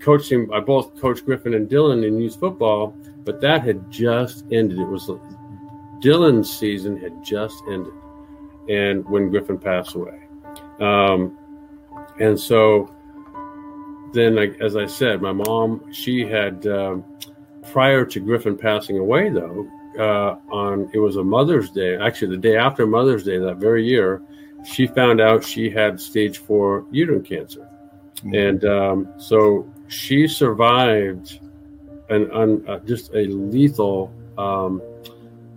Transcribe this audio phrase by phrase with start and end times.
[0.00, 0.48] coaching.
[0.52, 2.94] I both coached Griffin and Dylan in youth football,
[3.24, 4.78] but that had just ended.
[4.78, 5.10] It was
[6.00, 7.92] Dylan's season had just ended,
[8.68, 10.20] and when Griffin passed away,
[10.80, 11.36] um,
[12.18, 12.90] and so
[14.12, 17.04] then, as I said, my mom she had um,
[17.70, 19.68] prior to Griffin passing away, though.
[19.98, 23.84] Uh, on it was a Mother's Day, actually the day after Mother's Day that very
[23.84, 24.22] year,
[24.64, 27.68] she found out she had stage four uterine cancer,
[28.18, 28.34] mm-hmm.
[28.34, 31.40] and um, so she survived
[32.08, 34.80] an, an uh, just a lethal um,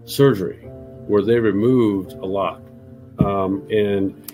[0.06, 0.58] surgery
[1.08, 2.62] where they removed a lot.
[3.20, 4.31] Um, and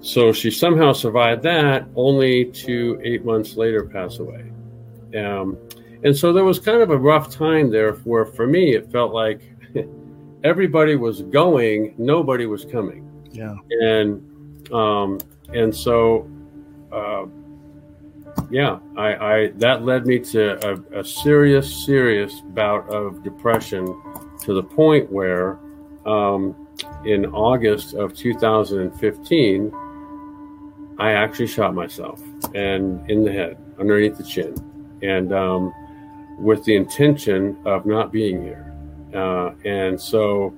[0.00, 4.50] so she somehow survived that, only to eight months later pass away.
[5.16, 5.56] Um,
[6.02, 9.14] and so there was kind of a rough time there where for me it felt
[9.14, 9.40] like
[10.44, 13.08] everybody was going, nobody was coming.
[13.30, 13.54] Yeah.
[13.80, 15.18] And um,
[15.52, 16.28] and so
[16.90, 17.26] uh,
[18.50, 23.86] yeah, I, I that led me to a, a serious, serious bout of depression
[24.42, 25.58] to the point where
[26.06, 26.54] um,
[27.04, 29.72] in August of 2015,
[30.98, 32.22] I actually shot myself
[32.54, 34.54] and in the head, underneath the chin,
[35.02, 35.72] and um,
[36.38, 38.72] with the intention of not being here.
[39.14, 40.54] Uh, and so,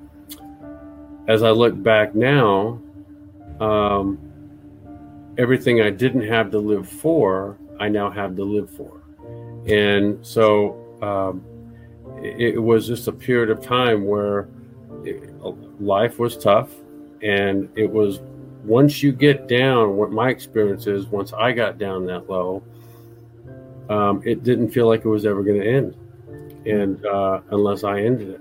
[1.28, 2.80] as I look back now,
[3.60, 4.18] um,
[5.38, 9.02] everything I didn't have to live for, I now have to live for.
[9.66, 11.44] And so, um,
[12.22, 14.48] it, was just a period of time where
[15.04, 15.34] it,
[15.80, 16.70] life was tough
[17.22, 18.20] and it was
[18.64, 22.62] once you get down what my experience is once i got down that low
[23.88, 25.94] um, it didn't feel like it was ever going to end
[26.66, 28.40] and uh, unless i ended it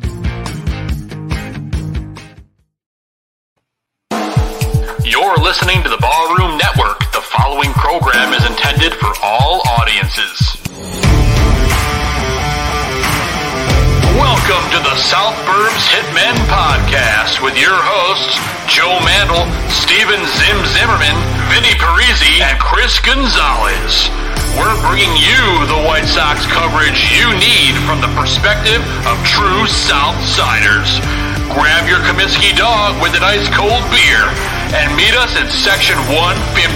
[5.31, 6.99] You're listening to the Barroom Network.
[7.15, 10.59] The following program is intended for all audiences.
[14.19, 21.15] Welcome to the South Burbs Hitmen Podcast with your hosts, Joe Mandel, Steven Zim Zimmerman,
[21.47, 24.11] Vinny Parisi, and Chris Gonzalez.
[24.59, 30.99] We're bringing you the White Sox coverage you need from the perspective of true Southsiders.
[31.55, 34.27] Grab your Comiskey dog with an ice cold beer
[34.75, 36.67] and meet us in section 155.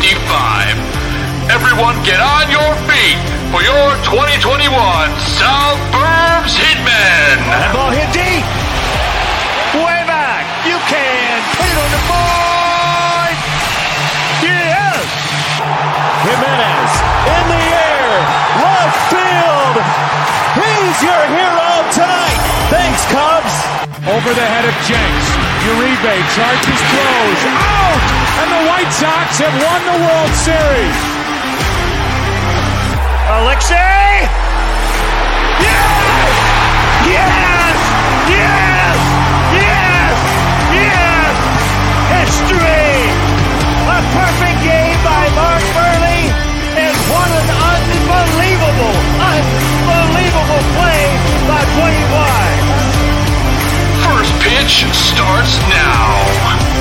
[1.52, 3.20] Everyone get on your feet
[3.52, 4.72] for your 2021
[5.36, 7.44] South Burbs Hitmen.
[7.44, 8.48] That ball hit deep.
[9.84, 10.48] Way back.
[10.64, 13.36] You can put it on the board.
[14.48, 15.08] Yes.
[16.24, 16.85] Jimenez
[20.96, 22.40] He's your hero tonight.
[22.72, 23.52] Thanks, Cubs.
[24.08, 25.28] Over the head of Jenks.
[25.68, 27.42] Uribe charges throws.
[27.52, 28.00] Out!
[28.40, 30.96] And the White Sox have won the World Series.
[33.28, 34.24] Alexei!
[35.68, 36.32] Yes!
[37.12, 37.76] Yes!
[38.32, 38.96] Yes!
[39.52, 40.16] Yes!
[40.80, 41.36] Yes!
[42.24, 43.12] History!
[43.84, 44.85] A perfect game
[51.76, 51.92] by
[54.04, 56.76] 21 pitch starts now.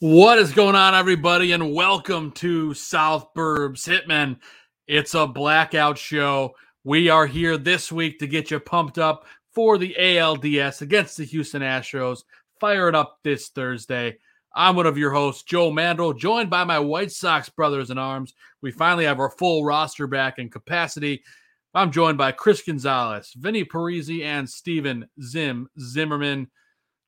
[0.00, 4.38] What is going on, everybody, and welcome to South Burbs Hitmen.
[4.86, 6.54] It's a blackout show.
[6.84, 11.24] We are here this week to get you pumped up for the ALDS against the
[11.24, 12.22] Houston Astros.
[12.60, 14.18] Fire it up this Thursday.
[14.58, 18.34] I'm one of your hosts, Joe Mandel, joined by my White Sox brothers in arms.
[18.60, 21.22] We finally have our full roster back in capacity.
[21.74, 26.50] I'm joined by Chris Gonzalez, Vinny Parisi, and Steven Zim Zimmerman.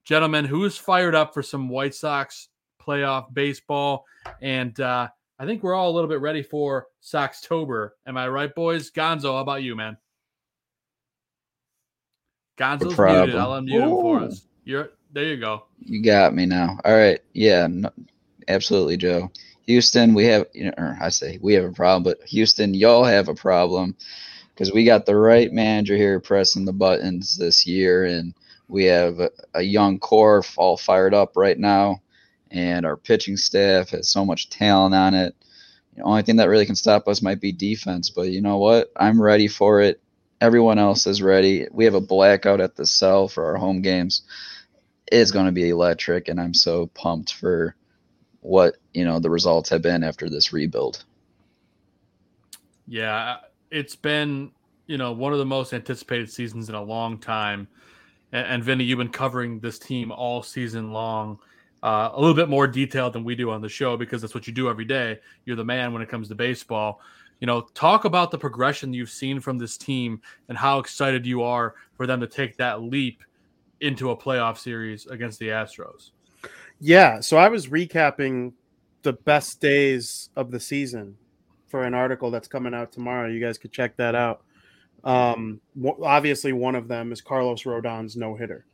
[0.05, 2.51] Gentlemen, who's fired up for some White Sox
[2.81, 4.05] playoff baseball?
[4.41, 5.09] And uh,
[5.41, 7.91] I think we're all a little bit ready for Soxtober.
[8.07, 8.93] Am I right, boys?
[8.93, 9.97] Gonzo, how about you, man?
[12.57, 13.35] Gonzo's muted.
[13.35, 14.47] I'll unmute him for us.
[14.63, 15.65] You're there you go.
[15.81, 16.79] You got me now.
[16.85, 17.21] All right.
[17.33, 17.67] Yeah.
[17.69, 17.91] No,
[18.49, 19.31] absolutely, Joe.
[19.67, 23.05] Houston, we have, you know, or I say we have a problem, but Houston, y'all
[23.05, 23.97] have a problem
[24.53, 28.35] because we got the right manager here pressing the buttons this year, and
[28.69, 32.03] we have a, a young core all fired up right now,
[32.51, 35.35] and our pitching staff has so much talent on it.
[35.97, 38.91] The only thing that really can stop us might be defense, but you know what?
[38.97, 40.01] I'm ready for it.
[40.41, 41.67] Everyone else is ready.
[41.71, 44.23] We have a blackout at the cell for our home games.
[45.11, 47.75] It's going to be electric, and I'm so pumped for
[48.41, 51.05] what you know the results have been after this rebuild.
[52.87, 53.39] Yeah,
[53.71, 54.53] it's been
[54.87, 57.69] you know one of the most anticipated seasons in a long time.
[58.33, 61.39] And, and Vinny, you've been covering this team all season long.
[61.83, 64.47] Uh, a little bit more detailed than we do on the show because that's what
[64.47, 65.19] you do every day.
[65.47, 67.01] You're the man when it comes to baseball.
[67.41, 70.21] You know, talk about the progression you've seen from this team
[70.51, 73.23] and how excited you are for them to take that leap
[73.81, 76.11] into a playoff series against the Astros.
[76.81, 78.53] Yeah, so I was recapping
[79.03, 81.17] the best days of the season
[81.67, 83.29] for an article that's coming out tomorrow.
[83.29, 84.43] You guys could check that out.
[85.05, 85.61] Um,
[86.03, 88.67] obviously, one of them is Carlos Rodon's no hitter,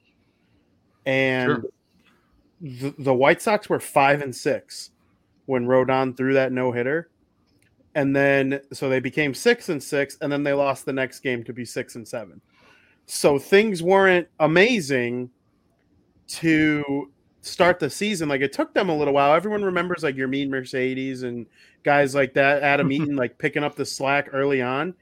[1.05, 1.65] and sure.
[2.61, 4.91] the, the White Sox were five and six
[5.45, 7.11] when Rodon threw that no hitter,
[7.95, 11.45] and then so they became six and six, and then they lost the next game
[11.45, 12.41] to be six and seven.
[13.07, 15.31] So things weren't amazing
[16.29, 17.11] to
[17.41, 18.29] start the season.
[18.29, 19.35] Like it took them a little while.
[19.35, 21.47] Everyone remembers like Yermín Mercedes and
[21.85, 24.95] guys like that, Adam Eaton, like picking up the slack early on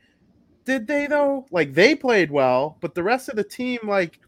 [0.65, 1.47] did they though?
[1.51, 4.19] Like they played well, but the rest of the team, like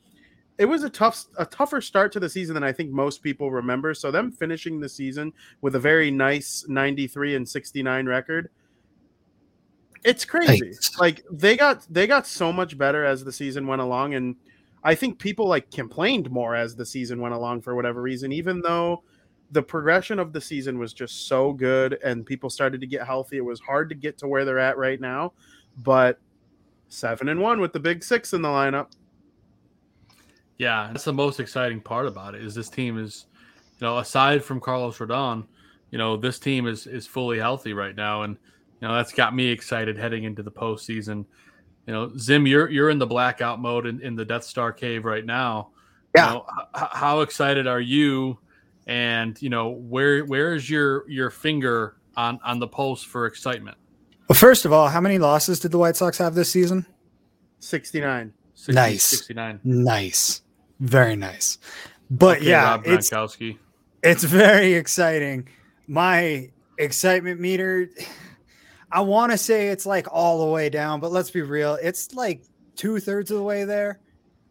[0.58, 3.50] it was a tough, a tougher start to the season than I think most people
[3.50, 3.94] remember.
[3.94, 8.50] So them finishing the season with a very nice 93 and 69 record,
[10.06, 10.73] it's crazy.
[10.99, 14.37] Like they got they got so much better as the season went along, and
[14.85, 18.61] I think people like complained more as the season went along for whatever reason, even
[18.61, 19.03] though
[19.50, 23.37] the progression of the season was just so good and people started to get healthy.
[23.37, 25.32] It was hard to get to where they're at right now,
[25.79, 26.20] but
[26.88, 28.93] seven and one with the big six in the lineup.
[30.58, 32.44] Yeah, that's the most exciting part about it.
[32.44, 33.26] Is this team is,
[33.81, 35.47] you know, aside from Carlos Rodon,
[35.91, 38.37] you know, this team is is fully healthy right now, and
[38.81, 41.25] you know that's got me excited heading into the postseason.
[41.87, 45.05] You know, Zim, you're you're in the blackout mode in, in the Death Star cave
[45.05, 45.70] right now.
[46.14, 46.26] Yeah.
[46.26, 46.46] You know,
[46.76, 48.38] h- how excited are you?
[48.87, 53.77] And you know, where where is your your finger on on the pulse for excitement?
[54.29, 56.84] Well, first of all, how many losses did the White Sox have this season?
[57.60, 58.32] 69.
[58.69, 59.05] nice.
[59.05, 59.60] 69.
[59.65, 60.43] Nice.
[60.81, 61.58] Very nice.
[62.10, 63.10] But okay, yeah, it's,
[64.03, 65.48] it's very exciting.
[65.86, 67.89] My excitement meter,
[68.90, 71.78] I want to say it's like all the way down, but let's be real.
[71.82, 72.44] It's like
[72.76, 74.00] two thirds of the way there.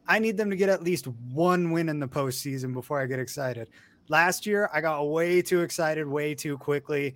[0.08, 3.20] I need them to get at least one win in the postseason before I get
[3.20, 3.70] excited.
[4.08, 7.16] Last year, I got way too excited way too quickly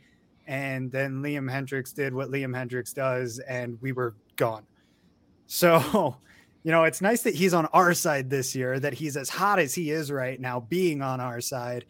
[0.50, 4.66] and then Liam Hendriks did what Liam Hendriks does, and we were gone.
[5.46, 6.18] So,
[6.64, 9.60] you know, it's nice that he's on our side this year, that he's as hot
[9.60, 11.86] as he is right now, being on our side.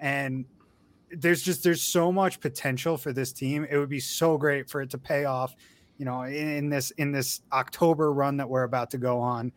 [0.00, 0.46] And
[1.12, 3.66] there's just there's so much potential for this team.
[3.68, 5.54] It would be so great for it to pay off,
[5.96, 9.52] you know, in this in this October run that we're about to go on.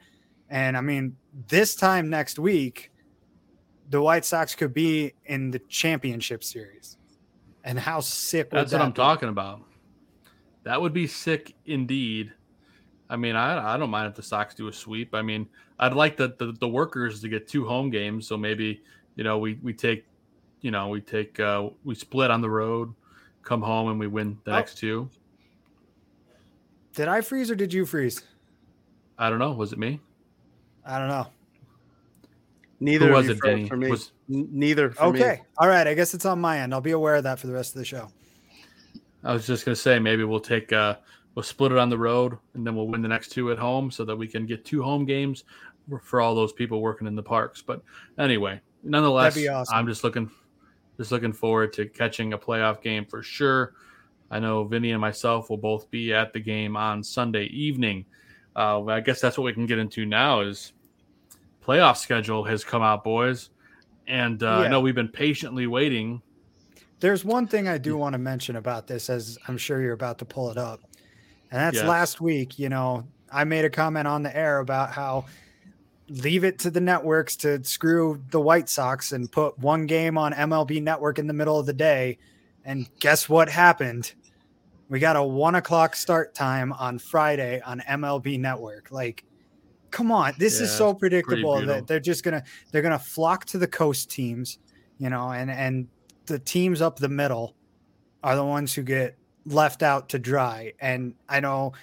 [0.49, 1.15] And I mean,
[1.47, 2.91] this time next week,
[3.89, 6.97] the White Sox could be in the championship series.
[7.63, 8.95] And how sick That's that what I'm be?
[8.95, 9.61] talking about.
[10.63, 12.33] That would be sick indeed.
[13.09, 15.13] I mean, I, I don't mind if the Sox do a sweep.
[15.13, 15.47] I mean,
[15.79, 18.27] I'd like the, the, the workers to get two home games.
[18.27, 18.81] So maybe,
[19.15, 20.05] you know, we, we take,
[20.61, 22.93] you know, we take, uh, we split on the road,
[23.43, 24.55] come home and we win the oh.
[24.55, 25.09] next two.
[26.93, 28.23] Did I freeze or did you freeze?
[29.17, 29.51] I don't know.
[29.51, 29.99] Was it me?
[30.85, 31.27] I don't know.
[32.79, 33.67] Neither Who was it, Denny?
[33.67, 33.89] For me.
[33.89, 34.91] Was, neither.
[34.91, 35.37] For okay.
[35.39, 35.45] Me.
[35.59, 35.85] All right.
[35.85, 36.73] I guess it's on my end.
[36.73, 38.09] I'll be aware of that for the rest of the show.
[39.23, 40.95] I was just gonna say maybe we'll take uh
[41.35, 43.91] we'll split it on the road and then we'll win the next two at home
[43.91, 45.43] so that we can get two home games
[46.01, 47.61] for all those people working in the parks.
[47.61, 47.83] But
[48.17, 49.75] anyway, nonetheless, awesome.
[49.75, 50.31] I'm just looking
[51.01, 53.73] just looking forward to catching a playoff game for sure.
[54.29, 58.05] I know Vinny and myself will both be at the game on Sunday evening.
[58.55, 60.73] Uh, I guess that's what we can get into now is
[61.65, 63.49] playoff schedule has come out, boys.
[64.05, 64.57] And uh, yeah.
[64.59, 66.21] I know we've been patiently waiting.
[66.99, 70.19] There's one thing I do want to mention about this, as I'm sure you're about
[70.19, 70.81] to pull it up.
[71.49, 71.87] And that's yes.
[71.87, 72.59] last week.
[72.59, 75.25] You know, I made a comment on the air about how
[76.11, 80.33] leave it to the networks to screw the White Sox and put one game on
[80.33, 82.17] MLB Network in the middle of the day.
[82.65, 84.13] And guess what happened?
[84.89, 88.91] We got a one o'clock start time on Friday on MLB Network.
[88.91, 89.23] Like,
[89.89, 93.57] come on, this yeah, is so predictable that they're just gonna they're gonna flock to
[93.57, 94.59] the coast teams,
[94.97, 95.87] you know, and and
[96.25, 97.55] the teams up the middle
[98.23, 100.73] are the ones who get left out to dry.
[100.79, 101.73] And I know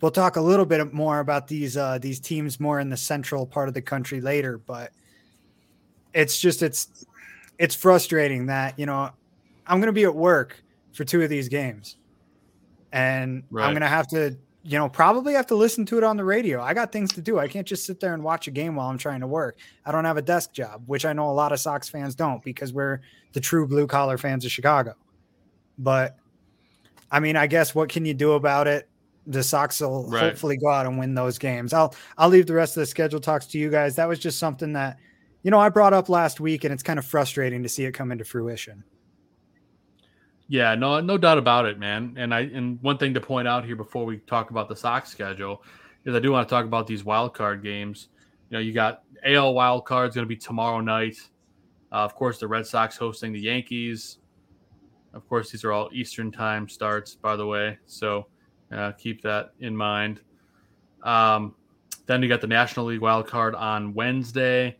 [0.00, 3.46] we'll talk a little bit more about these uh, these teams more in the central
[3.46, 4.92] part of the country later, but
[6.14, 7.06] it's just it's
[7.58, 9.10] it's frustrating that you know
[9.66, 10.62] I'm going to be at work
[10.92, 11.96] for two of these games,
[12.92, 13.64] and right.
[13.64, 16.24] I'm going to have to you know probably have to listen to it on the
[16.24, 16.62] radio.
[16.62, 17.38] I got things to do.
[17.38, 19.58] I can't just sit there and watch a game while I'm trying to work.
[19.84, 22.42] I don't have a desk job, which I know a lot of Sox fans don't
[22.42, 23.00] because we're
[23.32, 24.94] the true blue collar fans of Chicago.
[25.78, 26.16] But
[27.10, 28.88] I mean, I guess what can you do about it?
[29.26, 30.22] The Sox will right.
[30.22, 31.72] hopefully go out and win those games.
[31.72, 33.96] I'll I'll leave the rest of the schedule talks to you guys.
[33.96, 34.98] That was just something that
[35.42, 37.92] you know I brought up last week, and it's kind of frustrating to see it
[37.92, 38.84] come into fruition.
[40.48, 42.14] Yeah, no, no doubt about it, man.
[42.16, 45.10] And I and one thing to point out here before we talk about the Sox
[45.10, 45.64] schedule
[46.04, 48.08] is I do want to talk about these wild card games.
[48.48, 51.16] You know, you got AL wild cards going to be tomorrow night.
[51.90, 54.18] Uh, of course, the Red Sox hosting the Yankees.
[55.14, 57.78] Of course, these are all Eastern time starts, by the way.
[57.86, 58.26] So
[58.72, 60.20] uh, keep that in mind.
[61.02, 61.54] Um,
[62.06, 64.76] then you got the National League wild card on Wednesday.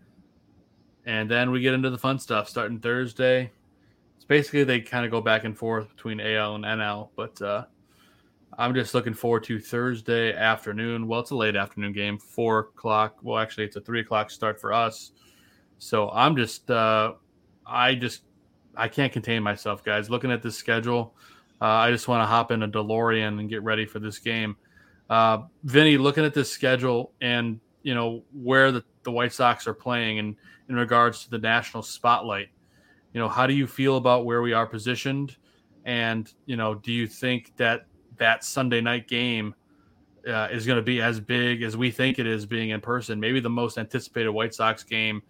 [1.04, 3.50] And then we get into the fun stuff starting Thursday.
[4.16, 7.64] It's basically they kind of go back and forth between AL and NL, but uh,
[8.58, 11.06] I'm just looking forward to Thursday afternoon.
[11.06, 13.18] Well, it's a late afternoon game, four o'clock.
[13.22, 15.12] Well, actually, it's a three o'clock start for us.
[15.78, 17.14] So I'm just, uh,
[17.66, 18.22] I just
[18.76, 20.10] I can't contain myself, guys.
[20.10, 21.14] Looking at this schedule,
[21.60, 24.56] uh, I just want to hop in a DeLorean and get ready for this game.
[25.08, 29.74] Uh, Vinny, looking at this schedule and you know where the, the White Sox are
[29.74, 30.36] playing and
[30.68, 32.48] in regards to the national spotlight,
[33.12, 35.36] you know, how do you feel about where we are positioned?
[35.84, 37.86] And you know, do you think that
[38.16, 39.54] that Sunday night game
[40.28, 43.20] uh, is going to be as big as we think it is being in person?
[43.20, 45.22] Maybe the most anticipated White Sox game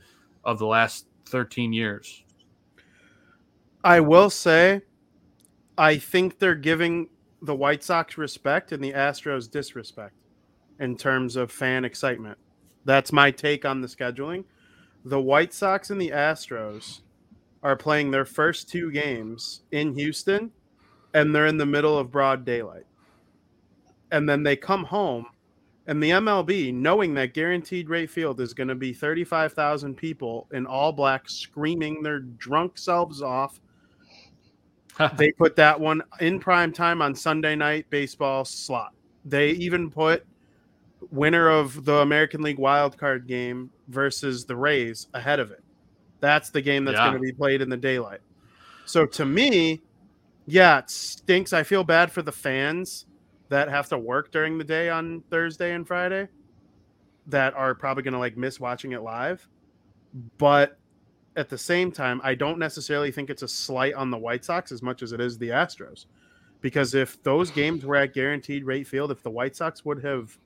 [0.44, 2.24] of the last 13 years.
[3.84, 4.80] I will say,
[5.78, 7.08] I think they're giving
[7.42, 10.14] the White Sox respect and the Astros disrespect
[10.80, 12.38] in terms of fan excitement.
[12.84, 14.44] That's my take on the scheduling.
[15.04, 17.00] The White Sox and the Astros
[17.62, 20.52] are playing their first two games in Houston,
[21.12, 22.86] and they're in the middle of broad daylight.
[24.10, 25.26] And then they come home,
[25.86, 30.66] and the MLB, knowing that guaranteed rate field is going to be 35,000 people in
[30.66, 33.60] all black screaming their drunk selves off
[35.16, 38.92] they put that one in prime time on Sunday night baseball slot.
[39.24, 40.24] They even put
[41.10, 45.62] winner of the American League wild card game versus the Rays ahead of it.
[46.20, 47.10] That's the game that's yeah.
[47.10, 48.20] going to be played in the daylight.
[48.86, 49.82] So to me,
[50.46, 51.52] yeah, it stinks.
[51.52, 53.06] I feel bad for the fans
[53.48, 56.28] that have to work during the day on Thursday and Friday
[57.26, 59.46] that are probably going to like miss watching it live.
[60.38, 60.78] But
[61.36, 64.72] at the same time, I don't necessarily think it's a slight on the White Sox
[64.72, 66.06] as much as it is the Astros.
[66.62, 70.36] Because if those games were at guaranteed rate field, if the White Sox would have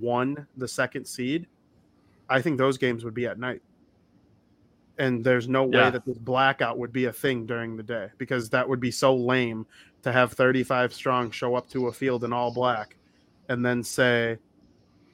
[0.00, 1.46] won the second seed,
[2.28, 3.62] I think those games would be at night.
[4.98, 8.50] And there's no way that this blackout would be a thing during the day because
[8.50, 9.66] that would be so lame
[10.02, 12.96] to have 35 strong show up to a field in all black
[13.48, 14.38] and then say,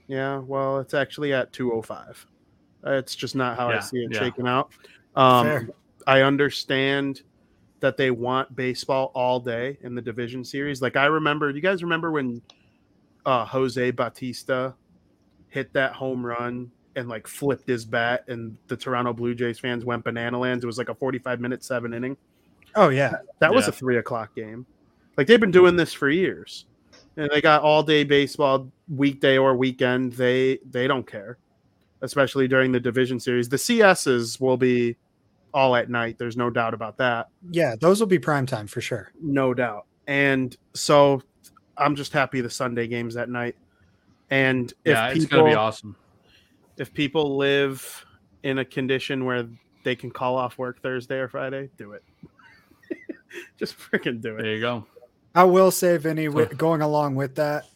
[0.09, 2.27] yeah, well, it's actually at 205.
[2.85, 4.19] It's just not how yeah, I see it yeah.
[4.19, 4.73] shaking out.
[5.17, 5.71] Um,
[6.07, 7.23] I understand
[7.81, 10.83] that they want baseball all day in the division series.
[10.83, 12.43] Like I remember, you guys remember when
[13.27, 14.75] uh, Jose Bautista
[15.49, 19.85] hit that home run and like flipped his bat, and the Toronto Blue Jays fans
[19.85, 20.65] went banana lands.
[20.65, 22.17] It was like a 45 minute seven inning.
[22.75, 23.71] Oh yeah, that was yeah.
[23.71, 24.67] a three o'clock game.
[25.17, 26.67] Like they've been doing this for years,
[27.17, 30.13] and they got all day baseball, weekday or weekend.
[30.15, 31.39] They they don't care,
[32.03, 33.49] especially during the division series.
[33.49, 34.97] The CSs will be
[35.55, 36.19] all at night.
[36.19, 37.29] There's no doubt about that.
[37.51, 39.11] Yeah, those will be prime time for sure.
[39.21, 39.87] No doubt.
[40.07, 41.23] And so
[41.77, 43.57] I'm just happy the Sunday games at night.
[44.31, 45.97] And if yeah, it's gonna be awesome.
[46.77, 48.05] If people live
[48.43, 49.49] in a condition where
[49.85, 52.05] they can call off work Thursday or Friday, do it.
[53.59, 54.43] just freaking do it.
[54.43, 54.87] There you go.
[55.35, 57.67] I will say, Vinny, going along with that,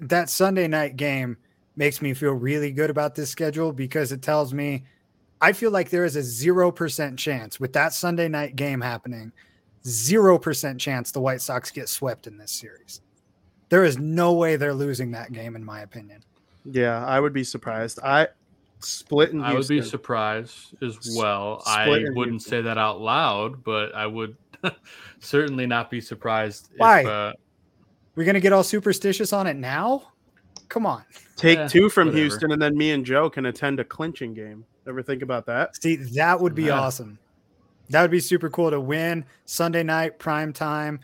[0.00, 1.36] that Sunday night game
[1.76, 4.84] makes me feel really good about this schedule because it tells me
[5.40, 9.32] I feel like there is a 0% chance with that Sunday night game happening,
[9.84, 13.02] 0% chance the White Sox get swept in this series.
[13.68, 16.22] There is no way they're losing that game, in my opinion.
[16.64, 17.98] Yeah, I would be surprised.
[18.02, 18.28] I
[18.80, 21.62] split in I would be surprised as well.
[21.66, 22.40] I wouldn't Houston.
[22.40, 24.36] say that out loud, but I would
[25.20, 26.70] certainly not be surprised.
[26.78, 27.00] Why?
[27.00, 27.32] If, uh,
[28.14, 30.13] We're gonna get all superstitious on it now?
[30.68, 31.04] Come on.
[31.36, 32.20] Take yeah, two from whatever.
[32.22, 34.64] Houston, and then me and Joe can attend a clinching game.
[34.86, 35.80] Ever think about that?
[35.82, 36.78] See, that would be yeah.
[36.78, 37.18] awesome.
[37.90, 41.00] That would be super cool to win Sunday night prime time.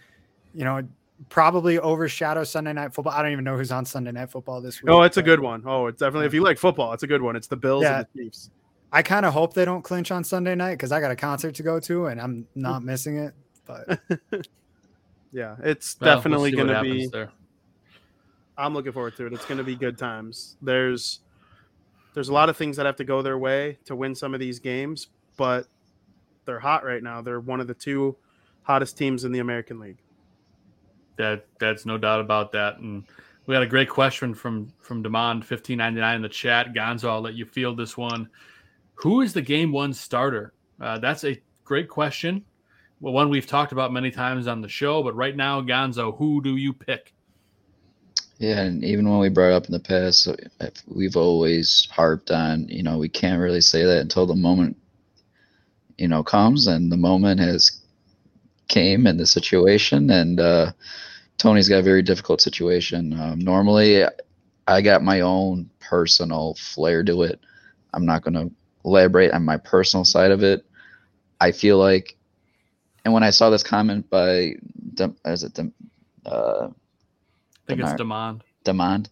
[0.55, 0.83] You know,
[1.29, 3.13] probably overshadow Sunday night football.
[3.13, 4.91] I don't even know who's on Sunday night football this week.
[4.91, 5.63] Oh, it's a good one.
[5.67, 7.37] Oh, it's definitely if you like football, it's a good one.
[7.37, 7.99] It's the Bills yeah.
[7.99, 8.51] and the Chiefs.
[8.93, 11.55] I kind of hope they don't clinch on Sunday night because I got a concert
[11.57, 12.87] to go to and I'm not mm.
[12.87, 13.35] missing it.
[13.65, 14.01] But
[15.33, 17.07] yeah, it's well, definitely we'll going to be.
[17.07, 17.31] There.
[18.61, 19.33] I'm looking forward to it.
[19.33, 20.57] It's going to be good times.
[20.61, 21.21] There's
[22.15, 24.41] there's a lot of things that have to go their way to win some of
[24.41, 25.67] these games, but
[26.45, 27.23] they're hot right now.
[27.23, 28.17] They're one of the two
[28.63, 29.99] hottest teams in the American League.
[31.17, 32.79] That that's no doubt about that.
[32.79, 33.05] And
[33.47, 36.75] we had a great question from from Demand fifteen ninety nine in the chat.
[36.75, 38.29] Gonzo, I'll let you field this one.
[38.95, 40.53] Who is the game one starter?
[40.81, 42.45] Uh, that's a great question.
[43.01, 46.43] Well, one we've talked about many times on the show, but right now, Gonzo, who
[46.43, 47.15] do you pick?
[48.41, 50.27] Yeah, and even when we brought up in the past,
[50.87, 54.79] we've always harped on, you know, we can't really say that until the moment,
[55.99, 57.83] you know, comes, and the moment has
[58.69, 60.73] came in the situation, and uh,
[61.37, 63.13] Tony's got a very difficult situation.
[63.13, 64.05] Um, normally,
[64.67, 67.41] I got my own personal flair to it.
[67.93, 68.51] I'm not going to
[68.87, 70.65] elaborate on my personal side of it.
[71.43, 72.17] I feel like,
[73.05, 74.55] and when I saw this comment by,
[75.27, 75.61] is it,
[76.25, 76.69] uh,
[77.71, 78.45] Think it's Demand.
[78.65, 79.09] Demand.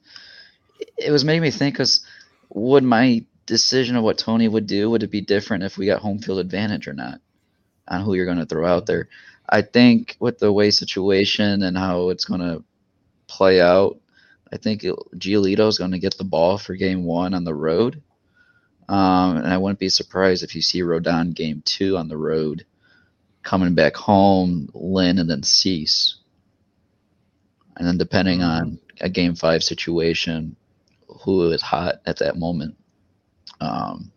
[0.97, 2.05] It was making me think because
[2.51, 6.03] would my decision of what Tony would do would it be different if we got
[6.03, 7.21] home field advantage or not
[7.88, 9.09] on who you're going to throw out there?
[9.49, 12.62] I think with the way situation and how it's going to
[13.27, 13.99] play out,
[14.53, 18.03] I think Giolito is going to get the ball for game one on the road.
[18.88, 22.64] Um, and I wouldn't be surprised if you see Rodon game two on the road,
[23.42, 26.16] coming back home, Lynn, and then Cease.
[27.79, 30.57] And then depending on a game five situation,
[31.25, 32.77] who is hot at that moment,
[33.61, 34.12] um,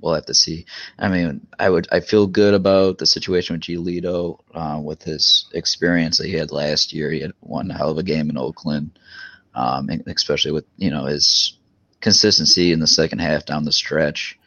[0.00, 0.66] we'll have to see.
[0.98, 5.46] I mean, I would I feel good about the situation with Giolito uh, with his
[5.52, 7.10] experience that he had last year.
[7.10, 8.98] He had one hell of a game in Oakland,
[9.54, 11.56] um, especially with you know his
[12.00, 14.38] consistency in the second half down the stretch.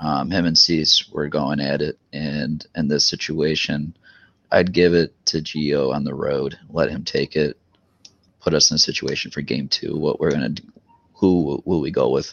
[0.00, 3.96] Um, him and Cease were going at it, and in this situation,
[4.50, 6.58] I'd give it to Gio on the road.
[6.68, 7.58] Let him take it.
[8.48, 9.98] Put us in a situation for game two.
[9.98, 10.54] What we're gonna,
[11.12, 12.32] who will we go with?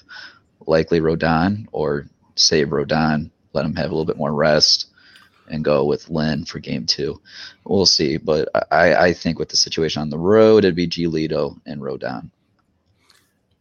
[0.65, 3.32] Likely Rodon or save Rodon.
[3.51, 4.88] Let him have a little bit more rest
[5.49, 7.19] and go with Lynn for game two.
[7.65, 11.60] We'll see, but I, I think with the situation on the road, it'd be Giolito
[11.65, 12.30] and Rodon.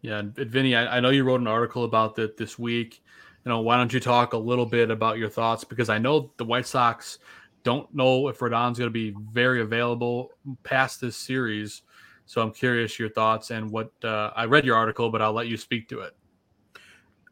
[0.01, 3.03] Yeah, Vinny, I, I, know you wrote an article about that this week.
[3.45, 5.65] You know, why don't you talk a little bit about your thoughts?
[5.65, 7.19] Because I know the White Sox
[7.65, 10.31] don't know if Rodon's going to be very available
[10.63, 11.83] past this series.
[12.27, 15.49] So I'm curious your thoughts and what uh, I read your article, but I'll let
[15.49, 16.17] you speak to it.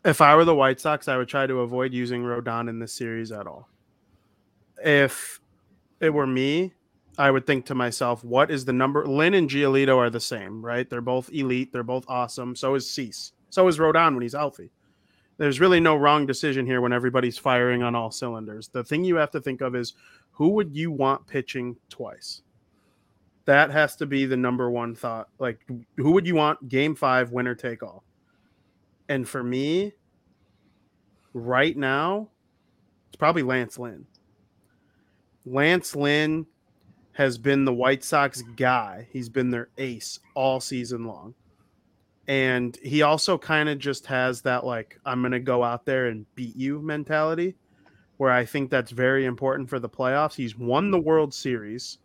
[0.04, 2.92] If I were the White Sox, I would try to avoid using Rodon in this
[2.92, 3.68] series at all.
[4.84, 5.40] If
[6.00, 6.72] it were me,
[7.18, 9.06] I would think to myself, what is the number?
[9.06, 10.88] Lynn and Giolito are the same, right?
[10.88, 11.72] They're both elite.
[11.72, 12.56] They're both awesome.
[12.56, 13.32] So is Cease.
[13.50, 14.70] So is Rodon when he's healthy.
[15.36, 18.68] There's really no wrong decision here when everybody's firing on all cylinders.
[18.68, 19.94] The thing you have to think of is
[20.30, 22.42] who would you want pitching twice?
[23.44, 25.28] That has to be the number one thought.
[25.38, 25.60] Like,
[25.96, 28.04] who would you want game five, winner take all?
[29.08, 29.92] And for me,
[31.34, 32.28] right now,
[33.08, 34.06] it's probably Lance Lynn.
[35.44, 36.46] Lance Lynn
[37.12, 39.08] has been the White Sox guy.
[39.10, 41.34] He's been their ace all season long.
[42.28, 46.06] And he also kind of just has that, like, I'm going to go out there
[46.06, 47.56] and beat you mentality,
[48.18, 50.34] where I think that's very important for the playoffs.
[50.34, 51.98] He's won the World Series.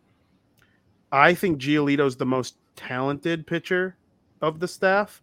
[1.12, 3.96] I think Giolito's the most talented pitcher
[4.40, 5.22] of the staff,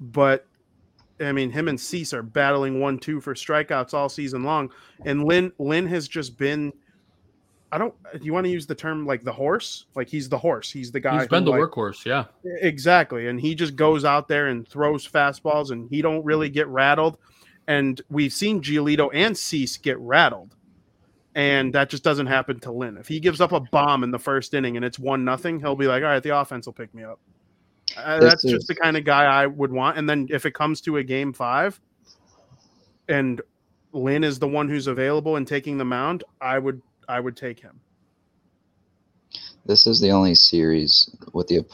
[0.00, 0.46] but
[1.20, 4.70] I mean, him and Cease are battling one two for strikeouts all season long,
[5.04, 6.72] and Lynn Lynn has just been
[7.70, 7.94] I don't.
[8.12, 9.86] Do you want to use the term like the horse?
[9.94, 10.70] Like he's the horse.
[10.70, 11.18] He's the guy.
[11.18, 12.04] He's been who, the like, workhorse.
[12.04, 12.24] Yeah.
[12.44, 16.66] Exactly, and he just goes out there and throws fastballs, and he don't really get
[16.68, 17.18] rattled.
[17.66, 20.54] And we've seen Giolito and Cease get rattled,
[21.38, 22.96] and that just doesn't happen to Lynn.
[22.96, 25.76] If he gives up a bomb in the first inning and it's one nothing, he'll
[25.76, 27.20] be like, "All right, the offense will pick me up."
[27.96, 28.50] Uh, that's is...
[28.50, 29.98] just the kind of guy I would want.
[29.98, 31.80] And then if it comes to a game five,
[33.08, 33.40] and
[33.92, 37.60] Lynn is the one who's available and taking the mound, I would I would take
[37.60, 37.78] him.
[39.64, 41.64] This is the only series with the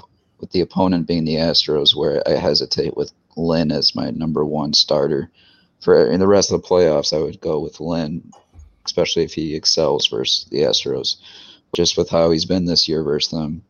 [0.40, 4.74] with the opponent being the Astros where I hesitate with Lynn as my number one
[4.74, 5.31] starter.
[5.81, 8.31] For in the rest of the playoffs, I would go with Lynn,
[8.85, 11.16] especially if he excels versus the Astros.
[11.75, 13.64] Just with how he's been this year versus them,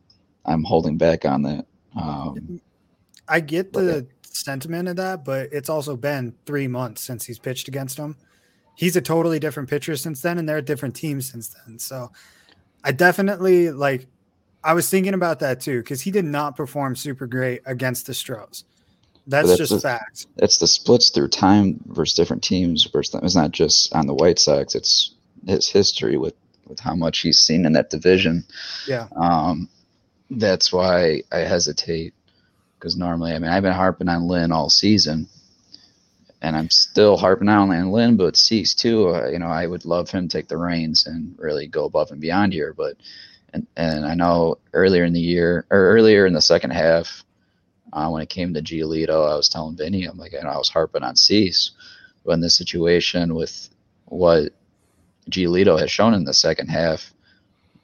[0.45, 1.67] I'm holding back on that.
[1.97, 2.61] Um,
[3.29, 7.69] I get the sentiment of that, but it's also been three months since he's pitched
[7.69, 8.17] against them.
[8.75, 11.79] he's a totally different pitcher since then, and they're a different team since then.
[11.79, 12.11] So
[12.83, 14.07] I definitely like.
[14.63, 18.15] I was thinking about that too because he did not perform super great against the
[18.15, 18.65] Stros.
[19.27, 20.27] That's, that's just the, facts.
[20.37, 22.85] It's the splits through time versus different teams.
[22.85, 24.75] Versus it's not just on the White Sox.
[24.75, 25.15] It's
[25.47, 26.35] his history with
[26.67, 28.45] with how much he's seen in that division.
[28.87, 29.09] Yeah.
[29.17, 29.69] Um,
[30.31, 32.15] that's why I hesitate
[32.85, 35.27] because normally, I mean, I've been harping on Lynn all season,
[36.43, 39.09] and I'm still harping on Lynn, but Cease too.
[39.09, 42.11] Uh, you know, I would love him to take the reins and really go above
[42.11, 42.75] and beyond here.
[42.75, 42.99] But
[43.55, 47.24] and and I know earlier in the year or earlier in the second half,
[47.95, 50.59] uh, when it came to Giolito, I was telling Vinny, I'm like, you know, I
[50.59, 51.71] was harping on Cease.
[52.25, 53.69] But in this situation with
[54.07, 54.53] what
[55.31, 57.13] Giolito has shown in the second half,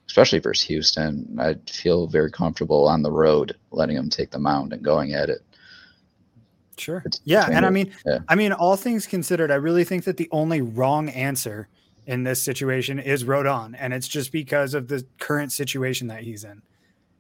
[0.09, 4.73] especially versus Houston, I feel very comfortable on the road letting him take the mound
[4.73, 5.43] and going at it.
[6.77, 7.03] Sure.
[7.05, 8.21] It's yeah, and I mean, yeah.
[8.27, 11.69] I mean, all things considered, I really think that the only wrong answer
[12.07, 16.43] in this situation is Rodon, and it's just because of the current situation that he's
[16.43, 16.63] in.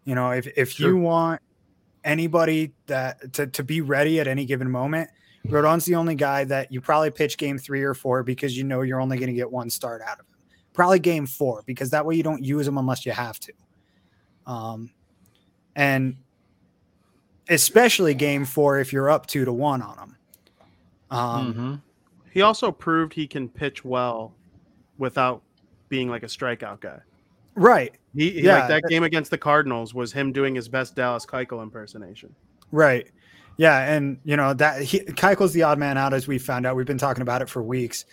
[0.04, 0.88] You know, if if sure.
[0.88, 1.42] you want
[2.04, 5.10] anybody that to, to be ready at any given moment,
[5.46, 8.82] Rodon's the only guy that you probably pitch game three or four because you know
[8.82, 10.34] you're only going to get one start out of him.
[10.72, 13.52] Probably game four because that way you don't use him unless you have to.
[14.46, 14.90] Um,
[15.76, 16.16] and
[17.48, 20.16] especially game four if you're up two to one on him.
[21.10, 21.74] Um, mm-hmm.
[22.32, 24.34] He also proved he can pitch well
[24.98, 25.42] without
[25.88, 27.00] being like a strikeout guy.
[27.54, 27.94] Right.
[28.14, 28.60] He, he yeah.
[28.60, 32.34] like that game against the Cardinals was him doing his best Dallas Keuchel impersonation.
[32.72, 33.10] Right.
[33.56, 36.76] Yeah, and you know that he, Keuchel's the odd man out, as we found out.
[36.76, 38.06] We've been talking about it for weeks,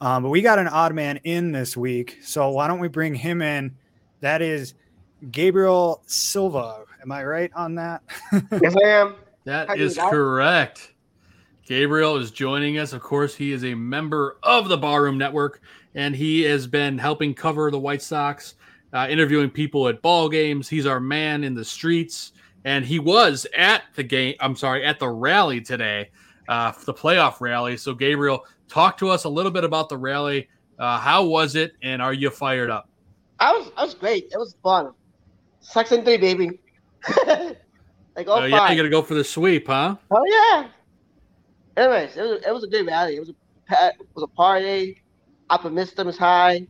[0.00, 2.20] um, but we got an odd man in this week.
[2.22, 3.74] So why don't we bring him in?
[4.20, 4.74] That is
[5.32, 6.84] Gabriel Silva.
[7.02, 8.02] Am I right on that?
[8.62, 9.16] yes, I am.
[9.44, 10.92] That is correct.
[11.66, 12.92] Gabriel is joining us.
[12.92, 15.62] Of course, he is a member of the Barroom Network,
[15.96, 18.54] and he has been helping cover the White Sox,
[18.92, 20.68] uh, interviewing people at ball games.
[20.68, 22.32] He's our man in the streets
[22.64, 24.34] and he was at the game.
[24.40, 26.10] I'm sorry, at the rally today,
[26.48, 27.76] uh, the playoff rally.
[27.76, 30.48] So, Gabriel, talk to us a little bit about the rally.
[30.78, 32.88] Uh, how was it, and are you fired up?
[33.38, 34.28] I was, I was great.
[34.32, 34.92] It was fun.
[35.60, 36.60] Six and three, baby.
[37.26, 39.96] like oh, yeah, you're gonna go for the sweep, huh?
[40.10, 40.68] Oh yeah.
[41.76, 43.16] Anyways, it was, it was a good rally.
[43.16, 43.34] It was a
[43.88, 45.02] it was a party.
[45.50, 46.66] Optimism is high.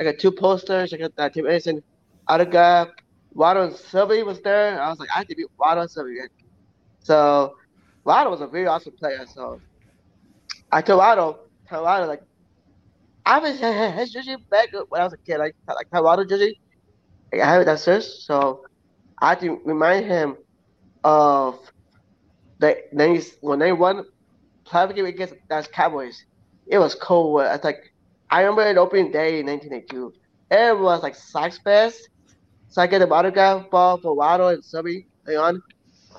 [0.00, 0.92] I got two posters.
[0.92, 1.82] I got that Tim Anderson
[2.28, 2.88] autograph.
[3.32, 4.80] Waddle and Silvy was there.
[4.80, 6.16] I was like, I have to beat Waddle and Silvy.
[7.00, 7.54] So
[8.04, 9.24] Waddle was a very awesome player.
[9.26, 9.62] So
[10.72, 12.22] I told Waddle, told Waddle like,
[13.24, 15.38] I was his jersey back when I was a kid.
[15.38, 16.58] Like like Waddle jersey,
[17.32, 18.24] like, I have it downstairs.
[18.26, 18.62] So
[19.20, 20.36] I had to remind him
[21.04, 21.58] of
[22.58, 22.76] the
[23.40, 24.04] when they won
[24.66, 26.24] playoff game against that's Cowboys.
[26.66, 27.42] It was cold.
[27.42, 27.78] It's like
[28.30, 30.12] I remember it opening day in 1982.
[30.50, 32.08] It was like Sox Fest
[32.68, 35.62] so I get an autograph ball for Waddle and Subby on.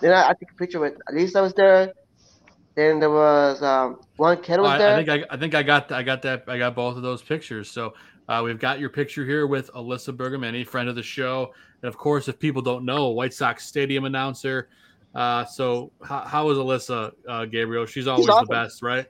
[0.02, 1.94] Then I, I took a picture with Lisa was there.
[2.76, 4.96] Then there was um, one kid was there.
[4.96, 7.22] I think I, I think I got I got that I got both of those
[7.22, 7.70] pictures.
[7.70, 7.94] So
[8.28, 11.98] uh, we've got your picture here with Alyssa Bergamini, friend of the show, and of
[11.98, 14.70] course, if people don't know, White Sox stadium announcer.
[15.14, 17.86] Uh, so how, how is Alyssa, uh, Gabriel?
[17.86, 18.46] She's always She's awesome.
[18.48, 19.08] the best, right?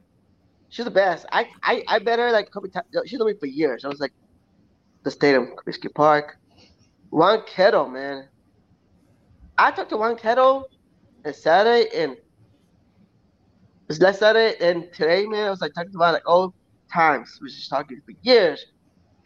[0.69, 1.25] She's the best.
[1.31, 2.85] I I, I met her like a couple times.
[3.07, 3.85] She's known me for years.
[3.85, 4.13] I was like
[5.03, 6.35] the stadium, Comiskey Park,
[7.11, 8.29] Ron Kittle, man.
[9.57, 10.65] I talked to Ron Kittle
[11.25, 12.15] on Saturday and
[13.89, 16.53] it's last Saturday and today, man, I was like talking about like old
[16.93, 17.29] times.
[17.41, 18.63] We was just talking for years.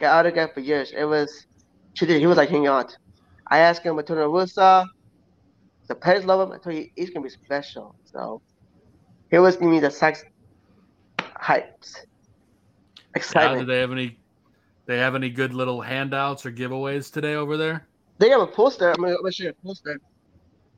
[0.00, 0.92] Got autograph for years.
[0.96, 1.30] It was
[1.94, 2.20] she did.
[2.20, 2.86] he was like hanging on.
[3.50, 4.86] I asked him about Tony Russa.
[5.88, 6.54] The players love him.
[6.54, 7.94] I told you he's gonna be special.
[8.04, 8.42] So
[9.30, 9.90] he was giving me the
[11.46, 12.06] sex hypes.
[13.14, 13.60] Excitement.
[13.60, 14.18] did they have any
[14.86, 17.86] they have any good little handouts or giveaways today over there?
[18.18, 18.90] They have a poster.
[18.90, 20.00] I'm gonna, I'm gonna show you a poster.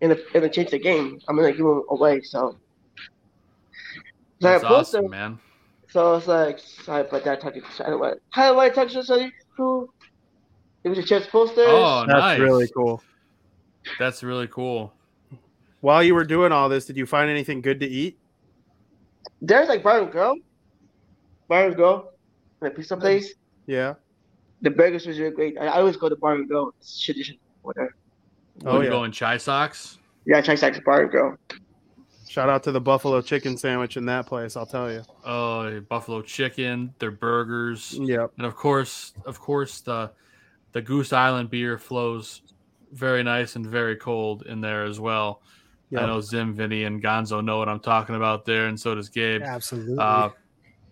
[0.01, 2.21] In the in the change the game, I'm gonna give them away.
[2.23, 2.57] So,
[4.41, 5.39] That's awesome, man.
[5.89, 7.63] So it's like sorry, but that talking.
[7.81, 8.21] I don't want.
[8.31, 9.91] How do I talk to somebody who?
[10.85, 11.65] It was a chess poster.
[11.67, 12.39] Oh, that's nice.
[12.39, 13.03] really cool.
[13.99, 14.93] That's really cool.
[15.81, 18.19] While you were doing all this, did you find anything good to eat?
[19.41, 20.37] There's like Bar and Grill,
[21.49, 22.13] Bar and Grill,
[22.61, 23.35] in a pizza place.
[23.67, 23.95] Yeah.
[24.63, 25.59] The burgers was really great.
[25.59, 26.73] I, I always go to Bar and Go.
[26.79, 27.95] It's tradition whatever.
[28.65, 28.91] Oh, you yeah.
[28.91, 29.99] going Chi Sox?
[30.25, 31.37] Yeah, Chi Sox Bar and Go.
[32.29, 34.57] Shout out to the buffalo chicken sandwich in that place.
[34.57, 35.03] I'll tell you.
[35.25, 37.97] Oh, buffalo chicken, their burgers.
[37.99, 38.33] Yep.
[38.37, 40.11] And of course, of course, the
[40.73, 42.43] the Goose Island beer flows
[42.93, 45.43] very nice and very cold in there as well.
[45.91, 46.03] Yep.
[46.03, 49.09] I know Zim, Vinny, and Gonzo know what I'm talking about there, and so does
[49.09, 49.43] Gabe.
[49.43, 49.97] Absolutely.
[49.99, 50.31] Uh,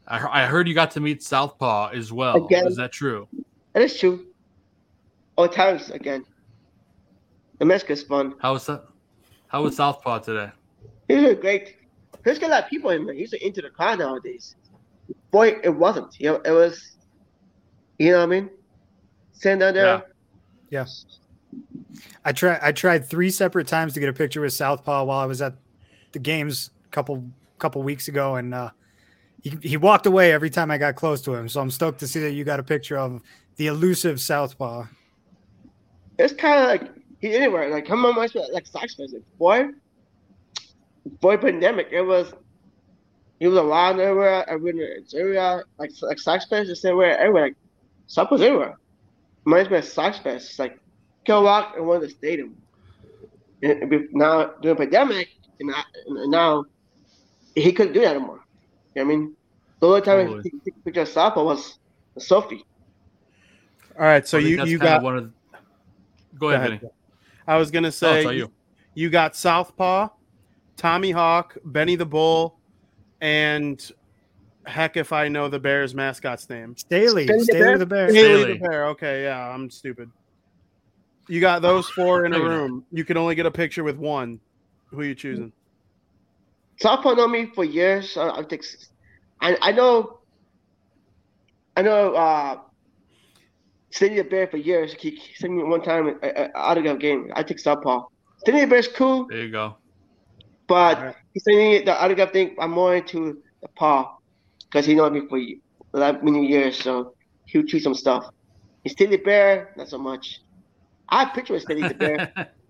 [0.06, 2.44] I, I heard you got to meet Southpaw as well.
[2.44, 3.28] Again, is that true?
[3.72, 4.26] That is true.
[5.36, 6.24] Oh, times again.
[7.58, 8.34] The Mexico's fun.
[8.40, 8.84] How was that?
[9.48, 10.50] How was Southpaw today?
[11.08, 11.76] He was great.
[12.24, 13.14] There's a lot of people in there.
[13.14, 14.56] He's into the crowd nowadays.
[15.30, 16.18] Boy, it wasn't.
[16.18, 16.92] You know, it was.
[17.98, 18.50] You know what I mean?
[19.32, 20.04] Sitting down there.
[20.70, 20.84] Yeah.
[21.50, 21.60] yeah.
[22.24, 22.60] I tried.
[22.62, 25.54] I tried three separate times to get a picture with Southpaw while I was at
[26.12, 27.24] the games a couple
[27.58, 28.70] couple weeks ago, and uh,
[29.44, 31.48] he he walked away every time I got close to him.
[31.48, 33.22] So I'm stoked to see that you got a picture of
[33.56, 34.86] the elusive Southpaw.
[36.18, 37.68] It's kind of like he anywhere.
[37.68, 38.32] Like come on, like
[38.66, 38.98] Sox.
[38.98, 39.68] Like, boy,
[41.20, 41.88] boy, pandemic.
[41.92, 42.32] It was.
[43.38, 44.48] He was around everywhere.
[44.48, 47.18] Everywhere in area, like like Sox fans just everywhere.
[47.18, 47.56] Everywhere, like
[48.06, 48.78] Sox was everywhere.
[49.44, 50.44] Reminds me of Sox fans.
[50.44, 50.78] It's like
[51.26, 52.56] go walk and of the stadium.
[53.62, 55.28] And now during pandemic,
[55.60, 55.70] and
[56.30, 56.64] now
[57.54, 58.43] he couldn't do that anymore.
[58.94, 59.36] You know I mean,
[59.80, 60.42] the only time totally.
[60.44, 61.78] he took a picture of Southpaw was
[62.18, 62.64] Sophie.
[63.98, 65.32] All right, so you you got one of.
[66.38, 66.90] Go ahead, Go ahead.
[67.46, 68.50] I was gonna say oh, you.
[68.94, 70.08] you got Southpaw,
[70.76, 72.58] Tommy Hawk, Benny the Bull,
[73.20, 73.90] and
[74.66, 76.76] heck if I know the Bears mascot's name.
[76.76, 77.24] Staley.
[77.26, 78.10] Staley, Staley the Bear.
[78.10, 78.86] Staley the Bear.
[78.88, 80.10] Okay, yeah, I'm stupid.
[81.28, 82.84] You got those four in a room.
[82.92, 84.40] You can only get a picture with one.
[84.86, 85.52] Who are you choosing?
[86.80, 88.16] Southpaw know me for years.
[88.16, 88.64] I, I think
[89.40, 90.18] I, I know
[91.76, 92.58] I know uh
[93.90, 94.92] Staley the Bear for years.
[94.94, 97.30] He, he sent me one time an autograph game.
[97.34, 98.02] I take Southpaw.
[98.38, 99.26] Staley the Bear's cool.
[99.28, 99.76] There you go.
[100.66, 101.14] But right.
[101.32, 102.56] he sent me the autograph thing.
[102.58, 104.16] I'm more into the paw
[104.70, 105.38] because he knows me for
[106.00, 106.82] that many years.
[106.82, 107.14] So
[107.46, 108.24] he'll choose some stuff.
[108.82, 110.40] He's Staley the Bear, not so much.
[111.08, 112.32] I have picture of Staley the Bear.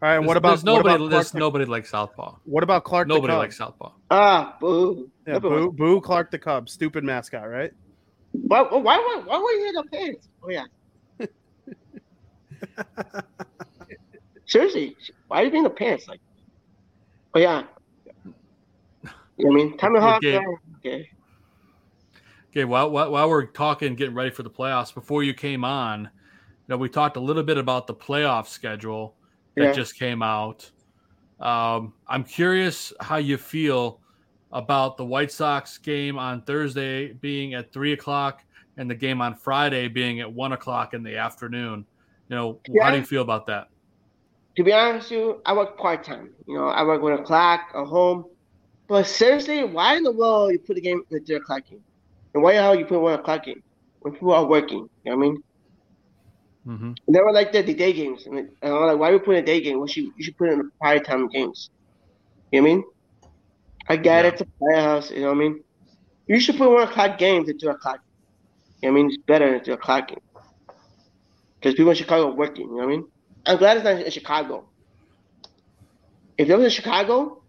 [0.00, 0.90] All right, and what about there's nobody?
[0.90, 2.36] What about there's nobody like Southpaw.
[2.44, 3.08] What about Clark?
[3.08, 3.90] Nobody like Southpaw.
[4.12, 5.10] Ah, boo.
[5.26, 6.00] Yeah, boo, boo.
[6.00, 7.72] Clark the Cub, stupid mascot, right?
[8.30, 8.62] Why?
[8.62, 8.78] Why?
[8.78, 10.28] Why, why were you in the pants?
[10.40, 10.66] Oh yeah.
[14.46, 16.06] Seriously, why are you in the pants?
[16.06, 16.20] Like,
[17.34, 17.64] oh yeah.
[19.36, 20.18] You know I mean, Tommy Hawk.
[20.18, 20.38] Okay.
[20.78, 21.10] okay.
[22.50, 22.64] Okay.
[22.64, 26.08] While, while while we're talking, getting ready for the playoffs, before you came on, you
[26.68, 29.16] know, we talked a little bit about the playoff schedule
[29.58, 29.72] that yeah.
[29.72, 30.70] just came out.
[31.40, 34.00] Um, I'm curious how you feel
[34.52, 38.44] about the White Sox game on Thursday being at three o'clock
[38.76, 41.84] and the game on Friday being at one o'clock in the afternoon.
[42.28, 42.84] You know, yeah.
[42.84, 43.68] how do you feel about that?
[44.56, 46.30] To be honest with you, I work part time.
[46.46, 48.24] You know, I work with a clock at home.
[48.88, 51.82] But seriously, why in the world you put the game at the three o'clock game?
[52.34, 53.62] And why the hell you put one o'clock game
[54.00, 54.88] when people are working?
[55.04, 55.42] You know what I mean?
[56.68, 56.92] Mm-hmm.
[57.08, 58.26] They were like the, the day games.
[58.26, 59.78] And I was like, why are we putting a day game?
[59.78, 61.70] Well, you, you should put in the prior time games.
[62.52, 62.84] You know what I mean?
[63.88, 64.28] I get yeah.
[64.28, 64.34] it.
[64.34, 65.10] It's a playoffs.
[65.10, 65.64] You know what I mean?
[66.26, 68.00] You should put one o'clock games at two o'clock.
[68.82, 69.10] You know what I mean?
[69.12, 70.20] It's better than two o'clock game.
[71.58, 72.68] Because people in Chicago are working.
[72.68, 73.08] You know what I mean?
[73.46, 74.68] I'm glad it's not in Chicago.
[76.36, 77.42] If it was in Chicago,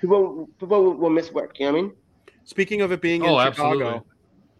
[0.00, 1.58] people people will, will miss work.
[1.58, 1.92] You know what I mean?
[2.44, 4.10] Speaking of it being oh, in Chicago, absolutely.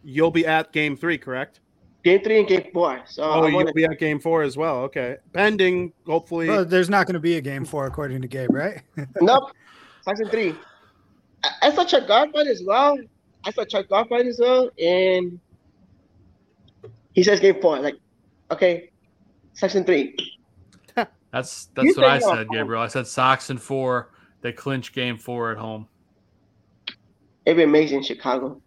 [0.04, 1.60] you'll be at Game Three, correct?
[2.06, 3.02] Game three and game four.
[3.06, 4.76] So oh, you'll be at game four as well.
[4.82, 5.92] Okay, pending.
[6.06, 8.80] Hopefully, well, there's not going to be a game four according to Gabe, right?
[9.20, 9.50] nope.
[10.02, 10.54] Section three.
[11.62, 12.96] I, saw Chuck Garfien as well.
[13.44, 15.40] I saw Chuck Garfien as well, and
[17.12, 17.80] he says game four.
[17.80, 17.96] Like,
[18.52, 18.90] okay,
[19.54, 20.14] section three.
[21.32, 22.82] that's that's what I uh, said, Gabriel.
[22.82, 24.12] I said Sox and four.
[24.42, 25.88] They clinch game four at home.
[27.44, 28.62] It'd be amazing, Chicago.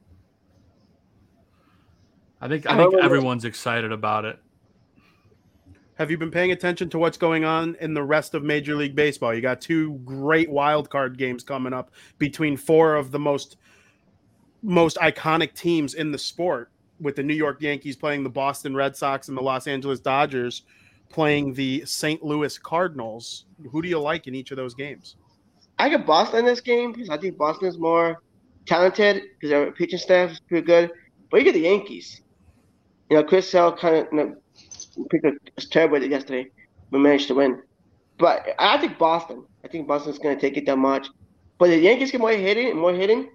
[2.42, 4.40] I think I think everyone's excited about it.
[5.96, 8.96] Have you been paying attention to what's going on in the rest of Major League
[8.96, 9.34] Baseball?
[9.34, 13.58] You got two great wild card games coming up between four of the most
[14.62, 16.72] most iconic teams in the sport,
[17.02, 20.64] with the New York Yankees playing the Boston Red Sox and the Los Angeles Dodgers
[21.10, 22.24] playing the St.
[22.24, 23.46] Louis Cardinals.
[23.72, 25.18] Who do you like in each of those games?
[25.80, 28.22] I get Boston in this game because I think Boston is more
[28.66, 30.92] talented because their pitching staff is pretty good.
[31.30, 32.22] But you get the Yankees.
[33.10, 36.50] You know, Chris Sale kind of you know, picked a terrible day yesterday.
[36.92, 37.62] We managed to win.
[38.18, 39.46] But I think Boston.
[39.64, 41.08] I think Boston's going to take it that much.
[41.58, 43.30] But the Yankees get more hitting and more hitting.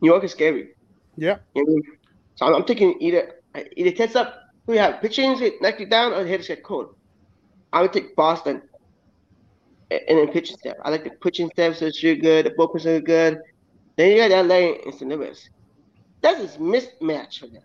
[0.00, 0.70] New York is scary.
[1.16, 1.38] Yeah.
[1.54, 1.82] You know
[2.36, 3.34] So I'm, I'm, thinking either
[3.76, 6.94] either test up we have pitching get knock you down or the hitters get cold.
[7.72, 8.62] I would take Boston
[9.90, 10.76] and then pitching staff.
[10.84, 12.46] I like the pitching staff, so it's really good.
[12.46, 13.40] The bullpens are good.
[13.96, 15.10] Then you got LA and St.
[15.10, 15.48] Louis.
[16.20, 17.62] That's a mismatch for them.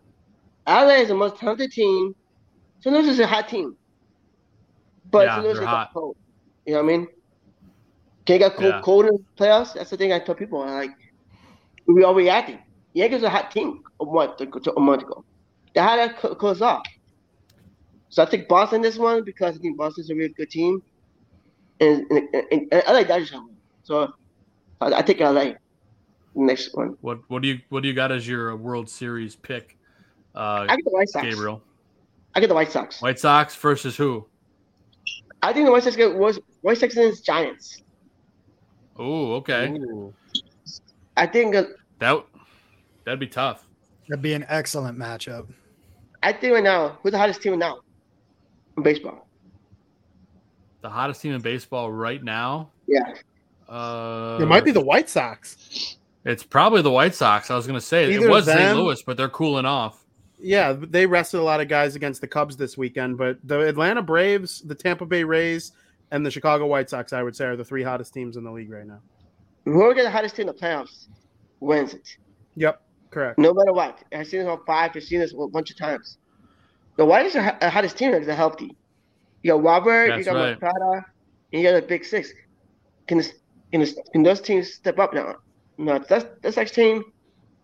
[0.68, 2.16] LA is the most talented team.
[2.80, 2.96] St.
[2.96, 3.76] Louis is a hot team.
[5.12, 5.46] But yeah, St.
[5.46, 5.92] Louis is hot.
[5.94, 6.18] cold.
[6.66, 7.08] You know what I mean?
[8.28, 8.82] You get cold, yeah.
[8.82, 9.74] cold in playoffs?
[9.74, 10.62] That's the thing I tell people.
[10.62, 10.92] I like
[11.88, 12.60] we are reacting.
[12.94, 15.26] Yankees are a hot team a month, a month ago.
[15.74, 16.86] They had to close off.
[18.10, 20.84] So I think Boston this one because I think Boston's a really good team,
[21.80, 23.56] and, and, and, and LA Dodgers have one.
[23.84, 24.14] So
[24.80, 25.54] I, I think LA
[26.36, 26.96] next one.
[27.02, 29.78] What what do you what do you got as your uh, World Series pick?
[30.36, 31.26] Uh, I get the White Sox.
[31.26, 31.62] Gabriel.
[32.36, 33.02] I get the White Sox.
[33.02, 34.26] White Sox versus who?
[35.42, 37.84] I think the White Sox get White Sox against Giants.
[38.98, 39.70] Oh, okay.
[39.72, 40.14] Ooh.
[41.16, 41.66] I think uh,
[42.00, 42.24] that
[43.04, 43.68] that'd be tough.
[44.08, 45.48] That'd be an excellent matchup.
[46.22, 47.80] I think right now, who's the hottest team now
[48.78, 49.28] in baseball?
[50.82, 52.70] The hottest team in baseball right now?
[52.88, 53.14] Yeah.
[53.70, 55.98] Uh, it might be the White Sox.
[56.26, 57.52] It's probably the White Sox.
[57.52, 58.78] I was going to say Either it was St.
[58.78, 60.03] Louis, but they're cooling off.
[60.44, 64.02] Yeah, they rested a lot of guys against the Cubs this weekend, but the Atlanta
[64.02, 65.72] Braves, the Tampa Bay Rays,
[66.12, 68.52] and the Chicago White Sox, I would say, are the three hottest teams in the
[68.52, 69.00] league right now.
[69.64, 71.08] Whoever the hottest team in the playoffs
[71.62, 72.18] wins it.
[72.56, 73.40] Yep, correct.
[73.40, 74.92] No matter what, I've seen this on five.
[74.94, 76.18] I've seen this a bunch of times.
[76.98, 78.76] The White Sox are hottest team if they're healthy.
[79.44, 80.62] You got Robert, That's you got right.
[80.62, 81.06] Moncada,
[81.54, 82.34] and you got the big six.
[83.08, 83.34] Can this,
[83.72, 85.36] can, this, can those teams step up now?
[85.78, 87.04] No, that's that's next team,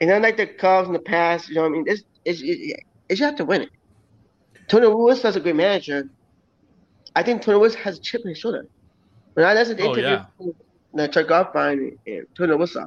[0.01, 2.41] and then like the Cubs in the past, you know, what I mean, it's it's,
[2.43, 3.69] it's you have to win it.
[4.67, 6.09] Tony Lewis is a great manager.
[7.15, 8.67] I think Tony Lewis has a chip in his shoulder.
[9.33, 10.51] When I listened to the oh, interview, yeah.
[10.93, 12.77] the Chuck Garfien and Tony Lewis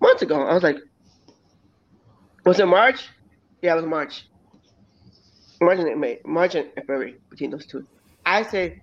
[0.00, 0.76] months ago, I was like,
[2.44, 3.08] was it March?
[3.62, 4.28] Yeah, it was March.
[5.60, 7.86] March and May, March and February between those two.
[8.26, 8.82] I say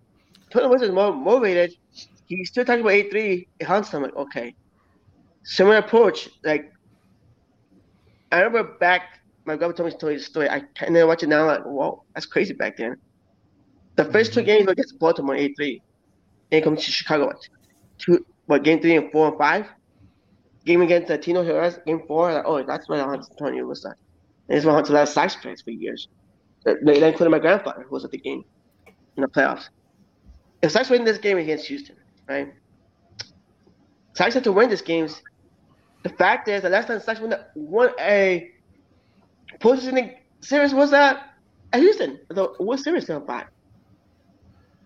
[0.50, 1.76] Tony Lewis is more motivated.
[2.26, 3.48] He's still talking about eight three.
[3.60, 3.94] It hunts.
[3.94, 4.56] I'm like, okay
[5.44, 6.30] similar approach.
[6.44, 6.71] Like
[8.32, 10.50] I remember back, my grandpa told me told the story.
[10.50, 11.46] I kind of watch it now.
[11.46, 12.96] Like, whoa, that's crazy back then.
[13.96, 14.34] The 1st mm-hmm.
[14.34, 15.82] two games were against Baltimore, eight three,
[16.52, 17.32] and come to Chicago.
[17.98, 19.68] Two, what game three and four and five.
[20.66, 22.32] Game against the Tino Jerez, game four.
[22.32, 23.96] Like, oh, that's what I want to tell you was that.
[24.48, 26.08] And it's I last Sox players for years.
[26.64, 28.46] They, included my grandfather, who was at the game
[29.18, 29.70] in the playoffs.
[30.62, 31.96] If Sox win this game against Houston,
[32.30, 32.54] right?
[34.14, 35.22] Sox have to win this games
[36.04, 38.52] the fact is, the last time Sox won, won a
[39.60, 41.36] postseason series was that
[41.74, 42.20] at Houston.
[42.30, 43.46] The what series gonna buy?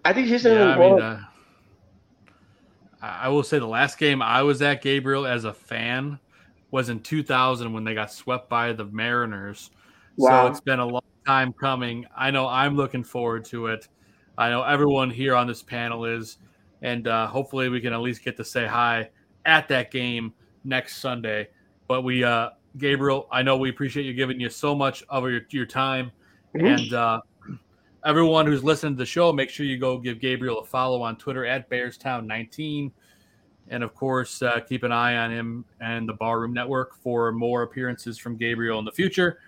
[0.04, 0.54] I think Houston.
[0.54, 1.22] Yeah, I, mean, uh,
[3.02, 6.20] I will say the last game I was at Gabriel as a fan
[6.72, 9.72] was in 2000 when they got swept by the Mariners.
[10.18, 10.46] Wow.
[10.46, 12.06] So it's been a long time coming.
[12.16, 13.88] I know I'm looking forward to it.
[14.38, 16.38] I know everyone here on this panel is,
[16.82, 19.10] and uh, hopefully we can at least get to say hi
[19.46, 20.34] at that game
[20.66, 21.48] next Sunday.
[21.88, 25.42] But we, uh, Gabriel, I know we appreciate you giving you so much of your,
[25.50, 26.12] your time.
[26.56, 26.66] Mm-hmm.
[26.66, 27.22] And uh,
[28.04, 31.16] everyone who's listening to the show, make sure you go give Gabriel a follow on
[31.18, 32.92] Twitter at Bearstown19.
[33.68, 37.64] And of course, uh, keep an eye on him and the Barroom Network for more
[37.64, 39.40] appearances from Gabriel in the future.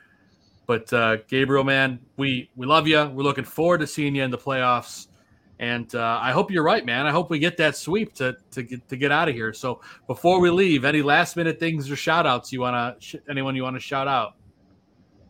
[0.66, 3.06] But uh, Gabriel, man, we we love you.
[3.06, 5.08] We're looking forward to seeing you in the playoffs.
[5.60, 7.08] And uh, I hope you're right, man.
[7.08, 9.54] I hope we get that sweep to to get to get out of here.
[9.54, 13.56] So before we leave, any last minute things or shout outs you wanna sh- anyone
[13.56, 14.36] you want to shout out?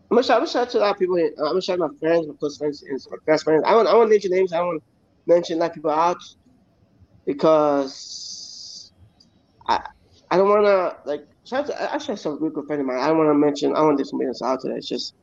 [0.09, 1.15] I'm gonna shout, I'm gonna shout to a lot of people.
[1.17, 3.63] I'm gonna shout my friends, my close friends, and my best friends.
[3.65, 4.51] I want I want to mention names.
[4.51, 6.21] I want to mention that people out
[7.25, 8.91] because
[9.67, 9.85] I
[10.29, 12.99] I don't want to like shout out to actually some really good friend of mine.
[12.99, 13.75] I don't want to mention.
[13.75, 14.75] I want to do some business out today.
[14.75, 15.13] It's just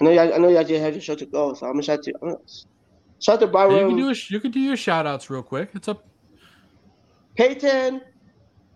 [0.00, 2.02] I know you I know you have your show to go, so I'm gonna shout
[2.04, 2.12] to.
[3.20, 3.76] I'm gonna, Shout out to Byron.
[3.76, 5.70] You can do a, you can do your shout outs real quick.
[5.74, 6.06] It's up.
[7.36, 8.00] Peyton,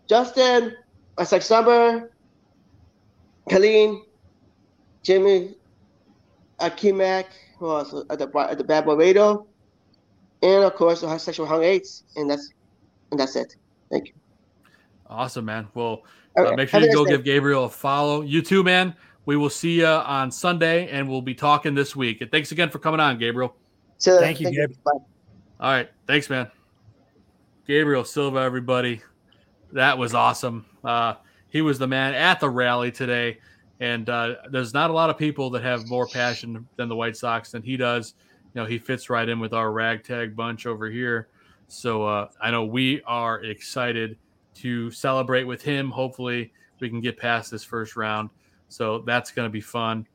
[0.09, 0.75] Justin,
[1.19, 2.11] Isaac Summer,
[3.49, 4.05] Colleen,
[5.03, 5.55] Jimmy,
[6.61, 7.27] Akimak,
[7.59, 9.47] who else at the at the Bad Boy Radio,
[10.43, 12.51] and of course the sexual hung eights, and that's
[13.11, 13.57] and that's it.
[13.91, 14.13] Thank you.
[15.09, 15.69] Awesome, man.
[15.75, 16.05] Well,
[16.37, 18.23] uh, make sure you go give Gabriel a follow.
[18.23, 18.95] You too, man.
[19.27, 22.21] We will see you on Sunday, and we'll be talking this week.
[22.21, 23.57] And thanks again for coming on, Gabriel.
[24.05, 24.77] So, thank you, Gabe.
[24.85, 25.01] All
[25.61, 25.89] right.
[26.07, 26.51] Thanks, man.
[27.67, 29.01] Gabriel Silva, everybody.
[29.73, 30.67] That was awesome.
[30.85, 31.15] Uh,
[31.49, 33.39] he was the man at the rally today.
[33.81, 37.17] And uh, there's not a lot of people that have more passion than the White
[37.17, 38.13] Sox than he does.
[38.53, 41.29] You know, he fits right in with our ragtag bunch over here.
[41.69, 44.19] So uh, I know we are excited
[44.57, 45.91] to celebrate with him.
[45.91, 48.29] Hopefully, we can get past this first round.
[48.69, 50.07] So that's going to be fun.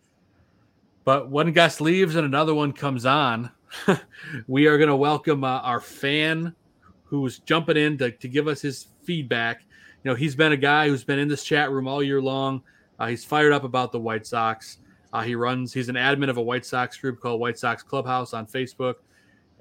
[1.05, 3.49] But one guest leaves and another one comes on.
[4.47, 6.55] we are going to welcome uh, our fan
[7.03, 9.61] who's jumping in to, to give us his feedback.
[10.03, 12.61] You know, he's been a guy who's been in this chat room all year long.
[12.99, 14.77] Uh, he's fired up about the White Sox.
[15.11, 18.33] Uh, he runs, he's an admin of a White Sox group called White Sox Clubhouse
[18.33, 18.95] on Facebook.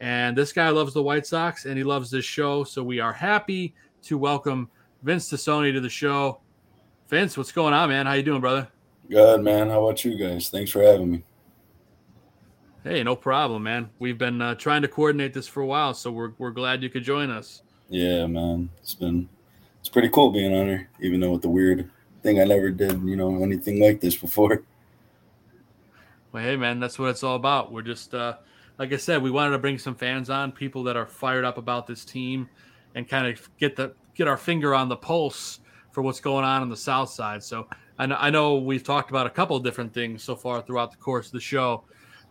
[0.00, 2.64] And this guy loves the White Sox and he loves this show.
[2.64, 4.70] So we are happy to welcome
[5.02, 6.40] Vince Tassone to the show.
[7.09, 8.06] Vince, what's going on, man?
[8.06, 8.68] How you doing, brother?
[9.09, 9.70] Good, man.
[9.70, 10.50] How about you guys?
[10.50, 11.24] Thanks for having me.
[12.84, 13.90] Hey, no problem, man.
[13.98, 16.88] We've been uh, trying to coordinate this for a while, so we're we're glad you
[16.88, 17.62] could join us.
[17.88, 18.70] Yeah, man.
[18.78, 19.28] It's been
[19.80, 21.90] it's pretty cool being on here, even though with the weird
[22.22, 24.62] thing I never did, you know, anything like this before.
[26.30, 27.72] Well, hey, man, that's what it's all about.
[27.72, 28.36] We're just uh,
[28.78, 31.58] like I said, we wanted to bring some fans on, people that are fired up
[31.58, 32.48] about this team,
[32.94, 35.60] and kind of get the get our finger on the pulse
[35.90, 37.42] for what's going on on the South Side.
[37.42, 37.66] So
[37.98, 40.92] I know, I know we've talked about a couple of different things so far throughout
[40.92, 41.84] the course of the show.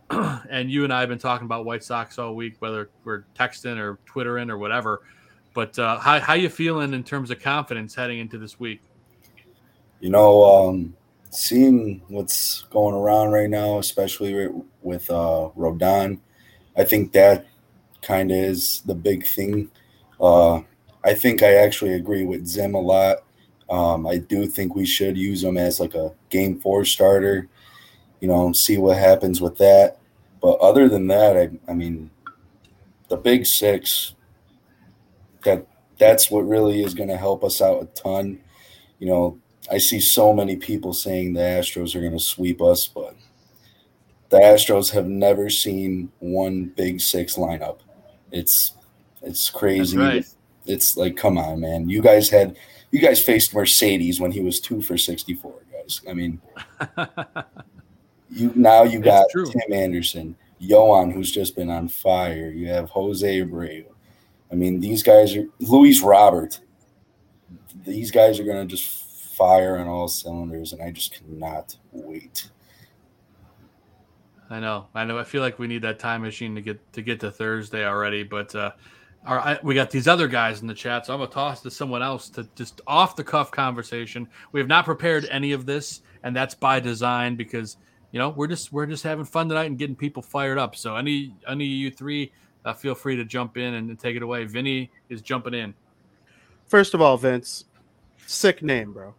[0.50, 3.78] and you and I have been talking about White Sox all week, whether we're texting
[3.78, 5.02] or Twittering or whatever.
[5.54, 8.82] But uh, how how you feeling in terms of confidence heading into this week?
[10.00, 10.96] You know, um,
[11.32, 14.48] seeing what's going around right now, especially
[14.82, 16.20] with uh, Rodon,
[16.78, 17.48] I think that
[18.02, 19.72] kind of is the big thing.
[20.22, 20.62] Uh,
[21.04, 23.18] I think I actually agree with Zim a lot.
[23.70, 27.50] Um, I do think we should use him as like a game four starter,
[28.20, 29.98] you know, see what happens with that.
[30.42, 32.10] But other than that, I, I mean,
[33.10, 34.16] the big six,
[35.44, 35.66] that
[35.98, 38.40] that's what really is going to help us out a ton.
[39.00, 39.40] You know,
[39.72, 43.16] I see so many people saying the Astros are going to sweep us, but
[44.30, 47.80] the Astros have never seen one big six lineup.
[48.32, 48.74] It's
[49.22, 49.98] it's crazy.
[49.98, 50.26] Right.
[50.66, 51.90] It's like, come on, man.
[51.90, 52.58] You guys had
[52.92, 56.02] you guys faced Mercedes when he was two for sixty four, guys.
[56.08, 56.42] I mean
[58.30, 62.50] you now you got Tim Anderson, Yoan, who's just been on fire.
[62.50, 63.86] You have Jose Abreu.
[64.52, 66.60] I mean, these guys are Luis Robert.
[67.86, 68.88] These guys are gonna just
[69.36, 72.50] fire on all cylinders, and I just cannot wait.
[74.50, 75.18] I know, I know.
[75.18, 78.24] I feel like we need that time machine to get to get to Thursday already,
[78.24, 78.72] but uh,
[79.26, 81.72] our, I, we got these other guys in the chat, so I'm gonna toss to
[81.72, 84.28] someone else to just off the cuff conversation.
[84.54, 87.78] We have not prepared any of this, and that's by design because
[88.12, 90.76] you know we're just we're just having fun tonight and getting people fired up.
[90.76, 92.32] So any any of you three,
[92.66, 94.46] uh, feel free to jump in and take it away.
[94.46, 95.74] Vinny is jumping in.
[96.68, 97.66] First of all, Vince,
[98.26, 99.14] sick name, bro.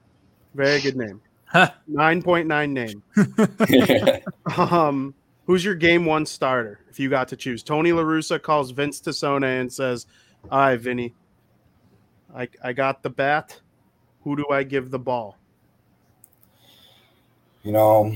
[0.55, 1.21] Very good name.
[1.87, 3.03] Nine point nine name.
[4.57, 5.15] um,
[5.47, 7.63] who's your game one starter if you got to choose?
[7.63, 10.07] Tony LaRussa calls Vince Tassone and says,
[10.51, 11.15] All right, Vinny,
[12.35, 13.59] I, I got the bat.
[14.25, 15.39] Who do I give the ball?
[17.63, 18.15] You know,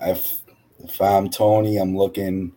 [0.00, 0.40] if,
[0.78, 2.52] if I'm Tony, I'm looking,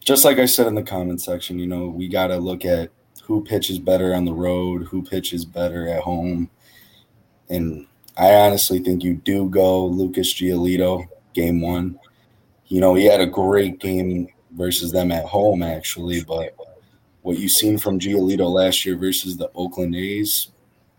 [0.00, 2.90] just like I said in the comment section, you know, we got to look at
[3.22, 6.50] who pitches better on the road, who pitches better at home.
[7.48, 11.98] And I honestly think you do go Lucas Giolito game one
[12.68, 16.22] you know, he had a great game versus them at home, actually.
[16.24, 16.54] But
[17.22, 20.48] what you've seen from Giolito last year versus the Oakland A's,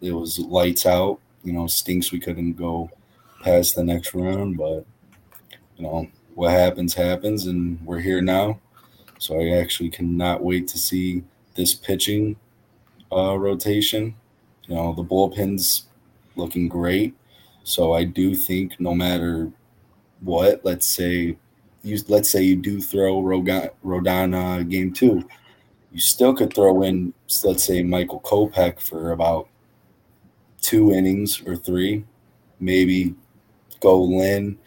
[0.01, 1.19] it was lights out.
[1.43, 2.89] You know, stinks we couldn't go
[3.41, 4.86] past the next round, but
[5.78, 8.59] you know what happens happens, and we're here now.
[9.19, 11.23] So I actually cannot wait to see
[11.55, 12.36] this pitching
[13.11, 14.15] uh, rotation.
[14.67, 15.86] You know, the bullpen's
[16.36, 17.15] looking great.
[17.63, 19.51] So I do think no matter
[20.21, 21.38] what, let's say
[21.84, 25.28] you let's say you do throw Rodon uh, game two,
[25.91, 27.13] you still could throw in
[27.43, 29.47] let's say Michael Kopech for about
[30.61, 32.03] two innings or three,
[32.59, 33.15] maybe
[33.80, 34.57] go Lynn,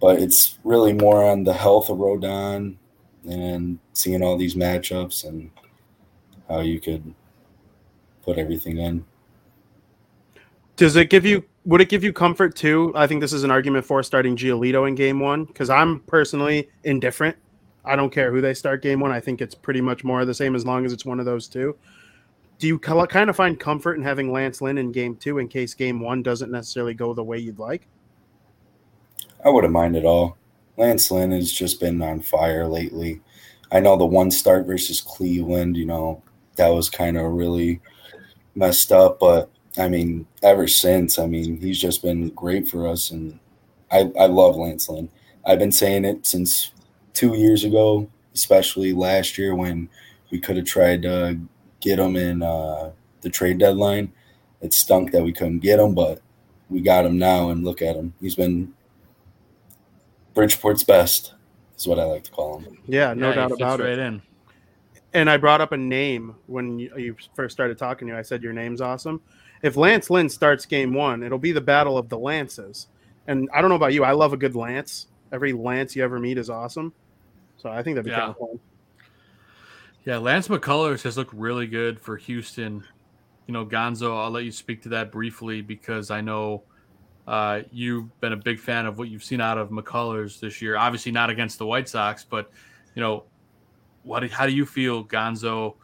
[0.00, 2.76] but it's really more on the health of Rodon
[3.28, 5.50] and seeing all these matchups and
[6.48, 7.14] how you could
[8.22, 9.04] put everything in.
[10.76, 12.92] Does it give you would it give you comfort too?
[12.94, 16.70] I think this is an argument for starting Giolito in game one because I'm personally
[16.84, 17.36] indifferent.
[17.84, 19.10] I don't care who they start game one.
[19.10, 21.48] I think it's pretty much more the same as long as it's one of those
[21.48, 21.76] two.
[22.58, 25.74] Do you kind of find comfort in having Lance Lynn in game two in case
[25.74, 27.86] game one doesn't necessarily go the way you'd like?
[29.44, 30.36] I wouldn't mind at all.
[30.76, 33.20] Lance Lynn has just been on fire lately.
[33.70, 36.22] I know the one start versus Cleveland, you know,
[36.56, 37.80] that was kind of really
[38.54, 43.10] messed up, but I mean, ever since, I mean, he's just been great for us,
[43.10, 43.38] and
[43.92, 45.08] I I love Lance Lynn.
[45.46, 46.72] I've been saying it since
[47.14, 49.88] two years ago, especially last year when
[50.30, 51.38] we could have tried to
[51.80, 54.12] get him in uh, the trade deadline.
[54.60, 56.20] It stunk that we couldn't get him, but
[56.68, 58.14] we got him now, and look at him.
[58.20, 58.74] He's been
[60.38, 61.34] Bridgeport's best,
[61.76, 62.78] is what I like to call him.
[62.86, 63.98] Yeah, no yeah, doubt about right it.
[63.98, 64.22] In.
[65.14, 68.18] And I brought up a name when you first started talking to you.
[68.18, 69.20] I said your name's awesome
[69.62, 72.86] if Lance Lynn starts game one, it'll be the battle of the lances.
[73.26, 75.08] And I don't know about you, I love a good lance.
[75.32, 76.92] Every lance you ever meet is awesome.
[77.56, 78.20] So I think that'd be yeah.
[78.20, 78.60] kind of fun.
[80.04, 82.84] Yeah, Lance McCullers has looked really good for Houston
[83.48, 86.62] you know, Gonzo, I'll let you speak to that briefly because I know
[87.28, 90.78] uh, you've been a big fan of what you've seen out of McCullers this year.
[90.78, 92.50] Obviously, not against the White Sox, but
[92.94, 93.24] you know,
[94.02, 94.28] what?
[94.30, 95.74] How do you feel, Gonzo,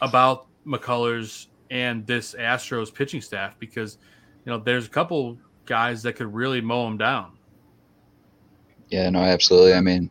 [0.00, 3.58] about McCullers and this Astros pitching staff?
[3.58, 3.98] Because
[4.46, 5.36] you know, there's a couple
[5.66, 7.32] guys that could really mow him down.
[8.88, 9.74] Yeah, no, absolutely.
[9.74, 10.08] I mean,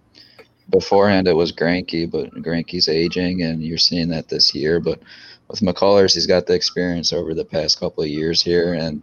[0.70, 4.80] beforehand it was Greinke, but Greinke's aging, and you're seeing that this year.
[4.80, 5.00] But
[5.48, 9.02] with McCullers, he's got the experience over the past couple of years here, and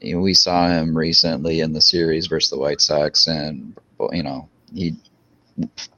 [0.00, 3.76] you know, we saw him recently in the series versus the White Sox, and
[4.12, 4.96] you know he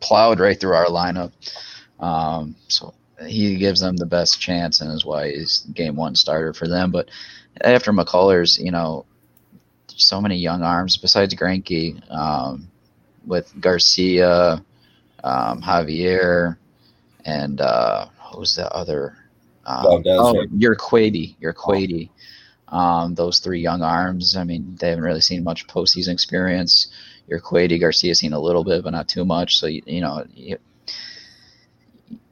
[0.00, 1.32] plowed right through our lineup.
[2.00, 2.94] Um, so
[3.26, 6.90] he gives them the best chance, and is why he's game one starter for them.
[6.90, 7.10] But
[7.60, 9.06] after McCullers, you know,
[9.88, 12.68] so many young arms besides Greinke, um,
[13.26, 14.64] with Garcia,
[15.22, 16.56] um, Javier,
[17.24, 19.16] and uh, who's the other?
[19.64, 21.36] Um, oh, Urquidy.
[21.38, 22.10] You're Quady.
[22.72, 24.34] Um, those three young arms.
[24.36, 26.90] I mean, they haven't really seen much postseason experience.
[27.30, 29.58] Urquidy Garcia seen a little bit, but not too much.
[29.58, 30.24] So you, you know,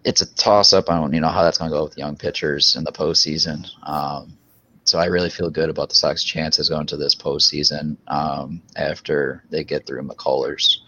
[0.03, 2.74] it's a toss up on you know how that's going to go with young pitchers
[2.74, 3.66] in the postseason.
[3.82, 4.38] Um,
[4.84, 9.45] so I really feel good about the Sox chances going to this postseason um, after
[9.51, 10.78] they get through McCullers.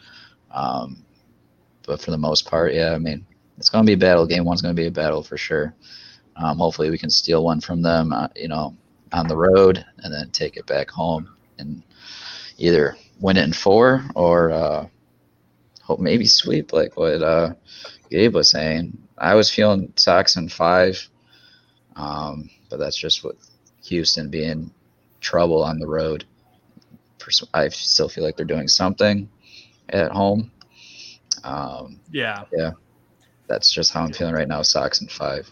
[0.51, 1.05] Um,
[1.87, 3.27] but for the most part, yeah, I mean,
[3.59, 4.27] it's going to be a battle.
[4.27, 5.75] Game one's going to be a battle for sure.
[6.37, 8.75] Um, hopefully, we can steal one from them, uh, you know,
[9.13, 11.83] on the road and then take it back home and
[12.59, 14.87] either win it in four or uh,
[15.83, 17.53] hope maybe sweep like what uh,
[18.11, 18.97] Gabe was saying.
[19.19, 21.09] I was feeling Sox in five,
[21.97, 23.37] um, but that's just with
[23.85, 24.71] Houston being
[25.21, 26.25] trouble on the road.
[27.55, 29.29] I still feel like they're doing something
[29.89, 30.51] at home.
[31.45, 32.73] Um, yeah, yeah,
[33.47, 34.63] that's just how I'm feeling right now.
[34.63, 35.51] Sox in five.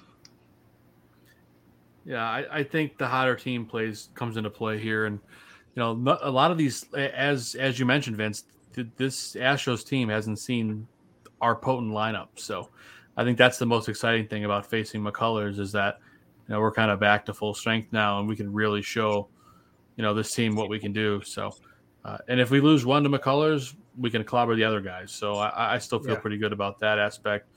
[2.04, 5.18] Yeah, I, I think the hotter team plays comes into play here, and
[5.74, 8.44] you know a lot of these, as as you mentioned, Vince,
[8.96, 10.86] this Astros team hasn't seen
[11.40, 12.70] our potent lineup, so
[13.16, 15.98] I think that's the most exciting thing about facing McCullers is that
[16.48, 19.28] you know we're kind of back to full strength now, and we can really show
[19.96, 21.20] you know this team what we can do.
[21.22, 21.54] So,
[22.04, 25.12] uh, and if we lose one to McCullers, we can clobber the other guys.
[25.12, 26.20] So I, I still feel yeah.
[26.20, 27.48] pretty good about that aspect.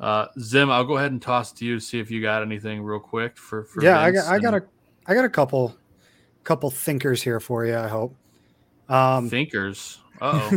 [0.00, 2.82] Uh, Zim, I'll go ahead and toss to you to see if you got anything
[2.82, 3.64] real quick for.
[3.64, 4.66] for yeah, Vince I got, I got a,
[5.06, 5.76] I got a couple,
[6.42, 7.76] couple thinkers here for you.
[7.76, 8.16] I hope.
[8.88, 9.98] Um, thinkers.
[10.22, 10.56] Oh.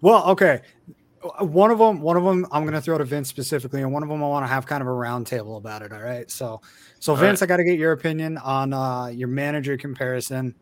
[0.00, 0.60] well, okay.
[1.38, 4.02] One of them, one of them, I'm going to throw to Vince specifically, and one
[4.02, 5.92] of them I want to have kind of a roundtable about it.
[5.92, 6.28] All right.
[6.28, 6.60] So,
[6.98, 7.46] so Vince, right.
[7.46, 10.56] I got to get your opinion on uh, your manager comparison.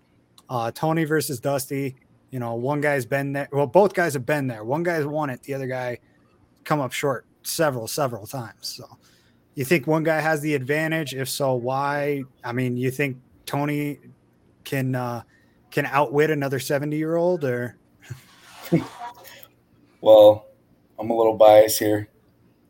[0.50, 1.96] Uh, Tony versus Dusty.
[2.30, 3.48] You know, one guy's been there.
[3.52, 4.64] Well, both guys have been there.
[4.64, 5.42] One guy's won it.
[5.42, 5.98] The other guy
[6.64, 8.68] come up short several, several times.
[8.68, 8.84] So
[9.54, 11.14] you think one guy has the advantage?
[11.14, 12.22] If so, why?
[12.44, 13.98] I mean, you think Tony
[14.64, 15.22] can uh,
[15.70, 17.76] can outwit another 70 year old or
[20.00, 20.46] well,
[20.98, 22.08] I'm a little biased here.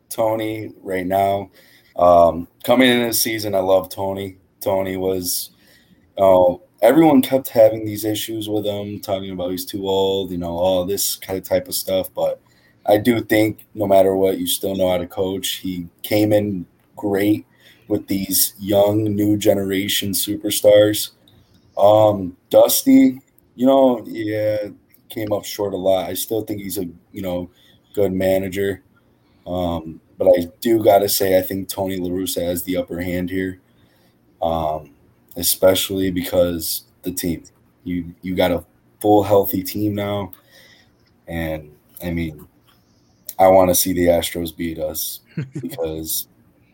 [0.09, 1.49] Tony right now.
[1.95, 4.37] Um, coming in this season, I love Tony.
[4.59, 5.51] Tony was
[6.17, 10.57] uh, everyone kept having these issues with him, talking about he's too old, you know,
[10.57, 12.13] all this kind of type of stuff.
[12.13, 12.41] But
[12.85, 15.55] I do think no matter what, you still know how to coach.
[15.55, 16.65] He came in
[16.95, 17.45] great
[17.87, 21.11] with these young new generation superstars.
[21.77, 23.19] Um, Dusty,
[23.55, 24.69] you know, yeah,
[25.09, 26.09] came up short a lot.
[26.09, 27.49] I still think he's a you know
[27.93, 28.81] good manager.
[29.45, 33.01] Um, but I do got to say, I think Tony La Russa has the upper
[33.01, 33.59] hand here,
[34.41, 34.91] um,
[35.35, 37.43] especially because the team.
[37.83, 38.63] You you got a
[38.99, 40.31] full healthy team now,
[41.27, 41.71] and
[42.03, 42.47] I mean,
[43.41, 45.21] I want to see the Astros beat us
[45.61, 46.27] because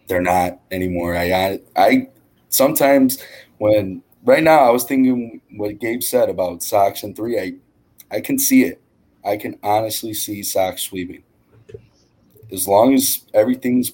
[0.07, 1.15] they're not anymore.
[1.15, 2.09] I, I, I
[2.49, 3.19] sometimes
[3.57, 7.39] when right now I was thinking what Gabe said about Sox and three.
[7.39, 7.53] I
[8.11, 8.81] I can see it.
[9.23, 11.23] I can honestly see Sox sweeping.
[12.51, 13.93] As long as everything's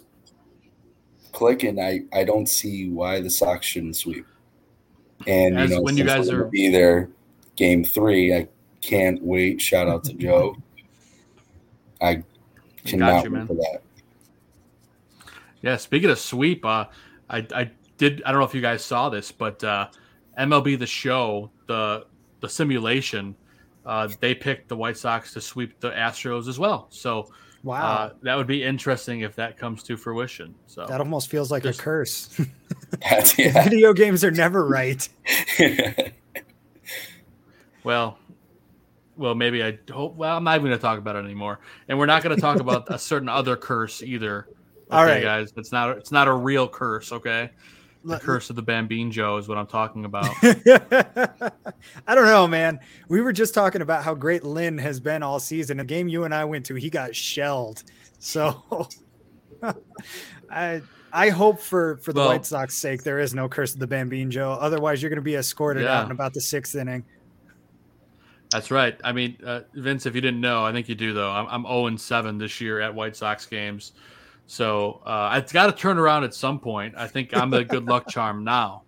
[1.32, 4.26] clicking, I, I don't see why the Sox shouldn't sweep.
[5.26, 7.10] And you know, when you guys are be there,
[7.56, 8.48] game three, I
[8.82, 9.62] can't wait.
[9.62, 10.58] Shout out to Joe.
[12.02, 12.24] I
[12.86, 13.82] cannot you, wait for that.
[15.62, 16.86] Yeah, speaking of sweep, uh,
[17.30, 18.22] I I did.
[18.26, 19.88] I don't know if you guys saw this, but uh,
[20.38, 22.06] MLB the Show, the
[22.42, 23.36] the simulation,
[23.86, 26.88] uh, they picked the White Sox to sweep the Astros as well.
[26.90, 27.30] So
[27.64, 30.54] wow, uh, that would be interesting if that comes to fruition.
[30.68, 32.42] So that almost feels like Just, a curse.
[33.38, 33.64] yeah.
[33.64, 35.08] Video games are never right.
[37.84, 38.18] well,
[39.16, 40.16] well, maybe I hope.
[40.16, 42.42] Well, I'm not even going to talk about it anymore, and we're not going to
[42.42, 44.48] talk about a certain other curse either.
[44.48, 47.12] Okay, All right, guys, it's not it's not a real curse.
[47.12, 47.50] Okay,
[48.04, 50.34] The curse of the Bambino is what I'm talking about.
[50.44, 52.80] I don't know, man.
[53.08, 55.78] We were just talking about how great Lynn has been all season.
[55.78, 57.84] The game you and I went to, he got shelled.
[58.20, 58.88] So
[60.50, 63.80] I I hope for for the well, White Sox sake there is no curse of
[63.80, 64.54] the Bambino.
[64.54, 66.00] Otherwise, you're going to be escorted yeah.
[66.00, 67.04] out in about the sixth inning.
[68.54, 68.98] That's right.
[69.04, 71.32] I mean, uh, Vince, if you didn't know, I think you do though.
[71.32, 73.94] I'm, I'm 0 and 7 this year at White Sox games,
[74.48, 76.94] so uh, it's got to turn around at some point.
[76.96, 78.84] I think I'm a good luck charm now.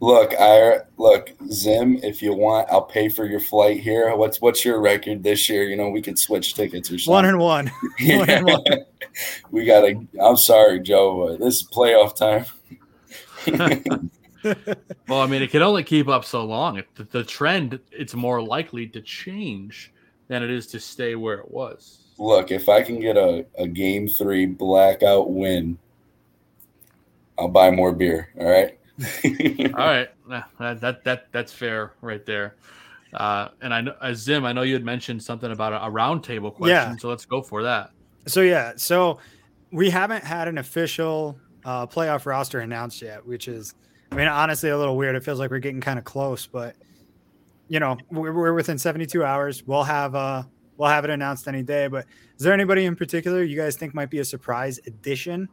[0.00, 1.98] Look, I look Zim.
[2.02, 4.14] If you want, I'll pay for your flight here.
[4.14, 5.64] What's what's your record this year?
[5.64, 7.12] You know, we could switch tickets or something.
[7.12, 7.72] One and one.
[8.00, 8.64] one, and one.
[9.50, 9.98] we gotta.
[10.22, 11.36] I'm sorry, Joe.
[11.38, 12.44] this is playoff time.
[15.08, 16.82] well, I mean, it can only keep up so long.
[16.94, 19.92] The, the trend, it's more likely to change
[20.28, 21.98] than it is to stay where it was.
[22.18, 25.78] Look, if I can get a, a game three blackout win,
[27.38, 28.30] I'll buy more beer.
[28.40, 28.78] All right.
[29.74, 32.56] All right, that, that that that's fair right there.
[33.12, 35.90] Uh, and I know, uh, Zim, I know you had mentioned something about a, a
[35.90, 36.96] roundtable question, yeah.
[36.96, 37.90] so let's go for that.
[38.26, 39.18] So yeah, so
[39.70, 43.74] we haven't had an official uh, playoff roster announced yet, which is,
[44.10, 45.16] I mean, honestly, a little weird.
[45.16, 46.76] It feels like we're getting kind of close, but
[47.68, 49.66] you know, we're, we're within 72 hours.
[49.66, 50.44] We'll have uh
[50.76, 51.88] we'll have it announced any day.
[51.88, 55.48] But is there anybody in particular you guys think might be a surprise addition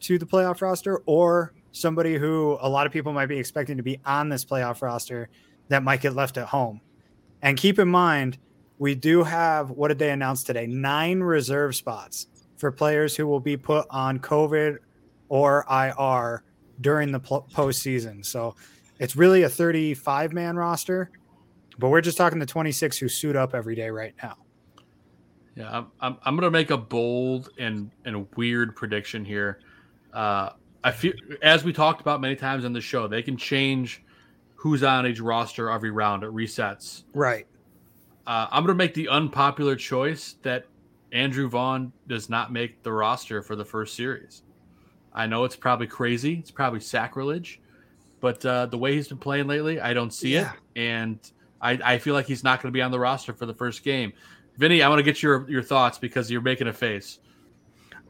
[0.00, 3.82] to the playoff roster, or somebody who a lot of people might be expecting to
[3.82, 5.28] be on this playoff roster
[5.68, 6.80] that might get left at home.
[7.42, 8.38] And keep in mind,
[8.78, 10.66] we do have what did they announce today?
[10.66, 12.26] Nine reserve spots
[12.56, 14.78] for players who will be put on COVID
[15.28, 16.42] or IR
[16.80, 18.24] during the postseason.
[18.24, 18.54] So
[18.98, 21.10] it's really a 35 man roster,
[21.78, 24.36] but we're just talking the 26 who suit up every day right now.
[25.54, 29.60] Yeah, I'm, I'm, I'm going to make a bold and, and weird prediction here.
[30.12, 30.50] Uh,
[30.84, 34.02] I feel as we talked about many times on the show, they can change
[34.54, 36.22] who's on each roster every round.
[36.22, 37.04] It resets.
[37.14, 37.46] Right.
[38.26, 40.66] Uh, I'm going to make the unpopular choice that
[41.12, 44.42] Andrew Vaughn does not make the roster for the first series.
[45.16, 46.34] I know it's probably crazy.
[46.34, 47.60] It's probably sacrilege,
[48.20, 50.52] but uh, the way he's been playing lately, I don't see yeah.
[50.52, 51.18] it, and
[51.60, 53.82] I, I feel like he's not going to be on the roster for the first
[53.82, 54.12] game.
[54.58, 57.18] Vinny, I want to get your your thoughts because you're making a face.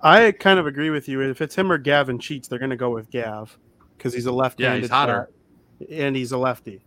[0.03, 1.23] I kind of agree with you.
[1.23, 3.57] If it's him or Gavin Sheets, they're going to go with Gav
[3.97, 4.77] because he's a left-handed.
[4.77, 5.31] Yeah, he's hotter,
[5.91, 6.83] and he's a lefty.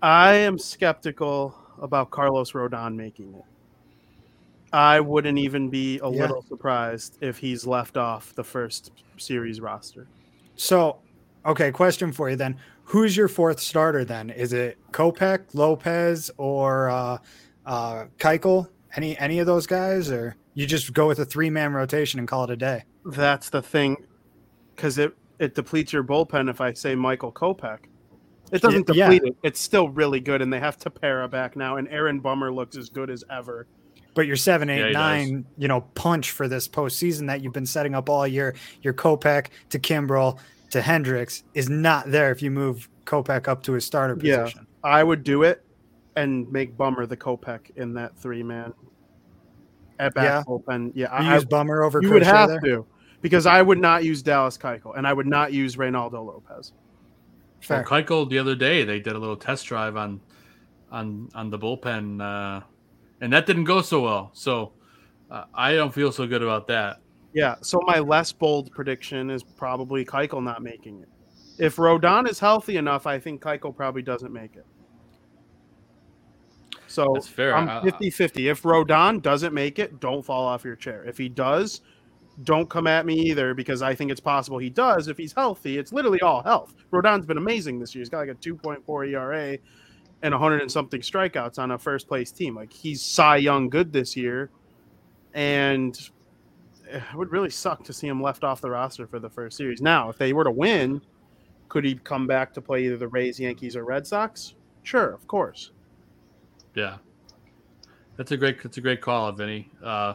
[0.00, 3.44] I am skeptical about Carlos Rodon making it.
[4.72, 6.22] I wouldn't even be a yeah.
[6.22, 10.06] little surprised if he's left off the first series roster.
[10.56, 10.98] So,
[11.44, 14.30] okay, question for you then: Who's your fourth starter then?
[14.30, 17.18] Is it Kopech, Lopez, or uh,
[17.66, 18.68] uh, Keuchel?
[18.96, 22.28] Any any of those guys, or you just go with a three man rotation and
[22.28, 22.84] call it a day?
[23.04, 23.96] That's the thing,
[24.74, 26.48] because it it depletes your bullpen.
[26.48, 27.80] If I say Michael Kopech,
[28.52, 29.30] it doesn't deplete yeah.
[29.30, 29.36] it.
[29.42, 32.88] It's still really good, and they have Tepera back now, and Aaron Bummer looks as
[32.88, 33.66] good as ever.
[34.14, 35.44] But your seven, eight, yeah, nine, does.
[35.56, 39.46] you know, punch for this postseason that you've been setting up all year, your Kopech
[39.70, 40.38] to Kimbrel
[40.70, 44.66] to Hendriks is not there if you move Kopech up to his starter position.
[44.84, 45.64] Yeah, I would do it
[46.16, 48.74] and make Bummer the Kopech in that three man
[49.98, 50.42] at bat yeah.
[50.46, 50.92] bullpen.
[50.94, 52.00] Yeah, you I use Bummer over.
[52.02, 52.60] You would have there?
[52.60, 52.86] to
[53.22, 56.72] because I would not use Dallas Keuchel and I would not use Reynaldo Lopez.
[57.60, 57.84] Fair.
[57.88, 60.20] Well, Keuchel the other day they did a little test drive on
[60.90, 62.64] on on the bullpen, uh,
[63.22, 64.30] and that didn't go so well.
[64.34, 64.72] So
[65.30, 66.98] uh, I don't feel so good about that.
[67.32, 67.54] Yeah.
[67.62, 71.08] So my less bold prediction is probably Keuchel not making it.
[71.56, 74.66] If Rodon is healthy enough, I think Keuchel probably doesn't make it.
[76.88, 77.56] So That's fair.
[77.56, 78.48] I'm 50 50.
[78.48, 81.04] If Rodon doesn't make it, don't fall off your chair.
[81.04, 81.80] If he does,
[82.42, 85.78] don't come at me either because I think it's possible he does if he's healthy.
[85.78, 86.74] It's literally all health.
[86.92, 88.00] Rodon's been amazing this year.
[88.00, 89.58] He's got like a 2.4 ERA
[90.22, 92.54] and 100 and something strikeouts on a first place team.
[92.54, 94.50] Like he's Cy Young good this year.
[95.34, 95.98] And
[96.92, 99.80] it would really suck to see him left off the roster for the first series.
[99.80, 101.00] Now, if they were to win,
[101.68, 104.54] could he come back to play either the Rays, Yankees, or Red Sox?
[104.82, 105.70] Sure, of course.
[106.74, 106.98] Yeah,
[108.16, 109.70] that's a great that's a great call, Vinny.
[109.82, 110.14] Uh,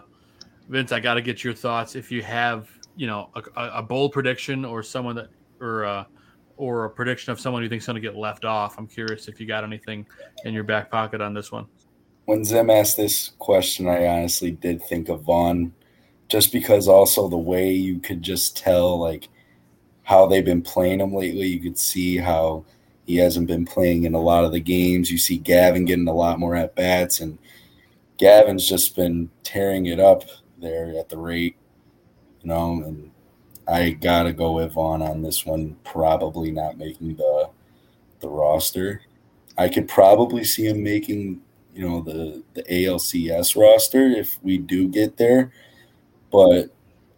[0.70, 1.96] Vince, I got to get your thoughts.
[1.96, 5.30] If you have, you know, a, a bold prediction or someone that
[5.60, 6.04] or uh,
[6.58, 9.40] or a prediction of someone you think's going to get left off, I'm curious if
[9.40, 10.06] you got anything
[10.44, 11.68] in your back pocket on this one.
[12.26, 15.74] When Zim asked this question, I honestly did think of Vaughn,
[16.28, 19.30] just because also the way you could just tell like
[20.04, 21.48] how they've been playing him lately.
[21.48, 22.66] You could see how
[23.06, 25.12] he hasn't been playing in a lot of the games.
[25.12, 27.38] You see Gavin getting a lot more at bats, and
[28.18, 30.24] Gavin's just been tearing it up
[30.60, 31.56] there at the rate,
[32.42, 32.84] you know.
[32.84, 33.12] And
[33.68, 35.76] I gotta go with Vaughn on this one.
[35.84, 37.50] Probably not making the
[38.20, 39.02] the roster.
[39.58, 41.42] I could probably see him making
[41.76, 45.52] you know the the ALCS roster if we do get there,
[46.32, 46.70] but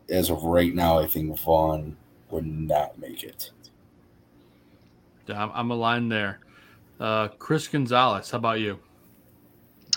[0.09, 1.95] as of right now, I think Vaughn
[2.31, 3.51] would not make it.
[5.29, 6.39] I'm aligned there.
[6.99, 8.79] Uh, Chris Gonzalez, how about you?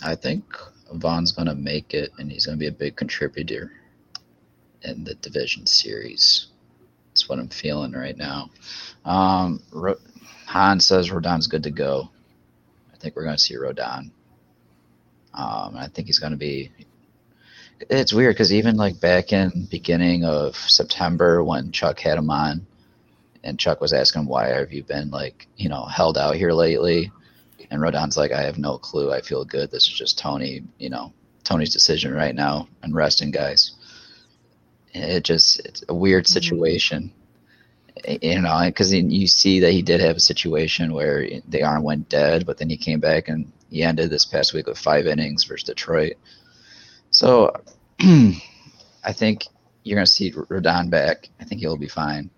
[0.03, 0.44] I think
[0.92, 3.72] Vaughn's going to make it, and he's going to be a big contributor
[4.85, 6.47] in the division series.
[7.09, 8.51] That's what I'm feeling right now.
[9.05, 9.99] Um, Ro-
[10.47, 12.11] Han says Rodon's good to go.
[12.93, 14.11] I think we're going to see Rodon.
[15.35, 16.70] Um, I think he's going to be.
[17.91, 22.66] It's weird because even like back in beginning of September when Chuck had him on,
[23.43, 27.11] and Chuck was asking why have you been like you know held out here lately,
[27.70, 29.12] and Rodon's like I have no clue.
[29.12, 29.70] I feel good.
[29.70, 30.62] This is just Tony.
[30.78, 31.12] You know
[31.45, 33.72] Tony's decision right now and resting guys
[34.95, 36.32] it just it's a weird mm-hmm.
[36.32, 37.12] situation.
[38.07, 42.09] You know because you see that he did have a situation where the arm went
[42.09, 45.45] dead but then he came back and he ended this past week with five innings
[45.45, 46.14] versus detroit.
[47.11, 47.53] So
[48.01, 49.47] i think
[49.84, 51.28] you're going to see rodon back.
[51.40, 52.30] I think he'll be fine.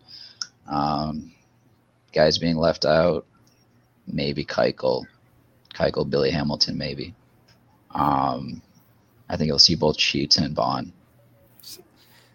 [0.67, 1.33] Um,
[2.13, 3.27] guys being left out
[4.07, 5.05] maybe keuchel
[5.75, 7.15] keuchel billy hamilton maybe.
[7.91, 8.61] Um,
[9.29, 10.93] i think you'll see both Sheets and Vaughn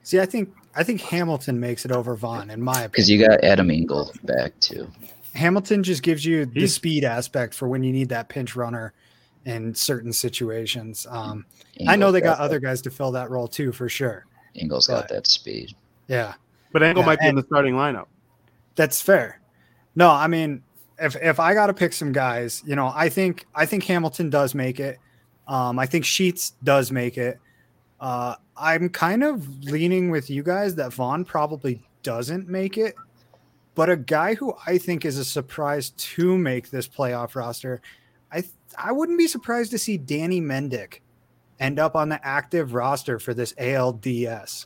[0.10, 2.90] See, I think I think Hamilton makes it over Vaughn in my opinion.
[2.90, 4.90] Because you got Adam Engel back too.
[5.36, 8.94] Hamilton just gives you the speed aspect for when you need that pinch runner
[9.46, 11.06] in certain situations.
[11.12, 11.46] Um,
[11.88, 14.26] I know they got, got other guys to fill that role too, for sure.
[14.56, 15.76] Engel's but, got that speed.
[16.08, 16.34] Yeah,
[16.72, 18.08] but Engel yeah, might be in the starting lineup.
[18.74, 19.40] That's fair.
[19.94, 20.64] No, I mean,
[20.98, 24.32] if if I got to pick some guys, you know, I think I think Hamilton
[24.32, 24.98] does make it.
[25.48, 27.40] Um, I think Sheets does make it.
[28.00, 32.96] Uh, I'm kind of leaning with you guys that Vaughn probably doesn't make it,
[33.76, 37.82] but a guy who I think is a surprise to make this playoff roster,
[38.32, 38.44] I
[38.78, 41.00] I wouldn't be surprised to see Danny Mendick
[41.60, 44.66] end up on the active roster for this ALDS.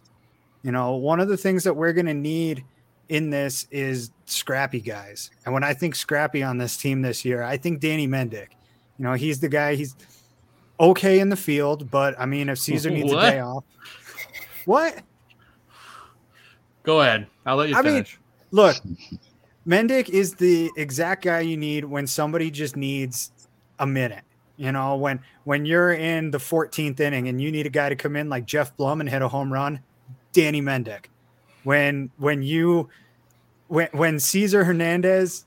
[0.62, 2.64] You know, one of the things that we're going to need
[3.10, 5.30] in this is scrappy guys.
[5.46, 8.50] And when I think scrappy on this team this year, I think Danny Mendick.
[8.98, 9.96] You know, he's the guy, he's
[10.80, 13.26] okay in the field, but I mean, if Cesar needs what?
[13.26, 13.64] a day off,
[14.66, 15.02] what?
[16.84, 17.28] Go ahead.
[17.46, 18.18] I'll let you I finish.
[18.18, 18.20] Mean,
[18.52, 18.76] look,
[19.66, 23.32] Mendick is the exact guy you need when somebody just needs
[23.80, 24.24] a minute.
[24.58, 27.96] You know, when when you're in the 14th inning and you need a guy to
[27.96, 29.80] come in like Jeff Blum and hit a home run,
[30.32, 31.06] Danny Mendick.
[31.64, 32.90] When when you
[33.68, 35.46] when when Cesar Hernandez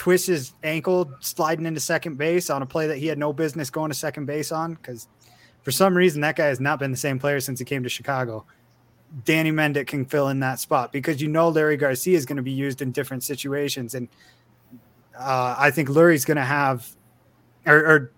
[0.00, 3.68] twists his ankle sliding into second base on a play that he had no business
[3.68, 5.06] going to second base on because
[5.62, 7.88] for some reason that guy has not been the same player since he came to
[7.90, 8.46] Chicago.
[9.26, 12.42] Danny Mendick can fill in that spot because you know Leury Garcia is going to
[12.42, 14.08] be used in different situations, and
[15.18, 16.88] uh, I think Lurie's going to have,
[17.66, 18.12] or, or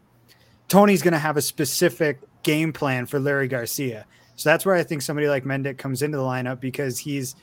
[0.68, 4.07] Tony's going to have a specific game plan for Leury Garcia.
[4.37, 7.35] So that's where I think somebody like Mendick comes into the lineup because he's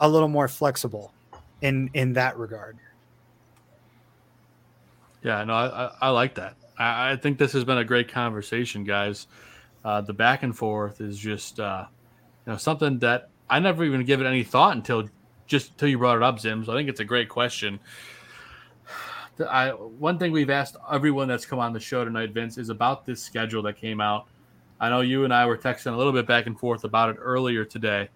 [0.00, 1.12] a little more flexible
[1.60, 2.78] in in that regard.
[5.22, 6.56] Yeah, no, I, I, I like that.
[6.78, 9.26] I, I, think this has been a great conversation, guys.
[9.84, 11.86] Uh, the back and forth is just uh,
[12.46, 15.08] you know something that I never even give it any thought until
[15.46, 16.64] just until you brought it up, Zim.
[16.64, 17.78] So I think it's a great question.
[19.48, 23.06] I, one thing we've asked everyone that's come on the show tonight, Vince, is about
[23.06, 24.26] this schedule that came out.
[24.78, 27.16] I know you and I were texting a little bit back and forth about it
[27.20, 28.08] earlier today,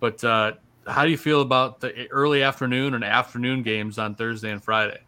[0.00, 0.52] but uh,
[0.86, 5.00] how do you feel about the early afternoon and afternoon games on Thursday and Friday?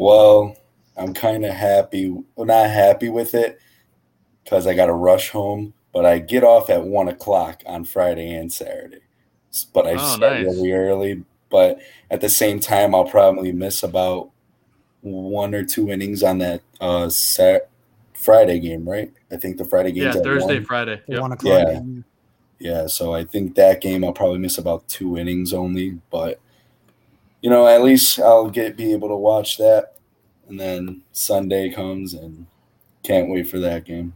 [0.00, 0.56] Well,
[0.96, 2.08] I'm kind of happy.
[2.34, 3.60] Well, not happy with it
[4.42, 5.74] because I got to rush home.
[5.92, 9.00] But I get off at one o'clock on Friday and Saturday.
[9.74, 10.46] But I oh, start nice.
[10.46, 11.24] really early.
[11.50, 11.80] But
[12.10, 14.30] at the same time, I'll probably miss about
[15.02, 17.68] one or two innings on that uh Sat-
[18.14, 19.12] Friday game, right?
[19.30, 20.04] I think the Friday game.
[20.04, 20.64] Yeah, Thursday, one.
[20.64, 21.02] Friday.
[21.08, 21.20] Yep.
[21.20, 21.68] One o'clock.
[21.68, 21.80] Yeah.
[22.58, 26.40] Yeah, so I think that game I'll probably miss about two innings only, but
[27.40, 29.94] you know, at least I'll get be able to watch that.
[30.48, 32.46] And then Sunday comes and
[33.02, 34.14] can't wait for that game.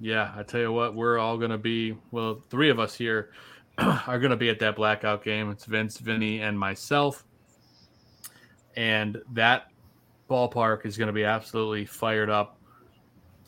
[0.00, 3.30] Yeah, I tell you what, we're all gonna be well, three of us here
[3.78, 5.50] are gonna be at that blackout game.
[5.50, 7.24] It's Vince, Vinny, and myself.
[8.76, 9.70] And that
[10.30, 12.58] ballpark is gonna be absolutely fired up.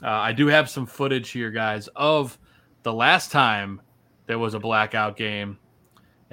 [0.03, 2.39] Uh, I do have some footage here, guys, of
[2.83, 3.81] the last time
[4.27, 5.59] there was a blackout game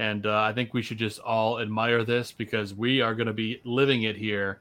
[0.01, 3.33] and uh, I think we should just all admire this because we are going to
[3.33, 4.59] be living it here,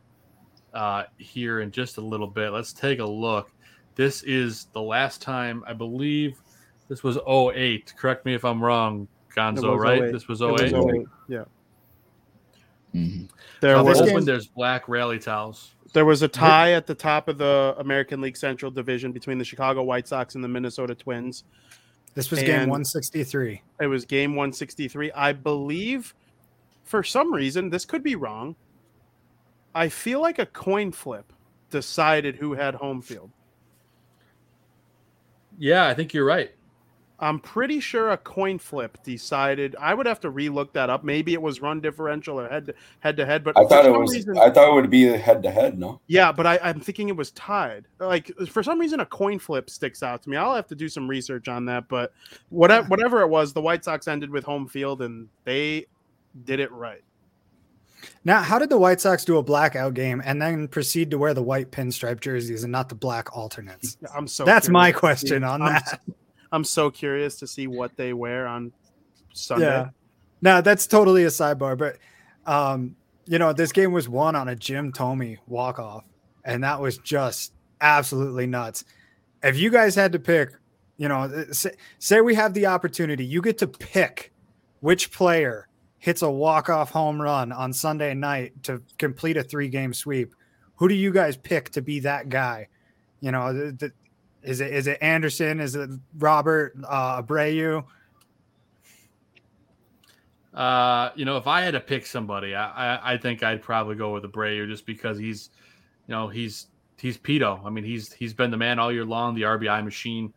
[0.75, 2.51] uh, here in just a little bit.
[2.51, 3.51] Let's take a look.
[3.95, 6.37] This is the last time I believe
[6.89, 7.95] this was 08.
[7.97, 10.03] Correct me if I'm wrong, Gonzo, right?
[10.03, 10.13] 08.
[10.13, 10.51] This was 08.
[10.51, 11.07] Was 08.
[11.29, 11.45] Yeah.
[12.95, 13.25] Mm-hmm.
[13.63, 15.71] There so was open, there's black rally towels.
[15.95, 19.45] There was a tie at the top of the American League Central Division between the
[19.45, 21.45] Chicago White Sox and the Minnesota Twins.
[22.15, 23.63] This was and game 163.
[23.81, 25.13] It was game 163.
[25.13, 26.15] I believe
[26.85, 28.57] for some reason, this could be wrong.
[29.75, 31.33] I feel like a coin flip
[31.71, 33.31] decided who had home field.
[35.57, 36.51] Yeah, I think you're right.
[37.21, 39.77] I'm pretty sure a coin flip decided.
[39.79, 41.05] I would have to relook that up.
[41.05, 43.45] Maybe it was run differential or head to head to head.
[43.45, 44.15] But I thought it was.
[44.15, 45.79] Reason, I thought it would be head to head.
[45.79, 46.01] No.
[46.07, 47.85] Yeah, but I, I'm thinking it was tied.
[47.99, 50.39] Like for some reason, a coin flip sticks out to me.
[50.39, 51.89] I'll have to do some research on that.
[51.89, 52.13] But
[52.49, 55.87] whatever whatever it was, the White Sox ended with home field, and they
[56.45, 57.03] did it right.
[58.25, 61.35] Now, how did the White Sox do a blackout game and then proceed to wear
[61.35, 63.99] the white pinstripe jerseys and not the black alternates?
[64.17, 64.45] I'm so.
[64.45, 66.01] That's my question on I'm, that.
[66.53, 68.73] I'm so curious to see what they wear on
[69.33, 69.87] Sunday.
[70.43, 70.61] Yeah.
[70.61, 71.99] That's totally a sidebar, but
[72.47, 72.97] um,
[73.27, 76.05] you know, this game was won on a Jim Thome walk off,
[76.45, 78.85] and that was just absolutely nuts.
[79.43, 80.51] If you guys had to pick,
[80.97, 84.33] you know, uh, say, say we have the opportunity, you get to pick
[84.81, 90.35] which player hits a walk-off home run on Sunday night to complete a three-game sweep.
[90.77, 92.69] Who do you guys pick to be that guy?
[93.21, 93.93] You know, the, the,
[94.43, 95.61] is it is it Anderson?
[95.61, 97.85] Is it Robert uh, Abreu?
[100.53, 103.95] Uh, you know, if I had to pick somebody, I, I, I think I'd probably
[103.95, 105.51] go with Abreu just because he's,
[106.09, 106.67] you know, he's
[106.99, 107.65] he's Pito.
[107.65, 110.33] I mean, he's he's been the man all year long, the RBI machine.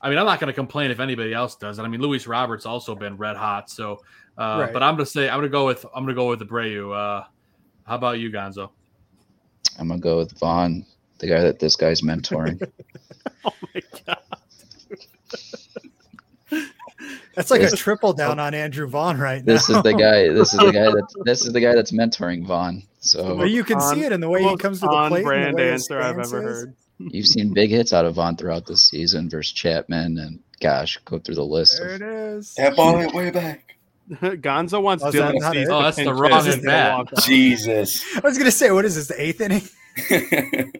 [0.00, 1.82] I mean, I'm not going to complain if anybody else does it.
[1.82, 3.68] I mean, Luis Roberts also been red hot.
[3.68, 4.00] So,
[4.38, 4.72] uh, right.
[4.72, 6.40] but I'm going to say I'm going to go with I'm going to go with
[6.40, 6.94] Abreu.
[6.94, 7.24] Uh,
[7.84, 8.70] how about you, Gonzo?
[9.78, 10.86] I'm going to go with Vaughn,
[11.20, 12.60] the guy that this guy's mentoring.
[13.44, 14.18] oh my god.
[17.34, 19.52] That's like this, a triple down on Andrew Vaughn right now.
[19.52, 20.28] This is the guy.
[20.28, 21.06] This is the guy that.
[21.24, 22.82] This is the guy that's mentoring Vaughn.
[23.00, 25.24] So well, you can on, see it in the way he comes to the plate.
[25.24, 26.74] brand answer I've ever heard.
[26.98, 31.18] You've seen big hits out of Vaughn throughout the season versus Chapman, and gosh, go
[31.18, 31.78] through the list.
[31.78, 32.54] There of, it is.
[32.56, 33.76] That ball went way back.
[34.10, 37.06] Gonzo wants oh, Dylan that Oh, that's the wrong bat.
[37.22, 38.04] Jesus.
[38.16, 39.06] I was gonna say, what is this?
[39.06, 40.72] The eighth inning?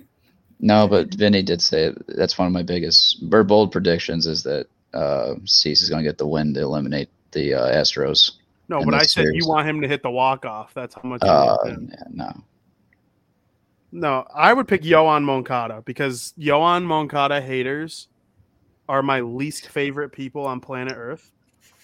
[0.61, 4.67] No, but Vinny did say that's one of my biggest, or bold predictions is that
[4.93, 8.33] uh, Cease is going to get the win to eliminate the uh, Astros.
[8.69, 9.43] No, but I said series.
[9.43, 10.75] you want him to hit the walk off.
[10.75, 11.23] That's how much.
[11.23, 12.45] Uh, yeah, no.
[13.93, 18.09] No, I would pick Yoan Moncada because Yoan Moncada haters
[18.89, 21.33] are my least favorite people on planet Earth.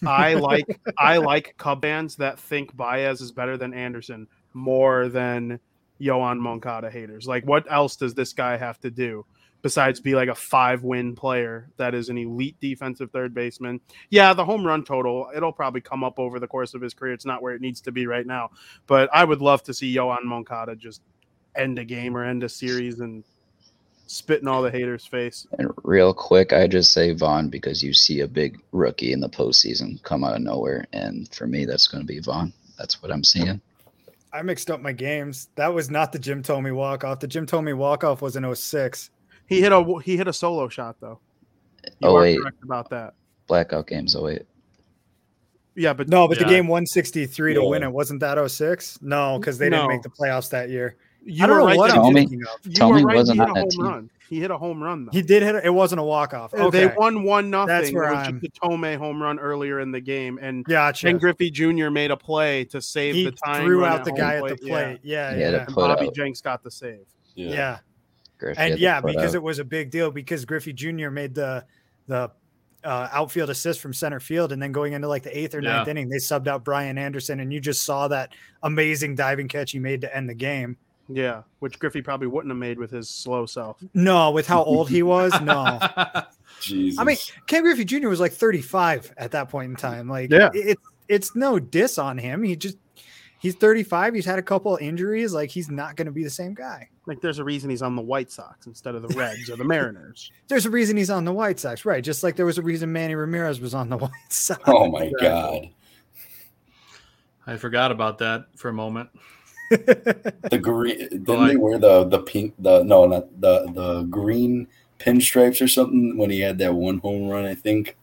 [0.07, 0.66] I like
[0.99, 5.59] I like Cub fans that think Baez is better than Anderson more than
[6.01, 7.26] Yoan Moncada haters.
[7.26, 9.24] Like, what else does this guy have to do?
[9.66, 13.80] besides be like a five win player that is an elite defensive third baseman.
[14.11, 17.14] Yeah, the home run total, it'll probably come up over the course of his career.
[17.14, 18.51] It's not where it needs to be right now.
[18.86, 21.03] But I would love to see Yoan Moncada just
[21.57, 23.24] end a game or end a series and
[24.07, 25.49] spit in all the haters' face.
[25.59, 29.28] And real quick, I just say Vaughn because you see a big rookie in the
[29.28, 30.86] postseason come out of nowhere.
[30.92, 32.53] And for me, that's going to be Vaughn.
[32.78, 33.61] That's what I'm seeing.
[34.37, 35.49] I mixed up my games.
[35.55, 37.20] That was not the Jim Thome walk off.
[37.20, 39.11] The Jim Thome walk off was in 06.
[39.47, 41.18] He hit a he hit a solo shot though.
[42.01, 43.14] You oh wait, about that.
[43.47, 44.14] Blackout games.
[44.14, 44.43] Oh wait.
[45.74, 46.45] Yeah, but no, but yeah.
[46.45, 48.99] the game 163 to win it wasn't that 06?
[49.03, 49.76] No, because they no.
[49.76, 50.97] didn't make the playoffs that year.
[51.27, 52.72] You I don't know right what I'm thinking of.
[52.74, 53.85] Tell me right, wasn't on that team.
[53.85, 54.11] Run.
[54.29, 55.07] He hit a home run.
[55.07, 55.12] Though.
[55.12, 55.57] He did hit.
[55.64, 56.55] It wasn't a walk off.
[56.55, 56.87] Okay.
[56.87, 57.68] They won one nothing.
[57.68, 58.39] That's where I'm.
[58.41, 61.07] The Thome home run earlier in the game, and gotcha.
[61.07, 61.91] Ken Griffey Jr.
[61.91, 63.64] made a play to save he the time.
[63.64, 64.53] Threw out the guy plate.
[64.53, 65.01] at the plate.
[65.03, 65.51] Yeah, yeah.
[65.51, 65.64] yeah.
[65.66, 66.14] And Bobby out.
[66.14, 67.07] Jenks got the save.
[67.35, 67.51] Yeah.
[67.51, 67.79] yeah.
[68.39, 69.39] Griffey and yeah, because out.
[69.39, 71.11] it was a big deal because Griffey Jr.
[71.11, 71.64] made the
[72.07, 72.31] the
[72.85, 75.87] uh, outfield assist from center field, and then going into like the eighth or ninth
[75.87, 75.91] yeah.
[75.91, 79.79] inning, they subbed out Brian Anderson, and you just saw that amazing diving catch he
[79.79, 80.77] made to end the game.
[81.09, 83.82] Yeah, which Griffey probably wouldn't have made with his slow self.
[83.94, 85.78] No, with how old he was, no.
[86.61, 86.98] Jesus.
[86.98, 88.09] I mean, Ken Griffey Jr.
[88.09, 90.09] was like 35 at that point in time.
[90.09, 92.42] Like, yeah, it's it's no diss on him.
[92.42, 92.78] He just
[93.38, 94.14] he's 35.
[94.14, 95.32] He's had a couple injuries.
[95.32, 96.88] Like, he's not going to be the same guy.
[97.07, 99.64] Like, there's a reason he's on the White Sox instead of the Reds or the
[99.64, 100.32] Mariners.
[100.48, 102.02] There's a reason he's on the White Sox, right?
[102.02, 104.61] Just like there was a reason Manny Ramirez was on the White Sox.
[104.66, 105.68] Oh my god.
[107.46, 109.11] I forgot about that for a moment.
[110.50, 114.66] the green didn't like, they wear the the pink the no not the the green
[114.98, 117.96] pinstripes or something when he had that one home run I think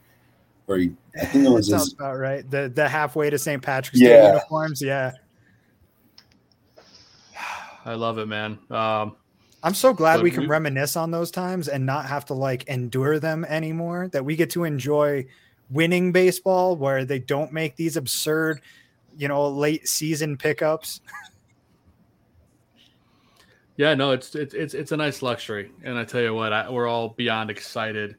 [0.68, 3.62] or he I think it was that his, about right the the halfway to St.
[3.62, 4.10] Patrick's yeah.
[4.10, 5.12] Day uniforms yeah
[7.86, 9.16] I love it man um,
[9.64, 12.66] I'm so glad we can we, reminisce on those times and not have to like
[12.68, 15.26] endure them anymore that we get to enjoy
[15.70, 18.62] winning baseball where they don't make these absurd,
[19.18, 21.02] you know, late season pickups.
[23.78, 26.70] Yeah, no, it's it's it's it's a nice luxury, and I tell you what, I,
[26.70, 28.18] we're all beyond excited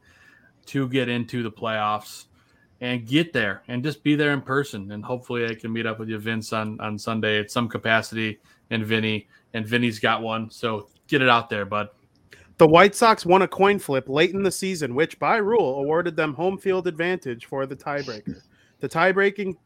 [0.66, 2.24] to get into the playoffs
[2.80, 4.90] and get there and just be there in person.
[4.90, 8.40] And hopefully, I can meet up with you, Vince, on on Sunday at some capacity,
[8.70, 11.88] and Vinny, and Vinny's got one, so get it out there, bud.
[12.58, 16.14] The White Sox won a coin flip late in the season, which by rule awarded
[16.16, 18.42] them home field advantage for the tiebreaker.
[18.78, 19.56] The tie-breaking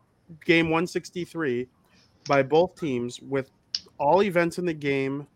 [0.44, 1.68] game 163
[2.26, 3.50] by both teams with
[3.98, 5.26] all events in the game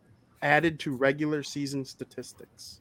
[0.42, 2.80] added to regular season statistics.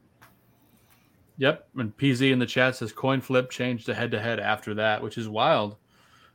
[1.38, 4.74] Yep, and PZ in the chat says coin flip changed to head to head after
[4.74, 5.76] that, which is wild.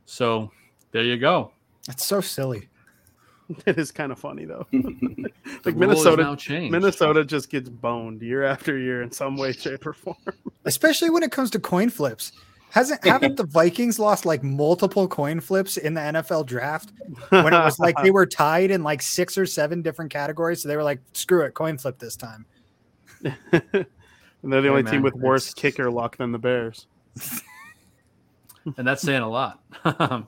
[0.05, 0.51] So
[0.91, 1.51] there you go.
[1.85, 2.69] That's so silly.
[3.65, 4.67] It is kind of funny though.
[5.63, 6.37] like Minnesota,
[6.69, 10.17] Minnesota just gets boned year after year in some way, shape, or form.
[10.65, 12.33] Especially when it comes to coin flips.
[12.77, 16.91] Hasn't haven't the Vikings lost like multiple coin flips in the NFL draft
[17.29, 20.61] when it was like they were tied in like six or seven different categories?
[20.61, 22.45] So they were like, screw it, coin flip this time.
[23.23, 23.87] and they're
[24.43, 26.85] the hey, only man, team with worse kicker luck than the Bears.
[28.77, 29.63] and that's saying a lot.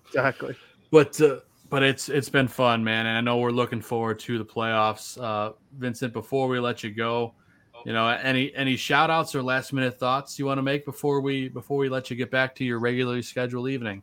[0.08, 0.56] exactly.
[0.90, 4.40] But uh, but it's it's been fun, man, and I know we're looking forward to
[4.40, 5.22] the playoffs.
[5.22, 7.36] Uh, Vincent, before we let you go,
[7.86, 11.22] you know, any any shout outs or last minute thoughts you want to make before
[11.22, 14.02] we before we let you get back to your regularly scheduled evening?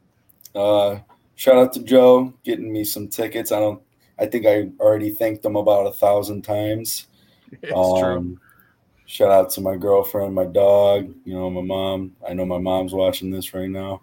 [0.55, 0.99] Uh,
[1.35, 3.53] shout out to Joe getting me some tickets.
[3.53, 3.83] I don't.
[4.19, 7.07] I think I already thanked them about a thousand times.
[7.63, 8.39] It's um, true.
[9.07, 12.17] Shout out to my girlfriend, my dog, you know, my mom.
[12.29, 14.03] I know my mom's watching this right now.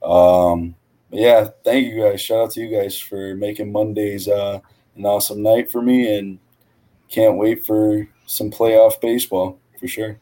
[0.00, 0.76] Um,
[1.10, 2.20] yeah, thank you guys.
[2.20, 4.60] Shout out to you guys for making Mondays uh,
[4.94, 6.38] an awesome night for me, and
[7.08, 10.20] can't wait for some playoff baseball for sure.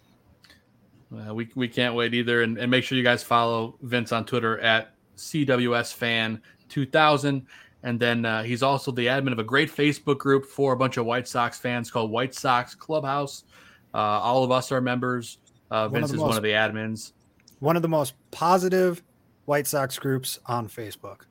[1.15, 4.25] Uh, we we can't wait either, and, and make sure you guys follow Vince on
[4.25, 7.43] Twitter at CWSFan2000.
[7.83, 10.97] And then uh, he's also the admin of a great Facebook group for a bunch
[10.97, 13.45] of White Sox fans called White Sox Clubhouse.
[13.95, 15.39] Uh, all of us are members.
[15.71, 17.13] Uh, Vince is most, one of the admins.
[17.61, 19.05] One of the most positive
[19.45, 21.27] White Sox groups on Facebook.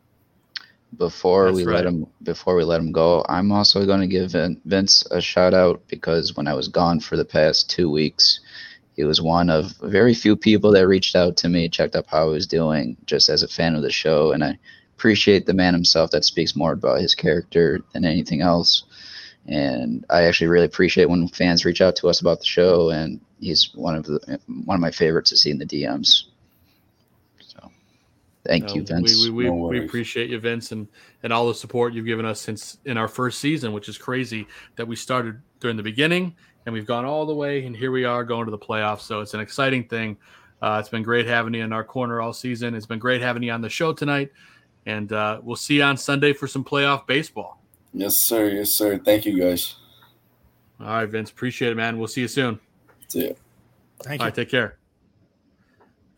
[0.97, 1.75] Before That's we right.
[1.75, 4.35] let him, before we let him go, I'm also going to give
[4.65, 8.39] Vince a shout out because when I was gone for the past two weeks,
[8.95, 12.23] he was one of very few people that reached out to me, checked up how
[12.23, 14.57] I was doing, just as a fan of the show, and I
[14.95, 18.83] appreciate the man himself that speaks more about his character than anything else.
[19.47, 23.19] And I actually really appreciate when fans reach out to us about the show, and
[23.39, 26.23] he's one of the one of my favorites to see in the DMs.
[28.45, 29.23] Thank you, Vince.
[29.23, 30.87] We, we, no we, appreciate you, Vince, and,
[31.23, 34.47] and all the support you've given us since in our first season, which is crazy
[34.75, 36.35] that we started during the beginning
[36.65, 39.01] and we've gone all the way, and here we are going to the playoffs.
[39.01, 40.17] So it's an exciting thing.
[40.61, 42.73] Uh, it's been great having you in our corner all season.
[42.73, 44.31] It's been great having you on the show tonight,
[44.85, 47.61] and uh, we'll see you on Sunday for some playoff baseball.
[47.93, 48.49] Yes, sir.
[48.49, 48.97] Yes, sir.
[48.97, 49.75] Thank you, guys.
[50.79, 51.29] All right, Vince.
[51.29, 51.97] Appreciate it, man.
[51.97, 52.59] We'll see you soon.
[53.09, 53.35] See you.
[54.01, 54.29] Thank all you.
[54.29, 54.77] Right, take care.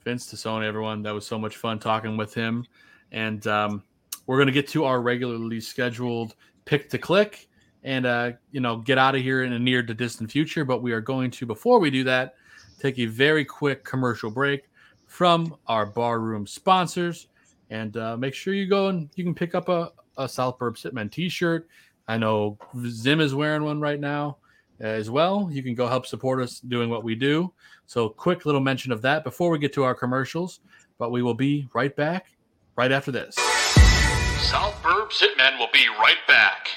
[0.08, 1.04] Vince Tassone, everyone.
[1.04, 2.66] That was so much fun talking with him.
[3.12, 3.84] And um,
[4.26, 6.34] we're going to get to our regularly scheduled
[6.64, 7.50] pick to click
[7.84, 10.64] and, uh, you know, get out of here in a near to distant future.
[10.64, 12.36] But we are going to, before we do that,
[12.80, 14.70] take a very quick commercial break
[15.08, 17.28] from our barroom sponsors.
[17.70, 20.90] And uh, make sure you go and you can pick up a, a South Burbs
[20.90, 21.68] Hitmen t shirt.
[22.08, 24.38] I know Zim is wearing one right now
[24.80, 25.50] as well.
[25.52, 27.52] You can go help support us doing what we do.
[27.86, 30.60] So, quick little mention of that before we get to our commercials,
[30.98, 32.28] but we will be right back
[32.76, 33.36] right after this.
[33.36, 36.70] South Burbs Hitmen will be right back.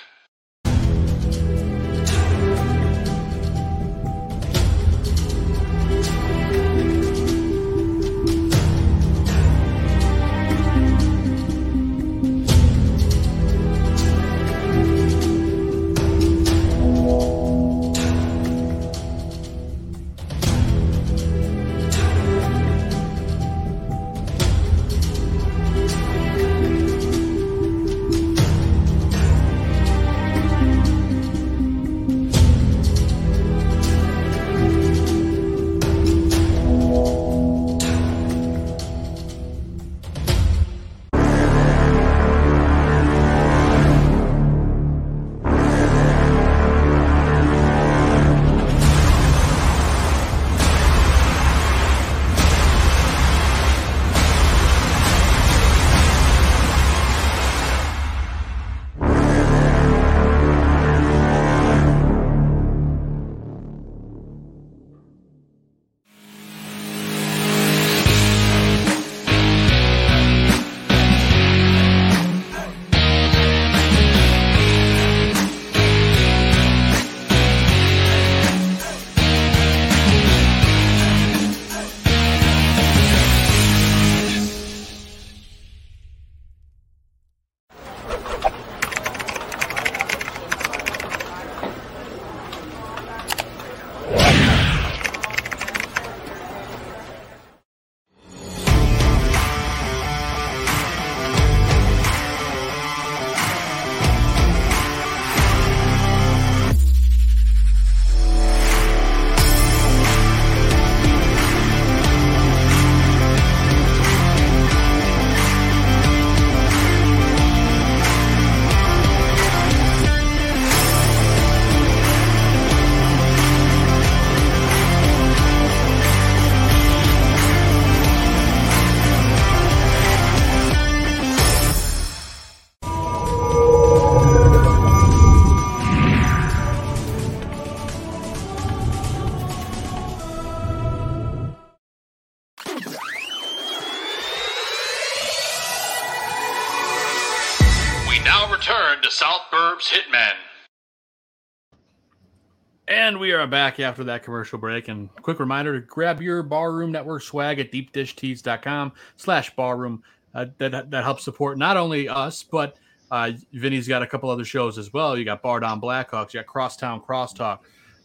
[153.41, 154.89] Are back after that commercial break.
[154.89, 160.03] And quick reminder to grab your Barroom Network swag at deepdishtees.com slash barroom.
[160.35, 162.77] Uh, that, that helps support not only us, but
[163.11, 165.19] uh, Vinny's got a couple other shows as well.
[165.19, 167.61] You got Bar Down Blackhawks, you got Crosstown Crosstalk,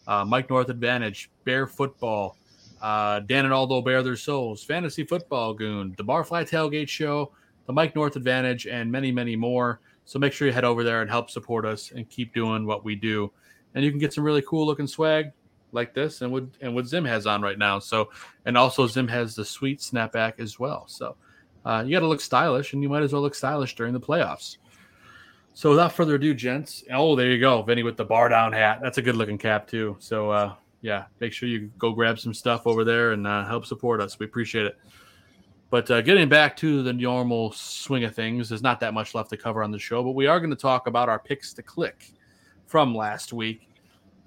[0.07, 2.37] uh, Mike North Advantage, Bear Football,
[2.81, 7.33] uh, Dan and Aldo Bear Their Souls, Fantasy Football Goon, the Barfly Tailgate Show,
[7.67, 9.81] the Mike North Advantage, and many, many more.
[10.05, 12.85] So make sure you head over there and help support us and keep doing what
[12.85, 13.31] we do
[13.75, 15.31] and you can get some really cool looking swag
[15.71, 17.77] like this and what and what Zim has on right now.
[17.77, 18.09] So
[18.45, 20.85] and also Zim has the sweet snapback as well.
[20.87, 21.17] So
[21.65, 23.99] uh, you got to look stylish, and you might as well look stylish during the
[23.99, 24.57] playoffs.
[25.53, 26.83] So without further ado, gents.
[26.91, 28.79] Oh, there you go, Vinny with the bar down hat.
[28.81, 29.95] That's a good looking cap too.
[29.99, 33.65] So uh, yeah, make sure you go grab some stuff over there and uh, help
[33.65, 34.17] support us.
[34.17, 34.77] We appreciate it.
[35.71, 39.31] But uh, getting back to the normal swing of things, there's not that much left
[39.31, 41.63] to cover on the show, but we are going to talk about our picks to
[41.63, 42.13] click
[42.75, 43.69] from last week.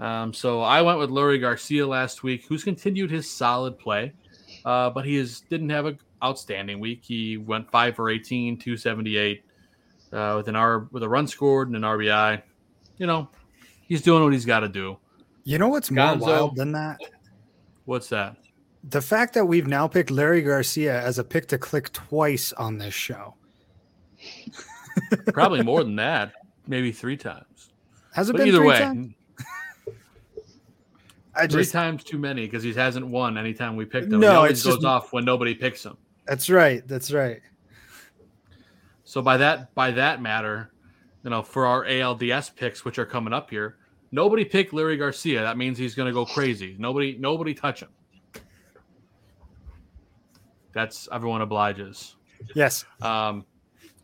[0.00, 4.14] Um, so I went with Leury Garcia last week, who's continued his solid play,
[4.64, 7.00] uh, but he is, didn't have an outstanding week.
[7.02, 9.44] He went five for 18, 278
[10.14, 12.40] uh, with an R with a run scored and an RBI.
[12.96, 13.28] You know,
[13.82, 14.96] he's doing what he's got to do.
[15.44, 16.96] You know what's Gonzo, more wild than that?
[17.84, 18.36] What's that?
[18.82, 22.78] The fact that we've now picked Leury Garcia as a pick to click twice on
[22.78, 23.34] this show.
[25.34, 26.32] Probably more than that,
[26.66, 27.44] maybe three times.
[28.18, 28.80] Has it but been either way?
[28.80, 29.14] Times?
[31.36, 34.18] I Three times too many because he hasn't won anytime we picked him.
[34.18, 35.96] No, he always goes just, off when nobody picks him.
[36.26, 36.82] That's right.
[36.88, 37.40] That's right.
[39.04, 40.72] So by that by that matter,
[41.22, 43.76] you know, for our ALDS picks, which are coming up here,
[44.10, 45.42] nobody picked Leury Garcia.
[45.42, 46.74] That means he's going to go crazy.
[46.76, 47.90] Nobody nobody touch him.
[50.72, 52.16] That's everyone obliges.
[52.56, 52.84] Yes.
[53.00, 53.46] Um,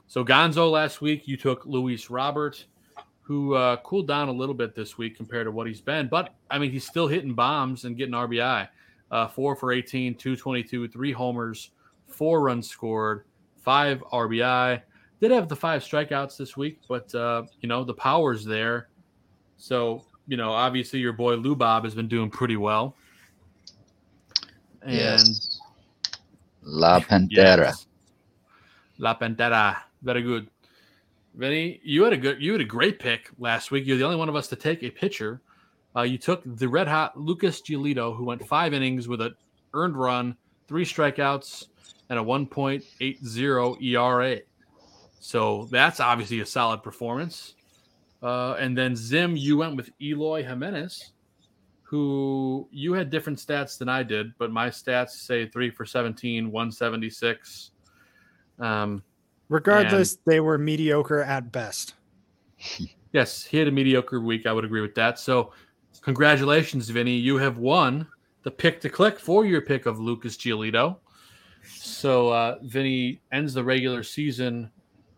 [0.06, 2.64] so Gonzo last week you took Luis Robert
[3.24, 6.08] who uh, cooled down a little bit this week compared to what he's been.
[6.08, 8.68] But I mean, he's still hitting bombs and getting RBI.
[9.10, 11.70] Uh, four for 18, 222, three homers,
[12.06, 13.24] four runs scored,
[13.62, 14.82] five RBI.
[15.20, 18.88] Did have the five strikeouts this week, but uh, you know the power's there.
[19.56, 22.94] So you know, obviously your boy Lou Bob has been doing pretty well.
[24.82, 25.60] And yes.
[26.62, 27.30] La Pantera.
[27.66, 27.86] Yes.
[28.98, 29.76] La Pantera.
[30.02, 30.48] Very good.
[31.34, 33.86] Vinny, you had a good, you had a great pick last week.
[33.86, 35.40] You're the only one of us to take a pitcher.
[35.96, 39.34] Uh, you took the red hot Lucas Giolito, who went five innings with an
[39.72, 40.36] earned run,
[40.68, 41.66] three strikeouts,
[42.08, 44.38] and a 1.80 ERA.
[45.20, 47.54] So that's obviously a solid performance.
[48.22, 51.12] Uh, and then Zim, you went with Eloy Jimenez,
[51.82, 56.50] who you had different stats than I did, but my stats say three for 17,
[56.50, 57.70] 176.
[58.58, 59.02] Um,
[59.48, 61.94] Regardless, and, they were mediocre at best.
[63.12, 64.46] yes, he had a mediocre week.
[64.46, 65.18] I would agree with that.
[65.18, 65.52] So,
[66.00, 67.16] congratulations, Vinny.
[67.16, 68.06] You have won
[68.42, 70.96] the pick to click for your pick of Lucas Giolito.
[71.66, 74.70] So, uh, Vinny ends the regular season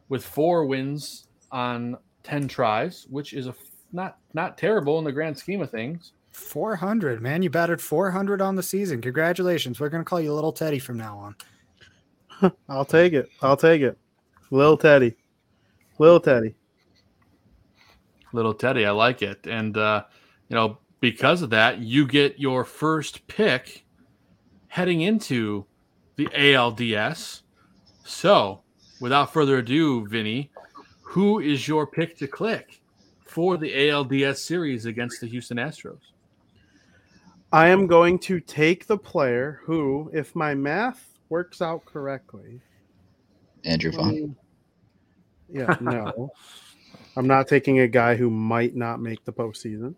[0.09, 3.55] with four wins on 10 tries, which is a
[3.93, 6.13] not not terrible in the grand scheme of things.
[6.33, 7.43] 400, man.
[7.43, 9.01] You batted 400 on the season.
[9.01, 9.81] Congratulations.
[9.81, 11.35] We're going to call you Little Teddy from now
[12.43, 12.53] on.
[12.69, 13.31] I'll take it.
[13.41, 13.97] I'll take it.
[14.51, 15.17] Little Teddy.
[15.99, 16.55] Little Teddy.
[18.33, 18.87] Little Teddy.
[18.87, 19.47] I like it.
[19.47, 20.05] And, uh,
[20.49, 23.85] you know, because of that, you get your first pick
[24.69, 25.67] heading into
[26.17, 27.43] the ALDS.
[28.05, 28.63] So,
[29.01, 30.51] without further ado, Vinny,
[31.03, 32.81] who is your pick to click
[33.25, 36.01] for the ALDS series against the Houston Astros?
[37.53, 42.61] I am going to take the player who, if my math works out correctly,
[43.67, 44.15] Andrew Vaughn.
[44.15, 44.37] Mm,
[45.49, 46.33] yeah, no.
[47.17, 49.95] I'm not taking a guy who might not make the postseason.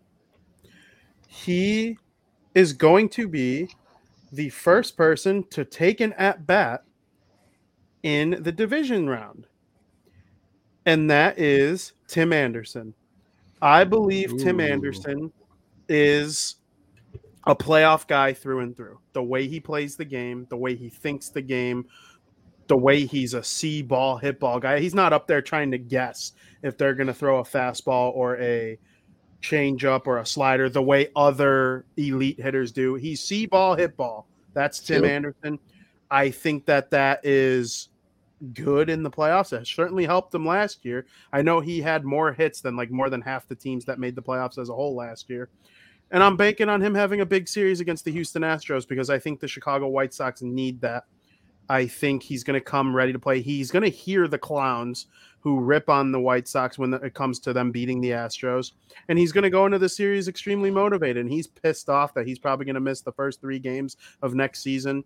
[1.27, 1.97] He
[2.55, 3.69] is going to be
[4.31, 6.83] the first person to take an at bat
[8.03, 9.47] in the division round.
[10.85, 12.93] And that is Tim Anderson.
[13.61, 14.39] I believe Ooh.
[14.39, 15.31] Tim Anderson
[15.89, 16.55] is
[17.45, 18.99] a playoff guy through and through.
[19.13, 21.85] The way he plays the game, the way he thinks the game,
[22.69, 24.79] the way he's a C ball hit ball guy.
[24.79, 26.33] He's not up there trying to guess
[26.63, 28.77] if they're going to throw a fastball or a
[29.41, 32.95] change up or a slider the way other elite hitters do.
[32.95, 34.27] He's C ball hit ball.
[34.53, 35.11] That's Tim yep.
[35.11, 35.59] Anderson.
[36.11, 37.89] I think that that is
[38.53, 39.51] good in the playoffs.
[39.51, 41.07] It certainly helped him last year.
[41.33, 44.15] I know he had more hits than like more than half the teams that made
[44.15, 45.49] the playoffs as a whole last year.
[46.11, 49.17] And I'm banking on him having a big series against the Houston Astros because I
[49.17, 51.05] think the Chicago White Sox need that
[51.69, 53.41] I think he's going to come ready to play.
[53.41, 55.05] He's going to hear the clowns
[55.41, 58.73] who rip on the White Sox when it comes to them beating the Astros.
[59.07, 61.17] And he's going to go into the series extremely motivated.
[61.17, 64.33] And he's pissed off that he's probably going to miss the first three games of
[64.33, 65.03] next season.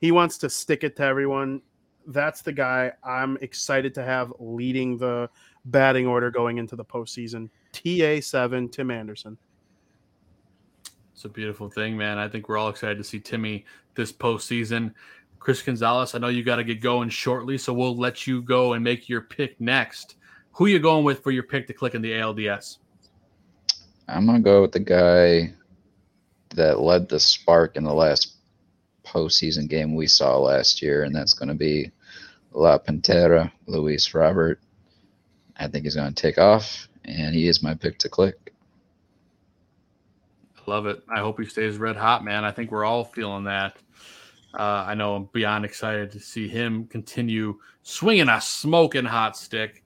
[0.00, 1.60] He wants to stick it to everyone.
[2.06, 5.28] That's the guy I'm excited to have leading the
[5.66, 7.50] batting order going into the postseason.
[7.72, 9.36] TA7, Tim Anderson.
[11.12, 12.18] It's a beautiful thing, man.
[12.18, 13.64] I think we're all excited to see Timmy
[13.94, 14.92] this postseason.
[15.38, 18.72] Chris Gonzalez, I know you got to get going shortly, so we'll let you go
[18.72, 20.16] and make your pick next.
[20.52, 22.78] Who you going with for your pick to click in the ALDS?
[24.08, 25.52] I'm gonna go with the guy
[26.54, 28.36] that led the spark in the last
[29.06, 31.90] postseason game we saw last year, and that's going to be
[32.52, 34.60] La Pantera, Luis Robert.
[35.56, 38.52] I think he's going to take off, and he is my pick to click.
[40.58, 41.02] I love it.
[41.08, 42.44] I hope he stays red hot, man.
[42.44, 43.76] I think we're all feeling that.
[44.58, 49.84] Uh, I know I'm beyond excited to see him continue swinging a smoking hot stick.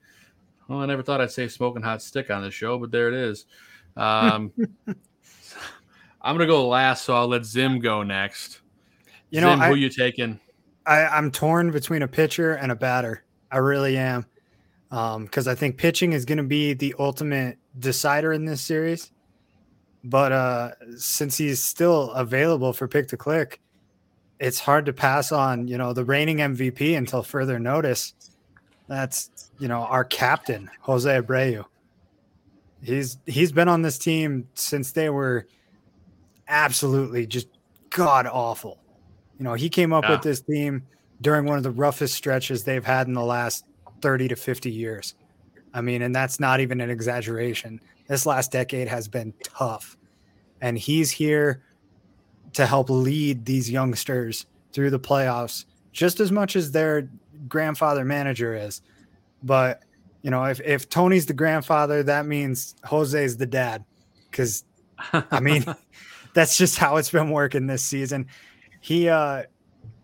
[0.67, 3.13] Well, I never thought I'd say smoking hot stick on the show, but there it
[3.13, 3.45] is.
[3.97, 4.53] Um,
[6.21, 8.61] I'm gonna go last, so I'll let Zim go next.
[9.29, 10.39] You know, I, who you taking?
[10.85, 13.23] I, I'm torn between a pitcher and a batter.
[13.51, 14.25] I really am,
[14.89, 19.11] because um, I think pitching is going to be the ultimate decider in this series.
[20.03, 23.61] But uh, since he's still available for pick to click,
[24.41, 28.15] it's hard to pass on, you know, the reigning MVP until further notice.
[28.87, 31.63] That's, you know, our captain, Jose Abreu.
[32.81, 35.47] He's he's been on this team since they were
[36.47, 37.47] absolutely just
[37.91, 38.79] god awful.
[39.37, 40.13] You know, he came up yeah.
[40.13, 40.87] with this team
[41.21, 43.65] during one of the roughest stretches they've had in the last
[44.01, 45.13] 30 to 50 years.
[45.71, 47.79] I mean, and that's not even an exaggeration.
[48.07, 49.97] This last decade has been tough.
[50.61, 51.61] And he's here
[52.53, 57.09] to help lead these youngsters through the playoffs just as much as their
[57.47, 58.81] grandfather manager is.
[59.43, 59.83] But,
[60.21, 63.83] you know, if, if Tony's the grandfather, that means Jose's the dad.
[64.29, 64.63] Because,
[65.13, 65.65] I mean,
[66.33, 68.27] that's just how it's been working this season.
[68.79, 69.43] He, uh,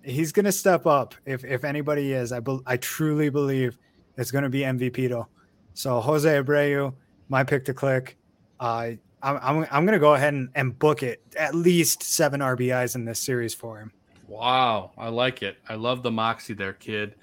[0.03, 2.31] he's going to step up if, if anybody is.
[2.31, 3.77] I, be, I truly believe
[4.17, 5.27] it's going to be MVP though.
[5.73, 6.93] So Jose Abreu,
[7.29, 8.17] my pick to click.
[8.59, 8.91] Uh,
[9.22, 12.95] I'm, I'm, I'm going to go ahead and, and book it at least seven RBIs
[12.95, 13.91] in this series for him.
[14.27, 15.57] Wow, I like it.
[15.69, 17.15] I love the moxie there, kid.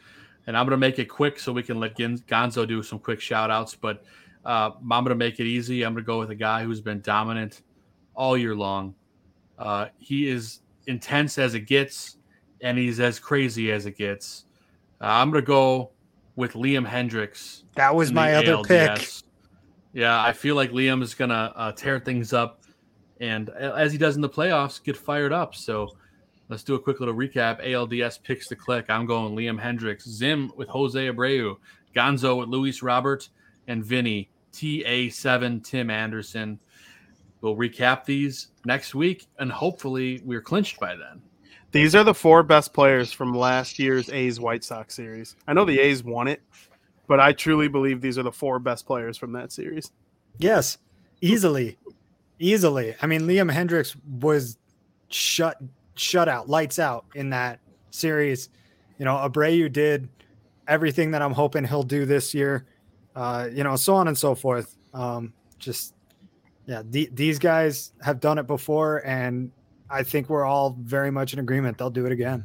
[0.47, 3.21] And I'm going to make it quick so we can let Gonzo do some quick
[3.21, 3.75] shout outs.
[3.75, 4.05] But
[4.45, 5.85] uh, I'm going to make it easy.
[5.85, 7.63] I'm going to go with a guy who's been dominant
[8.15, 8.95] all year long.
[9.59, 12.17] Uh, he is intense as it gets,
[12.61, 14.45] and he's as crazy as it gets.
[15.01, 15.91] Uh, I'm going to go
[16.37, 17.63] with Liam Hendriks.
[17.77, 18.67] That was my other ALDS.
[18.67, 19.24] pick.
[19.95, 22.61] Yeah, I feel like Liam is to uh, tear things up.
[23.21, 25.55] And as he does in the playoffs, get fired up.
[25.55, 25.89] So
[26.49, 27.65] Let's do a quick little recap.
[27.65, 28.87] ALDS picks to click.
[28.91, 31.57] I'm going Liam Hendriks, Zim with Jose Abreu,
[31.97, 33.29] Gonzo with Luis Robert,
[33.67, 36.61] and Vinny TA7 Tim Anderson.
[37.41, 41.23] We'll recap these next week, and hopefully we're clinched by then.
[41.73, 45.37] These are the four best players from last year's A's White Sox series.
[45.49, 46.43] I know the A's won it,
[47.07, 49.91] but I truly believe these are the four best players from that series.
[50.39, 50.79] Yes,
[51.21, 51.79] easily,
[52.39, 52.95] easily.
[53.01, 54.59] I mean, Liam Hendriks was
[55.09, 55.59] shut
[55.97, 57.61] shut out, lights out in that
[57.91, 58.49] series.
[58.99, 60.09] You know, Abreu did
[60.67, 62.67] everything that I'm hoping he'll do this year.
[63.15, 64.77] Uh, you know, so on and so forth.
[64.93, 65.95] Um, just
[66.67, 69.51] yeah, the, these guys have done it before, and
[69.91, 71.79] I think we're all very much in agreement.
[71.79, 72.45] They'll do it again.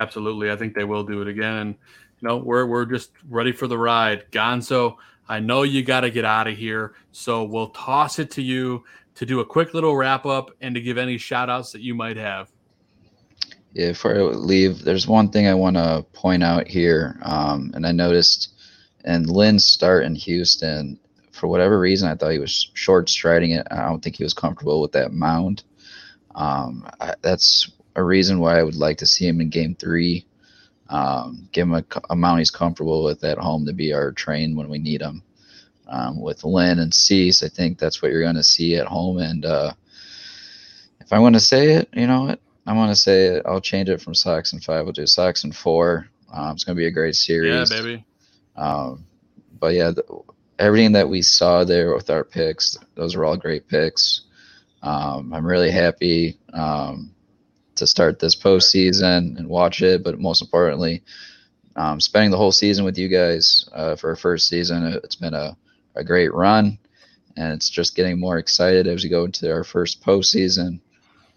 [0.00, 1.56] Absolutely, I think they will do it again.
[1.56, 1.74] And
[2.22, 4.30] know, we're we're just ready for the ride.
[4.30, 4.96] Gonzo,
[5.28, 8.84] I know you got to get out of here, so we'll toss it to you
[9.14, 11.94] to do a quick little wrap up and to give any shout outs that you
[11.94, 12.50] might have.
[13.74, 17.18] Yeah, before I leave, there's one thing I want to point out here.
[17.22, 18.52] Um, and I noticed
[19.04, 20.98] in Lynn's start in Houston,
[21.32, 23.66] for whatever reason, I thought he was short striding it.
[23.70, 25.64] I don't think he was comfortable with that mound.
[26.34, 30.26] Um, I, that's a reason why I would like to see him in game three.
[30.92, 34.54] Um, give him a, a mount he's comfortable with at home to be our train
[34.54, 35.22] when we need him
[35.88, 37.42] um, with Lynn and Cease.
[37.42, 39.16] I think that's what you're going to see at home.
[39.16, 39.72] And uh,
[41.00, 42.40] if I want to say it, you know what?
[42.66, 43.42] I want to say it.
[43.46, 44.84] I'll change it from Sox and five.
[44.84, 46.08] We'll do Sox and four.
[46.30, 47.70] Um, it's going to be a great series.
[47.70, 48.04] Yeah, baby.
[48.54, 49.06] Um,
[49.58, 50.04] but yeah, the,
[50.58, 54.22] everything that we saw there with our picks, those are all great picks.
[54.82, 57.14] Um, I'm really happy um,
[57.82, 60.02] to start this postseason and watch it.
[60.02, 61.02] But most importantly,
[61.76, 65.34] um, spending the whole season with you guys uh, for our first season, it's been
[65.34, 65.56] a
[65.94, 66.78] a great run,
[67.36, 70.80] and it's just getting more excited as we go into our first postseason.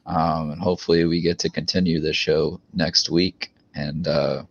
[0.06, 4.44] Um, and hopefully we get to continue this show next week and uh,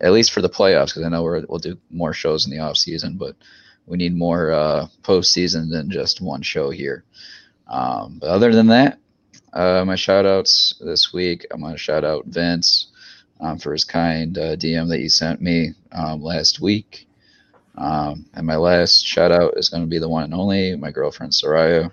[0.00, 2.58] at least for the playoffs because I know we will do more shows in the
[2.58, 3.36] off season, but
[3.86, 7.04] we need more uh, postseason than just one show here.
[7.68, 8.98] Um, but other than that,
[9.54, 12.88] uh, my shout outs this week, I'm going to shout out Vince
[13.40, 17.06] um, for his kind uh, DM that he sent me um, last week.
[17.76, 20.90] Um, and my last shout out is going to be the one and only my
[20.90, 21.90] girlfriend Soraya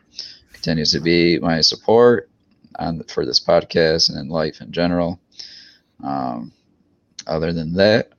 [0.53, 2.29] continues to be my support
[2.77, 5.19] on for this podcast and in life in general.
[6.03, 6.51] Um,
[7.27, 8.09] other than that,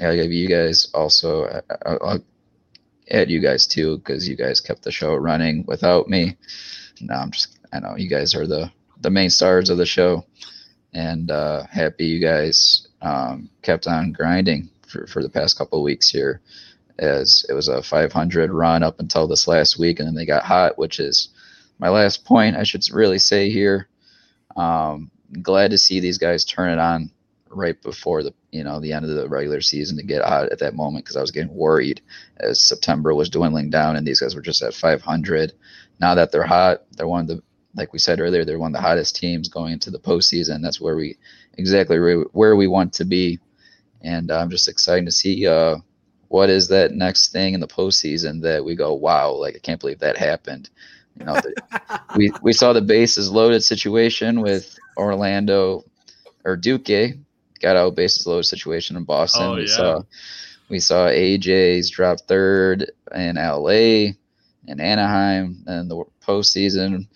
[0.00, 1.62] I'll give you guys also.
[1.86, 2.24] I'll, I'll
[3.10, 6.36] add you guys too because you guys kept the show running without me.
[7.00, 7.58] No, I'm just.
[7.72, 8.70] I know you guys are the
[9.00, 10.24] the main stars of the show,
[10.92, 16.08] and uh, happy you guys um, kept on grinding for for the past couple weeks
[16.10, 16.40] here.
[16.98, 20.42] As it was a 500 run up until this last week, and then they got
[20.42, 21.28] hot, which is
[21.78, 22.56] my last point.
[22.56, 23.88] I should really say here.
[24.56, 25.10] Um,
[25.42, 27.10] glad to see these guys turn it on
[27.50, 30.58] right before the you know the end of the regular season to get out at
[30.58, 32.00] that moment because I was getting worried
[32.38, 35.52] as September was dwindling down and these guys were just at 500.
[36.00, 37.42] Now that they're hot, they're one of the
[37.78, 40.60] like we said earlier, they're one of the hottest teams going into the postseason.
[40.62, 41.16] That's where we
[41.56, 41.98] exactly
[42.32, 43.38] where we want to be,
[44.02, 45.76] and I'm just excited to see uh,
[46.26, 49.80] what is that next thing in the postseason that we go, wow, like I can't
[49.80, 50.68] believe that happened.
[51.16, 55.84] You know, the, we we saw the bases loaded situation with Orlando
[56.44, 57.16] El Duque
[57.60, 59.42] got out bases loaded situation in Boston.
[59.42, 60.02] Oh, we saw
[60.68, 64.14] we saw AJ's drop third in LA
[64.66, 67.06] and Anaheim and the postseason.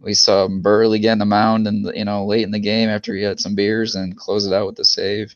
[0.00, 3.14] We saw Buehrle get in the mound and you know late in the game after
[3.14, 5.34] he had some beers and close it out with the save.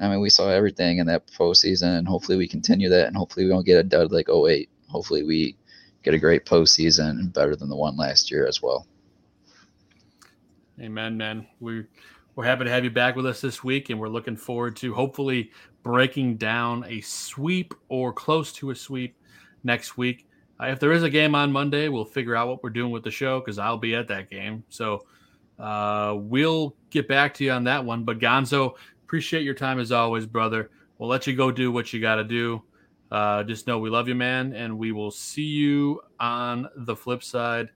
[0.00, 3.46] I mean, we saw everything in that postseason, and hopefully we continue that, and hopefully
[3.46, 4.68] we don't get a dud like 08.
[4.88, 5.56] Hopefully we
[6.04, 8.86] get a great postseason and better than the one last year as well.
[10.80, 11.46] Amen, man.
[11.58, 11.84] We
[12.36, 14.94] we're happy to have you back with us this week, and we're looking forward to
[14.94, 15.50] hopefully
[15.82, 19.16] breaking down a sweep or close to a sweep
[19.64, 20.27] next week.
[20.60, 23.04] Uh, if there is a game on Monday, we'll figure out what we're doing with
[23.04, 24.64] the show because I'll be at that game.
[24.68, 25.06] So
[25.58, 28.04] uh, we'll get back to you on that one.
[28.04, 28.74] But Gonzo,
[29.04, 30.70] appreciate your time as always, brother.
[30.98, 32.62] We'll let you go do what you got to do.
[33.10, 37.22] Uh, just know we love you, man, and we will see you on the flip
[37.22, 37.70] side.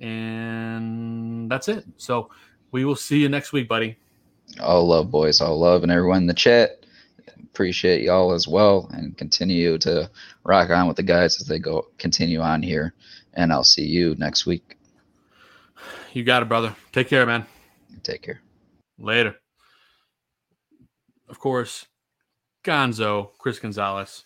[0.00, 1.84] And that's it.
[1.96, 2.30] So
[2.72, 3.96] we will see you next week, buddy.
[4.60, 5.40] All love, boys.
[5.40, 6.81] All love, and everyone in the chat.
[7.52, 10.10] Appreciate y'all as well, and continue to
[10.44, 12.94] rock on with the guys as they go continue on here.
[13.34, 14.76] And I'll see you next week.
[16.12, 16.74] You got it, brother.
[16.92, 17.46] Take care, man.
[18.02, 18.40] Take care.
[18.98, 19.36] Later.
[21.28, 21.86] Of course,
[22.64, 24.24] Gonzo, Chris Gonzalez.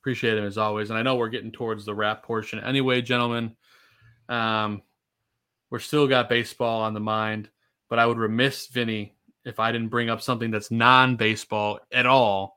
[0.00, 0.90] Appreciate him as always.
[0.90, 2.60] And I know we're getting towards the wrap portion.
[2.60, 3.56] Anyway, gentlemen,
[4.28, 4.82] um,
[5.70, 7.50] we're still got baseball on the mind
[7.88, 12.06] but I would remiss Vinny if I didn't bring up something that's non baseball at
[12.06, 12.55] all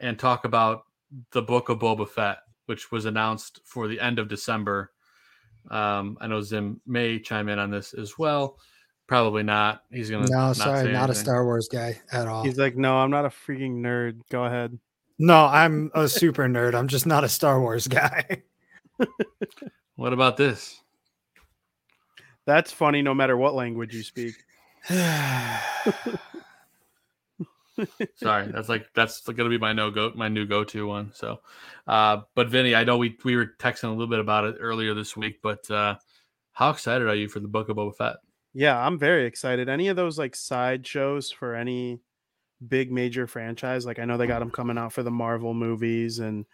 [0.00, 0.84] and talk about
[1.32, 4.92] the book of Boba Fett, which was announced for the end of December.
[5.70, 8.58] Um, I know Zim may chime in on this as well.
[9.06, 9.82] Probably not.
[9.90, 10.28] He's gonna.
[10.28, 12.44] No, not sorry, not a Star Wars guy at all.
[12.44, 14.20] He's like, no, I'm not a freaking nerd.
[14.30, 14.78] Go ahead.
[15.18, 16.74] No, I'm a super nerd.
[16.74, 18.42] I'm just not a Star Wars guy.
[19.96, 20.80] what about this?
[22.46, 24.34] That's funny no matter what language you speak.
[28.16, 31.12] Sorry, that's like that's gonna be my no go my new go to one.
[31.14, 31.40] So,
[31.86, 34.94] uh, but Vinny, I know we we were texting a little bit about it earlier
[34.94, 35.96] this week, but uh,
[36.52, 38.16] how excited are you for the Book of Boba Fett?
[38.52, 39.68] Yeah, I'm very excited.
[39.68, 42.00] Any of those like side shows for any
[42.66, 46.18] big major franchise, like I know they got them coming out for the Marvel movies
[46.18, 46.44] and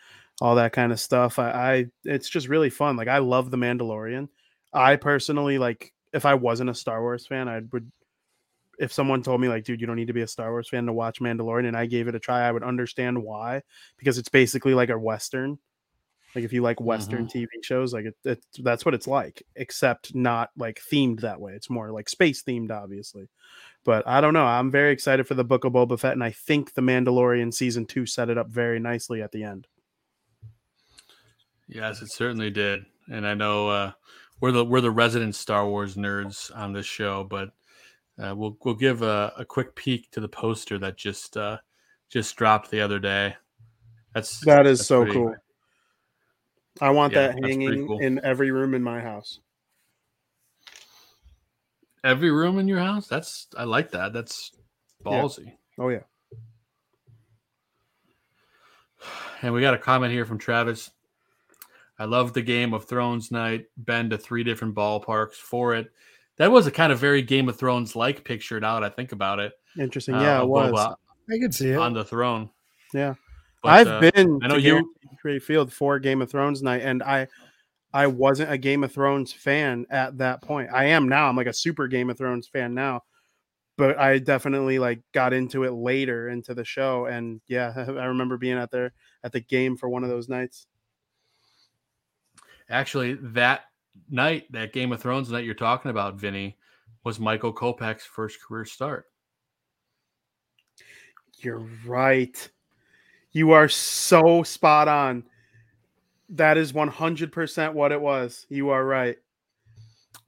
[0.40, 1.38] all that kind of stuff.
[1.38, 2.96] I, I it's just really fun.
[2.96, 4.28] Like I love the Mandalorian.
[4.72, 7.90] I personally like if I wasn't a Star Wars fan, I would
[8.78, 10.86] if someone told me like, dude, you don't need to be a Star Wars fan
[10.86, 13.62] to watch Mandalorian, and I gave it a try, I would understand why
[13.96, 15.58] because it's basically like a western.
[16.34, 17.38] Like if you like Western mm-hmm.
[17.38, 21.52] TV shows, like it, it, that's what it's like, except not like themed that way.
[21.52, 23.28] It's more like space themed, obviously.
[23.84, 24.44] But I don't know.
[24.44, 27.86] I'm very excited for the Book of Boba Fett, and I think the Mandalorian season
[27.86, 29.66] two set it up very nicely at the end.
[31.68, 33.92] Yes, it certainly did, and I know uh,
[34.40, 37.50] we're the we're the resident Star Wars nerds on this show, but
[38.22, 41.58] uh, we'll we'll give a, a, quick peek to the poster that just uh,
[42.08, 43.34] just dropped the other day.
[44.14, 45.34] That's that is that's so pretty, cool.
[46.80, 48.00] I want yeah, that hanging cool.
[48.00, 49.40] in every room in my house.
[52.04, 53.06] Every room in your house?
[53.06, 54.12] That's I like that.
[54.12, 54.52] That's
[55.04, 55.46] ballsy.
[55.46, 55.52] Yeah.
[55.78, 56.00] Oh yeah.
[59.42, 60.90] And we got a comment here from Travis.
[61.98, 63.66] I love the Game of Thrones night.
[63.76, 65.92] Been to three different ballparks for it.
[66.38, 68.60] That was a kind of very Game of Thrones like picture.
[68.60, 70.14] Now that I think about it, interesting.
[70.14, 70.96] Uh, yeah, it was.
[71.28, 72.50] I could see it on the throne.
[72.94, 73.14] Yeah,
[73.62, 74.40] but, I've uh, been.
[74.42, 74.92] I know you.
[75.22, 77.26] Great Field for Game of Thrones night, and I,
[77.92, 80.70] I wasn't a Game of Thrones fan at that point.
[80.72, 81.28] I am now.
[81.28, 83.02] I'm like a super Game of Thrones fan now,
[83.76, 88.36] but I definitely like got into it later into the show, and yeah, I remember
[88.36, 88.92] being out there
[89.24, 90.66] at the game for one of those nights.
[92.68, 93.62] Actually, that
[94.08, 96.56] night, that Game of Thrones night you're talking about, Vinny,
[97.04, 99.06] was Michael Kopech's first career start.
[101.38, 102.48] You're right.
[103.32, 105.24] You are so spot on.
[106.30, 108.46] That is 100% what it was.
[108.48, 109.16] You are right.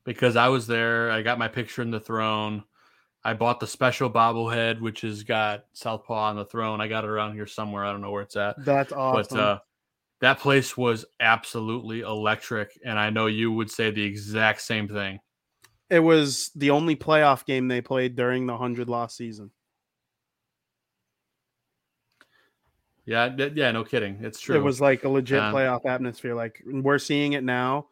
[0.05, 2.65] Because I was there, I got my picture in the throne.
[3.25, 6.81] I bought the special bobblehead, which has got Southpaw on the throne.
[6.81, 7.85] I got it around here somewhere.
[7.85, 8.65] I don't know where it's at.
[8.65, 9.37] That's awesome.
[9.37, 9.59] But uh,
[10.21, 15.21] that place was absolutely electric, and I know you would say the exact same thing.
[15.91, 19.53] It was the only playoff game they played during the hundred loss season.
[23.07, 24.19] Yeah, yeah, no kidding.
[24.21, 24.57] It's true.
[24.57, 26.35] It was like a legit um, playoff atmosphere.
[26.35, 27.87] Like we're seeing it now.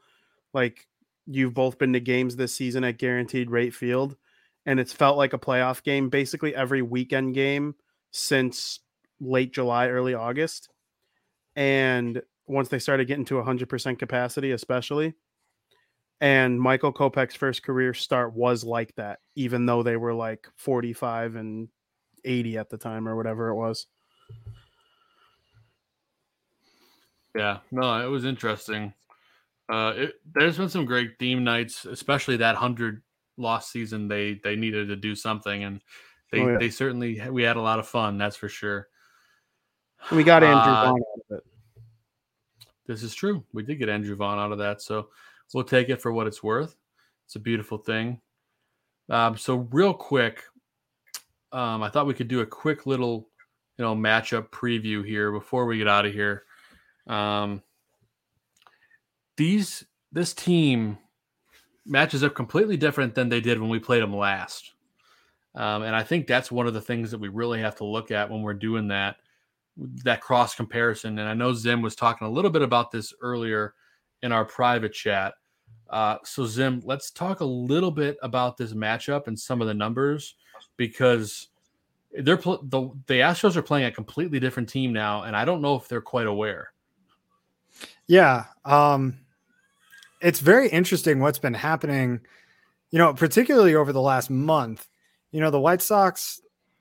[0.52, 0.86] Like
[1.26, 4.16] you've both been to games this season at Guaranteed Rate Field,
[4.66, 7.76] and it's felt like a playoff game basically every weekend game
[8.10, 8.80] since
[9.20, 10.68] late July, early August
[11.56, 15.14] and once they started getting to 100% capacity, especially.
[16.20, 21.36] And Michael Kopech's first career start was like that, even though they were like 45
[21.36, 21.68] and
[22.24, 23.86] 80 at the time or whatever it was.
[27.34, 28.94] Yeah, no, it was interesting.
[29.68, 33.02] Uh, it, there's been some great theme nights, especially that hundred
[33.36, 34.08] lost season.
[34.08, 35.82] They they needed to do something, and
[36.32, 36.58] they oh, yeah.
[36.58, 38.16] they certainly we had a lot of fun.
[38.16, 38.88] That's for sure.
[40.12, 41.44] We got Andrew uh, Vaughn out of it.
[42.86, 43.44] This is true.
[43.52, 45.08] We did get Andrew Vaughn out of that, so
[45.52, 46.76] we'll take it for what it's worth.
[47.24, 48.20] It's a beautiful thing.
[49.08, 50.44] Um, so real quick,
[51.52, 53.28] um, I thought we could do a quick little,
[53.78, 56.44] you know, matchup preview here before we get out of here.
[57.06, 57.62] Um,
[59.36, 60.98] these this team
[61.84, 64.72] matches up completely different than they did when we played them last.
[65.54, 68.10] Um, and I think that's one of the things that we really have to look
[68.10, 69.16] at when we're doing that
[69.76, 71.18] that cross comparison.
[71.18, 73.74] And I know Zim was talking a little bit about this earlier
[74.22, 75.34] in our private chat.
[75.90, 79.74] Uh, so Zim, let's talk a little bit about this matchup and some of the
[79.74, 80.34] numbers
[80.76, 81.48] because
[82.18, 85.60] they're pl- the the Astros are playing a completely different team now, and I don't
[85.60, 86.72] know if they're quite aware.
[88.06, 89.18] Yeah, um,
[90.20, 92.20] it's very interesting what's been happening.
[92.90, 94.88] You know, particularly over the last month.
[95.32, 96.40] You know, the White Sox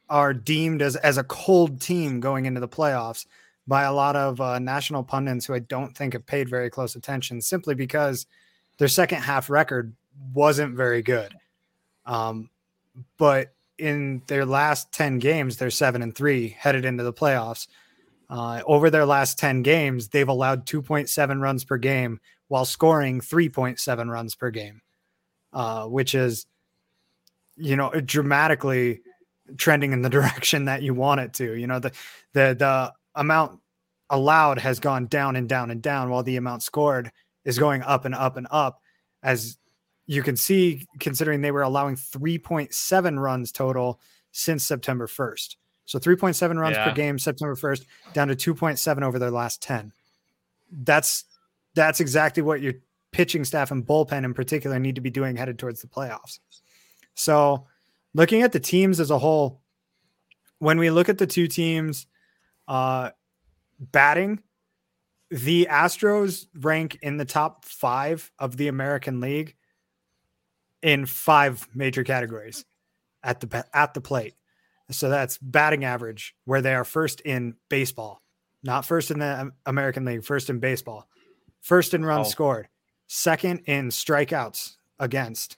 [0.10, 3.26] are deemed as as a cold team going into the playoffs
[3.68, 6.96] by a lot of uh, national pundits who I don't think have paid very close
[6.96, 8.28] attention, simply because
[8.78, 9.94] their second half record
[10.34, 11.34] wasn't very good.
[12.06, 12.50] Um,
[13.18, 17.68] but in their last 10 games, they're seven and three headed into the playoffs.
[18.30, 24.10] Uh, over their last 10 games, they've allowed 2.7 runs per game while scoring 3.7
[24.10, 24.82] runs per game,
[25.54, 26.46] uh, which is,
[27.58, 29.02] you know, dramatically
[29.58, 31.54] trending in the direction that you want it to.
[31.54, 31.92] You know, the
[32.34, 33.60] the the amount
[34.10, 37.12] allowed has gone down and down and down while the amount scored
[37.44, 38.82] is going up and up and up
[39.24, 39.58] as
[40.08, 44.00] you can see considering they were allowing 3.7 runs total
[44.32, 45.56] since September 1st.
[45.86, 46.88] So 3.7 runs yeah.
[46.88, 49.92] per game September 1st down to 2.7 over their last 10.
[50.72, 51.26] That's
[51.74, 52.74] that's exactly what your
[53.12, 56.40] pitching staff and bullpen in particular need to be doing headed towards the playoffs.
[57.14, 57.68] So
[58.16, 59.62] looking at the teams as a whole,
[60.60, 62.08] when we look at the two teams
[62.68, 63.12] uh,
[63.80, 64.42] batting,
[65.30, 69.56] the Astros rank in the top five of the American League
[70.82, 72.64] in five major categories
[73.22, 74.36] at the at the plate.
[74.92, 78.22] So that's batting average, where they are first in baseball,
[78.64, 81.10] not first in the American League, first in baseball,
[81.60, 82.30] first in runs oh.
[82.30, 82.70] scored,
[83.08, 85.58] second in strikeouts against,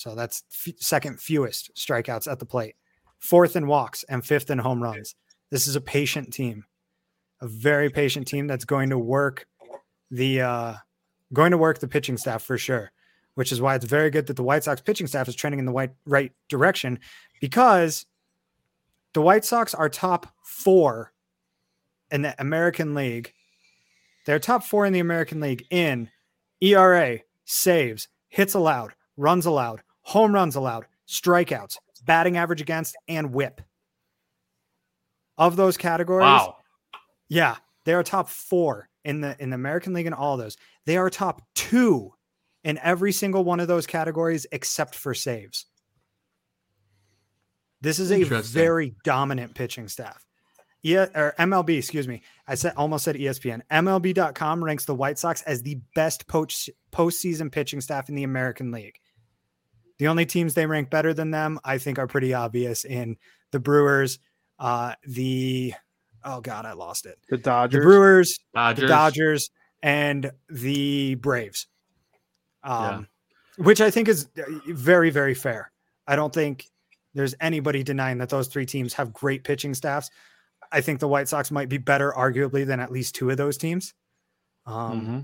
[0.00, 2.74] so that's f- second fewest strikeouts at the plate,
[3.18, 5.14] fourth in walks, and fifth in home runs.
[5.50, 6.64] This is a patient team,
[7.42, 9.46] a very patient team that's going to work
[10.10, 10.74] the uh,
[11.34, 12.92] going to work the pitching staff for sure.
[13.34, 15.66] Which is why it's very good that the White Sox pitching staff is trending in
[15.66, 16.98] the right, right direction
[17.40, 18.06] because
[19.12, 21.12] the White Sox are top four
[22.10, 23.34] in the American League.
[24.24, 26.10] They're top four in the American League in
[26.60, 33.60] ERA, saves, hits allowed, runs allowed, home runs allowed, strikeouts, batting average against, and WHIP.
[35.38, 36.56] Of those categories, wow.
[37.30, 37.56] yeah,
[37.86, 40.58] they are top four in the in the American League in all those.
[40.84, 42.12] They are top two
[42.62, 45.66] in every single one of those categories except for saves.
[47.80, 50.26] This is a very dominant pitching staff.
[50.82, 52.22] Yeah, or MLB, excuse me.
[52.46, 53.60] I said almost said ESPN.
[53.70, 58.70] MLB.com ranks the White Sox as the best post postseason pitching staff in the American
[58.70, 58.98] League.
[60.00, 63.18] The only teams they rank better than them, I think, are pretty obvious in
[63.50, 64.18] the Brewers,
[64.58, 65.74] uh, the
[66.24, 67.18] oh god, I lost it.
[67.28, 68.80] The Dodgers, the Brewers, Dodgers.
[68.80, 69.50] the Dodgers,
[69.82, 71.66] and the Braves.
[72.64, 73.08] Um,
[73.58, 73.64] yeah.
[73.66, 75.70] which I think is uh, very, very fair.
[76.06, 76.64] I don't think
[77.12, 80.10] there's anybody denying that those three teams have great pitching staffs.
[80.72, 83.58] I think the White Sox might be better, arguably, than at least two of those
[83.58, 83.92] teams.
[84.64, 85.20] Um, mm-hmm.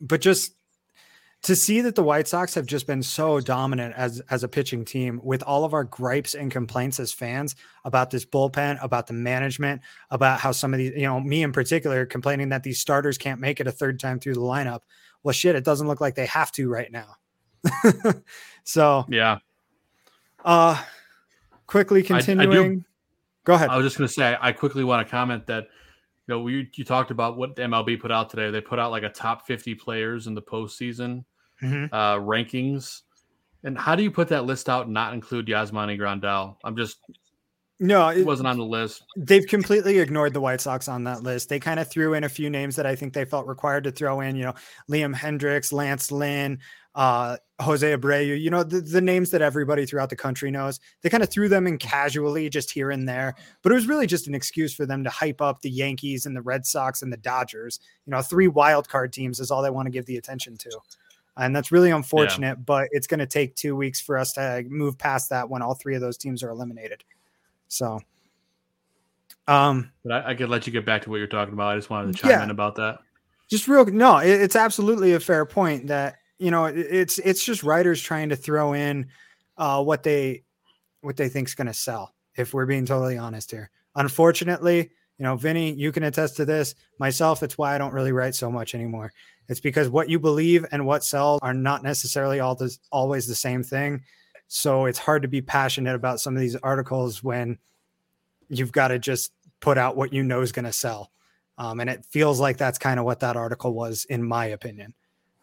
[0.00, 0.54] But just
[1.42, 4.84] to see that the White Sox have just been so dominant as as a pitching
[4.84, 9.12] team, with all of our gripes and complaints as fans about this bullpen, about the
[9.12, 13.18] management, about how some of these, you know, me in particular, complaining that these starters
[13.18, 14.80] can't make it a third time through the lineup.
[15.24, 17.16] Well, shit, it doesn't look like they have to right now.
[18.64, 19.38] so yeah.
[20.44, 20.80] Uh,
[21.66, 22.50] quickly continuing.
[22.50, 22.84] I, I
[23.44, 23.70] Go ahead.
[23.70, 26.70] I was just going to say, I quickly want to comment that you know we
[26.74, 28.52] you talked about what MLB put out today.
[28.52, 31.24] They put out like a top 50 players in the postseason
[31.62, 31.94] mm-hmm.
[31.94, 33.02] uh, rankings.
[33.64, 36.56] And how do you put that list out and not include Yasmani Grandal?
[36.64, 36.98] I'm just
[37.82, 39.02] no, it wasn't on the list.
[39.16, 41.48] They've completely ignored the White Sox on that list.
[41.48, 43.90] They kind of threw in a few names that I think they felt required to
[43.90, 44.36] throw in.
[44.36, 44.54] You know,
[44.88, 46.60] Liam Hendriks, Lance Lynn,
[46.94, 50.78] uh, Jose Abreu, you know, the, the, names that everybody throughout the country knows.
[51.02, 54.06] They kind of threw them in casually just here and there, but it was really
[54.06, 57.12] just an excuse for them to hype up the Yankees and the Red Sox and
[57.12, 57.80] the Dodgers.
[58.06, 60.70] You know, three wild card teams is all they want to give the attention to.
[61.36, 62.64] And that's really unfortunate, yeah.
[62.64, 65.74] but it's going to take two weeks for us to move past that when all
[65.74, 67.04] three of those teams are eliminated.
[67.68, 68.00] So,
[69.48, 71.72] um, but I, I could let you get back to what you're talking about.
[71.72, 72.98] I just wanted to chime yeah, in about that.
[73.50, 77.62] Just real, no, it, it's absolutely a fair point that you know, it's it's just
[77.62, 79.06] writers trying to throw in
[79.58, 80.42] uh, what they
[81.00, 82.16] what they think is going to sell.
[82.34, 86.74] If we're being totally honest here, unfortunately, you know, Vinny, you can attest to this.
[86.98, 89.12] Myself, it's why I don't really write so much anymore.
[89.48, 93.34] It's because what you believe and what sells are not necessarily all this, always the
[93.34, 94.02] same thing.
[94.48, 97.58] So it's hard to be passionate about some of these articles when
[98.48, 101.10] you've got to just put out what you know is going to sell.
[101.58, 104.94] Um, and it feels like that's kind of what that article was, in my opinion.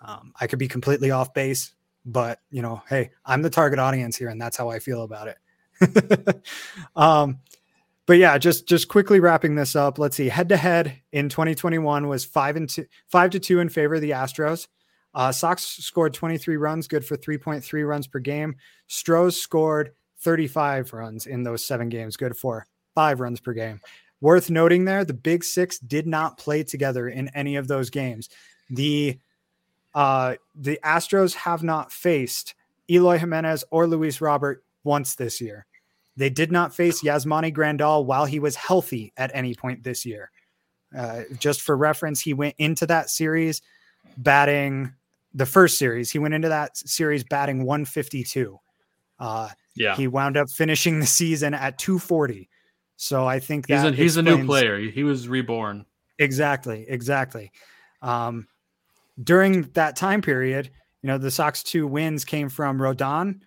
[0.02, 1.74] Um, I could be completely off base,
[2.06, 5.28] but you know, hey, I'm the target audience here, and that's how I feel about
[5.28, 6.46] it.
[6.96, 7.40] um,
[8.10, 10.00] but yeah, just just quickly wrapping this up.
[10.00, 10.30] Let's see.
[10.30, 14.02] Head to head in 2021 was five and two, five to two in favor of
[14.02, 14.68] the Astros.
[15.14, 18.56] Uh, Sox scored 23 runs, good for 3.3 runs per game.
[18.88, 19.92] Stros scored
[20.22, 22.66] 35 runs in those seven games, good for
[22.96, 23.80] five runs per game.
[24.22, 28.28] Worth noting there, the Big Six did not play together in any of those games.
[28.72, 29.20] The
[29.94, 32.56] uh, the Astros have not faced
[32.90, 35.68] Eloy Jimenez or Luis Robert once this year.
[36.20, 40.32] They did not face Yasmani Grandal while he was healthy at any point this year.
[40.96, 43.62] Uh, just for reference, he went into that series
[44.18, 44.94] batting
[45.34, 46.12] the first series.
[46.12, 48.60] He went into that series batting 152.
[49.18, 52.50] Uh, yeah, he wound up finishing the season at 240.
[52.98, 54.78] So I think he's a, he's a new player.
[54.78, 55.86] He was reborn.
[56.18, 57.54] Exactly, exactly.
[58.02, 58.50] Um,
[59.24, 60.70] during that time period,
[61.02, 63.40] you know, the Sox two wins came from Rodon,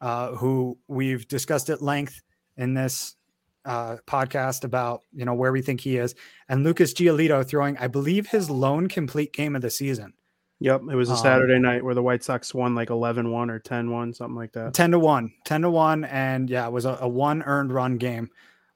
[0.00, 2.22] uh, who we've discussed at length
[2.56, 3.16] in this
[3.64, 6.14] uh, podcast about, you know, where we think he is,
[6.48, 10.14] and Lucas Giolito throwing, I believe, his lone complete game of the season.
[10.60, 10.82] Yep.
[10.90, 13.50] It was a um, Saturday um, night where the White Sox won like 11 1
[13.50, 14.74] or 10 1, something like that.
[14.74, 15.32] 10 to 1.
[15.44, 16.04] 10 to 1.
[16.04, 18.28] And yeah, it was a, a one earned run game.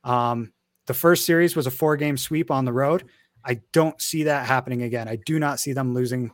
[0.03, 0.53] Um,
[0.87, 3.05] the first series was a four game sweep on the road.
[3.45, 5.09] I don't see that happening again.
[5.09, 6.33] I do not see them losing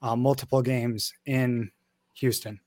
[0.00, 1.70] uh, multiple games in
[2.14, 2.60] Houston.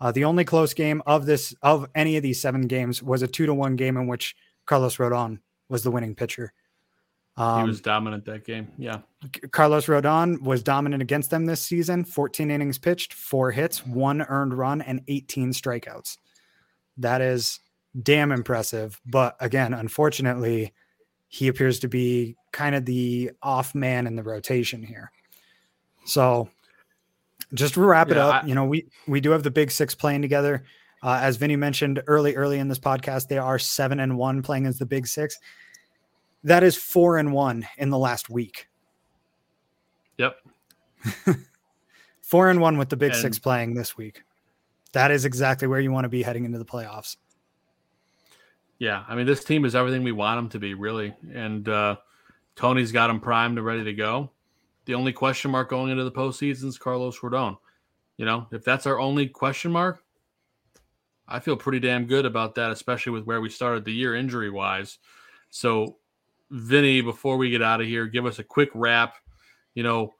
[0.00, 3.28] Uh, the only close game of this of any of these seven games was a
[3.28, 6.52] two to one game in which Carlos Rodon was the winning pitcher.
[7.36, 8.68] Um, he was dominant that game.
[8.78, 8.98] Yeah.
[9.52, 14.54] Carlos Rodon was dominant against them this season 14 innings pitched, four hits, one earned
[14.54, 16.18] run, and 18 strikeouts.
[16.96, 17.60] That is
[18.02, 19.00] damn impressive.
[19.06, 20.72] But again, unfortunately,
[21.28, 25.12] he appears to be kind of the off man in the rotation here.
[26.06, 26.48] So
[27.54, 29.70] just to wrap yeah, it up, I, you know, we we do have the big
[29.70, 30.64] six playing together.
[31.02, 34.66] Uh, as Vinny mentioned early, early in this podcast, they are seven and one playing
[34.66, 35.38] as the big six.
[36.44, 38.68] That is four and one in the last week.
[40.18, 40.36] Yep.
[42.22, 44.22] four and one with the big and, six playing this week.
[44.92, 47.16] That is exactly where you want to be heading into the playoffs.
[48.78, 51.14] Yeah, I mean, this team is everything we want them to be, really.
[51.32, 51.96] And uh,
[52.54, 54.30] Tony's got them primed and ready to go.
[54.88, 57.58] The only question mark going into the postseason is Carlos Rodon.
[58.16, 60.02] you know, if that's our only question mark,
[61.28, 64.48] I feel pretty damn good about that, especially with where we started the year injury
[64.48, 64.96] wise.
[65.50, 65.98] So,
[66.50, 69.16] Vinny, before we get out of here, give us a quick wrap.
[69.74, 70.14] You know,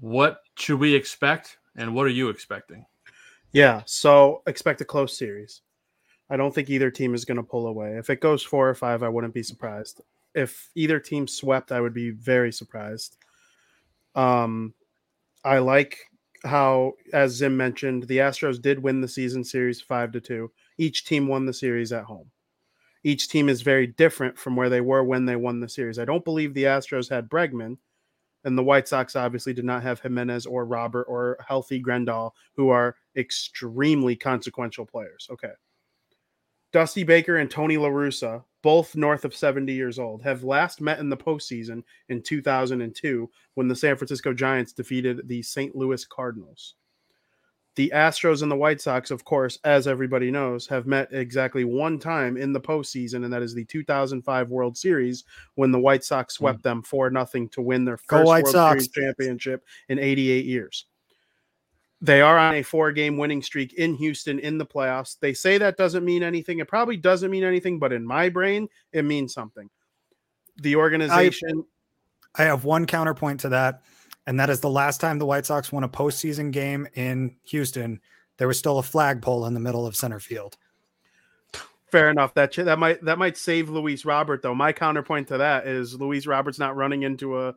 [0.00, 2.86] what should we expect and what are you expecting?
[3.52, 5.60] Yeah, so expect a close series.
[6.30, 7.98] I don't think either team is going to pull away.
[7.98, 10.00] If it goes four or five, I wouldn't be surprised.
[10.34, 13.18] If either team swept, I would be very surprised.
[14.14, 14.74] Um,
[15.44, 15.98] I like
[16.44, 20.50] how, as Zim mentioned, the Astros did win the season series five to two.
[20.78, 22.30] Each team won the series at home.
[23.02, 25.98] Each team is very different from where they were when they won the series.
[25.98, 27.76] I don't believe the Astros had Bregman,
[28.44, 32.70] and the White Sox obviously did not have Jimenez or Robert or healthy Grandal, who
[32.70, 35.28] are extremely consequential players.
[35.30, 35.52] Okay.
[36.74, 40.98] Dusty Baker and Tony La Russa, both north of 70 years old, have last met
[40.98, 45.76] in the postseason in 2002 when the San Francisco Giants defeated the St.
[45.76, 46.74] Louis Cardinals.
[47.76, 52.00] The Astros and the White Sox, of course, as everybody knows, have met exactly one
[52.00, 55.22] time in the postseason, and that is the 2005 World Series
[55.54, 56.62] when the White Sox swept mm.
[56.64, 58.86] them 4 nothing to win their first World Sox.
[58.86, 60.86] Series championship in 88 years.
[62.04, 65.18] They are on a four game winning streak in Houston in the playoffs.
[65.18, 66.58] They say that doesn't mean anything.
[66.58, 69.70] It probably doesn't mean anything, but in my brain, it means something.
[70.58, 71.64] The organization.
[72.34, 73.84] I, I have one counterpoint to that,
[74.26, 78.02] and that is the last time the White Sox won a postseason game in Houston,
[78.36, 80.58] there was still a flagpole in the middle of center field.
[81.90, 82.34] Fair enough.
[82.34, 84.54] That that might that might save Luis Robert though.
[84.54, 87.54] My counterpoint to that is Luis Robert's not running into a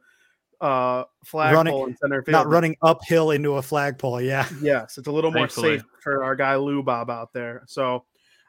[0.60, 2.34] uh flagpole in center field.
[2.34, 4.22] Not running uphill into a flagpole.
[4.22, 4.48] Yeah.
[4.62, 5.70] Yes, it's a little Thankfully.
[5.70, 7.64] more safe for our guy Lou Bob out there.
[7.68, 8.06] So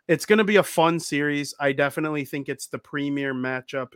[0.07, 1.55] it's going to be a fun series.
[1.61, 3.93] I definitely think it's the premier matchup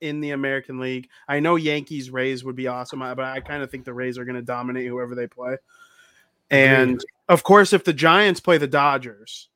[0.00, 1.08] in the American League.
[1.26, 4.24] I know Yankees Rays would be awesome, but I kind of think the Rays are
[4.24, 5.56] going to dominate whoever they play.
[6.50, 9.48] And of course, if the Giants play the Dodgers,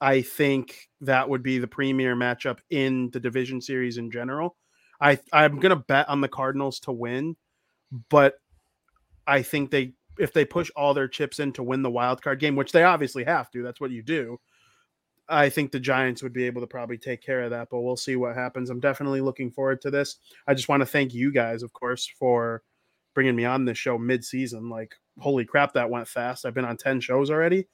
[0.00, 4.56] I think that would be the premier matchup in the division series in general.
[5.00, 7.36] I I'm gonna bet on the Cardinals to win,
[8.08, 8.34] but
[9.26, 12.40] I think they if they push all their chips in to win the wild card
[12.40, 14.40] game, which they obviously have to, that's what you do.
[15.28, 17.96] I think the Giants would be able to probably take care of that, but we'll
[17.96, 18.70] see what happens.
[18.70, 20.16] I'm definitely looking forward to this.
[20.46, 22.62] I just want to thank you guys, of course, for
[23.12, 24.68] bringing me on this show mid-season.
[24.68, 26.46] Like, holy crap, that went fast.
[26.46, 27.66] I've been on 10 shows already.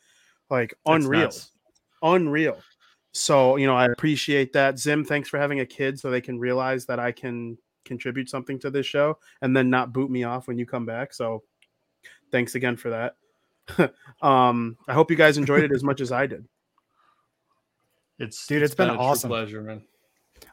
[0.48, 1.30] Like, unreal.
[2.02, 2.58] Unreal.
[3.12, 4.78] So, you know, I appreciate that.
[4.78, 8.58] Zim, thanks for having a kid so they can realize that I can contribute something
[8.60, 11.12] to this show and then not boot me off when you come back.
[11.12, 11.42] So,
[12.30, 13.94] thanks again for that.
[14.22, 16.46] um, I hope you guys enjoyed it as much as I did.
[18.18, 19.28] It's dude, it's, it's been, been awesome.
[19.28, 19.82] pleasure, man.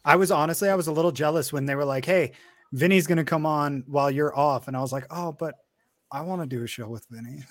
[0.06, 2.34] I was honestly, I was a little jealous when they were like, "Hey,
[2.72, 5.56] Vinny's gonna come on while you're off," and I was like, "Oh, but
[6.12, 7.44] I want to do a show with Vinny."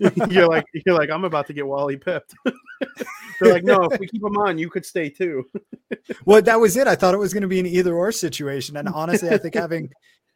[0.30, 2.34] you're like, you're like, I'm about to get Wally pipped.
[3.40, 5.44] They're like, no, if we keep him on, you could stay too.
[6.24, 6.86] well, that was it.
[6.86, 8.76] I thought it was going to be an either or situation.
[8.76, 9.90] And honestly, I think having,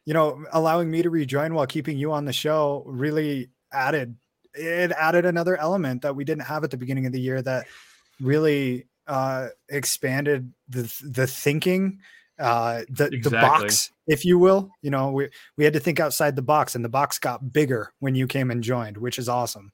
[0.05, 4.15] you know, allowing me to rejoin while keeping you on the show really added,
[4.53, 7.65] it added another element that we didn't have at the beginning of the year that
[8.19, 11.99] really uh, expanded the, the thinking,
[12.41, 13.19] uh, the, exactly.
[13.19, 14.69] the box, if you will.
[14.81, 17.93] You know, we, we had to think outside the box and the box got bigger
[17.99, 19.71] when you came and joined, which is awesome.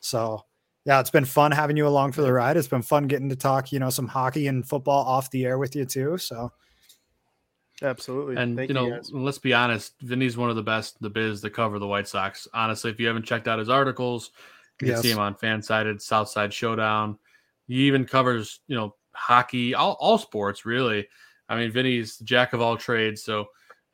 [0.00, 0.42] So,
[0.84, 2.56] yeah, it's been fun having you along for the ride.
[2.56, 5.58] It's been fun getting to talk, you know, some hockey and football off the air
[5.58, 6.18] with you too.
[6.18, 6.50] So
[7.82, 8.36] absolutely.
[8.36, 11.40] And Thank you know, you let's be honest, Vinny's one of the best the biz
[11.42, 12.48] to cover the White Sox.
[12.54, 14.30] Honestly, if you haven't checked out his articles,
[14.80, 14.96] you yes.
[14.96, 17.18] can see him on Fansided, Southside Showdown.
[17.66, 21.06] He even covers, you know, hockey, all, all sports really.
[21.48, 23.22] I mean, Vinny's jack of all trades.
[23.22, 23.42] So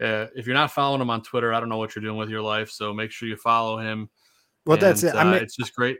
[0.02, 2.30] uh, if you're not following him on Twitter, I don't know what you're doing with
[2.30, 2.70] your life.
[2.70, 4.08] So make sure you follow him.
[4.66, 5.14] Well, and, that's it.
[5.14, 5.98] I mean, uh, it's just great.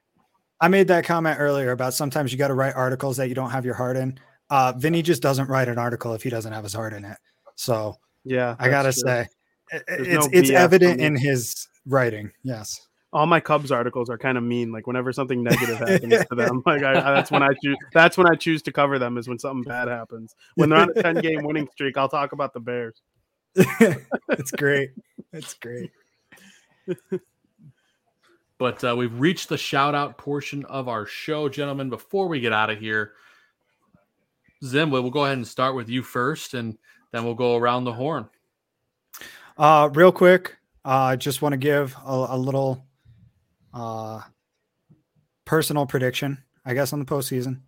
[0.61, 3.51] I made that comment earlier about sometimes you got to write articles that you don't
[3.51, 4.19] have your heart in.
[4.51, 7.17] Uh, Vinny just doesn't write an article if he doesn't have his heart in it.
[7.57, 9.03] So yeah, I gotta true.
[9.03, 9.27] say,
[9.71, 12.31] it's no it's evident in his writing.
[12.43, 12.89] Yes.
[13.15, 14.73] All my Cubs articles are kind of mean.
[14.73, 17.78] Like whenever something negative happens to them, like I, that's when I choose.
[17.95, 19.16] That's when I choose to cover them.
[19.16, 20.35] Is when something bad happens.
[20.57, 23.01] When they're on a ten game winning streak, I'll talk about the Bears.
[23.55, 24.91] it's great.
[25.32, 25.93] It's great.
[28.59, 31.91] But uh, we've reached the shout out portion of our show, gentlemen.
[31.91, 33.12] Before we get out of here,
[34.65, 36.78] Zim, we'll go ahead and start with you first, and
[37.12, 38.28] then we'll go around the horn.
[39.57, 42.85] Uh, real quick, I uh, just want to give a, a little
[43.75, 44.21] uh,
[45.45, 47.61] personal prediction, I guess, on the postseason.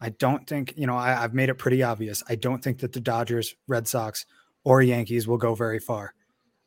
[0.00, 2.22] I don't think, you know, I, I've made it pretty obvious.
[2.28, 4.26] I don't think that the Dodgers, Red Sox,
[4.64, 6.14] or Yankees will go very far.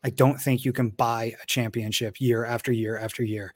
[0.03, 3.53] I don't think you can buy a championship year after year after year.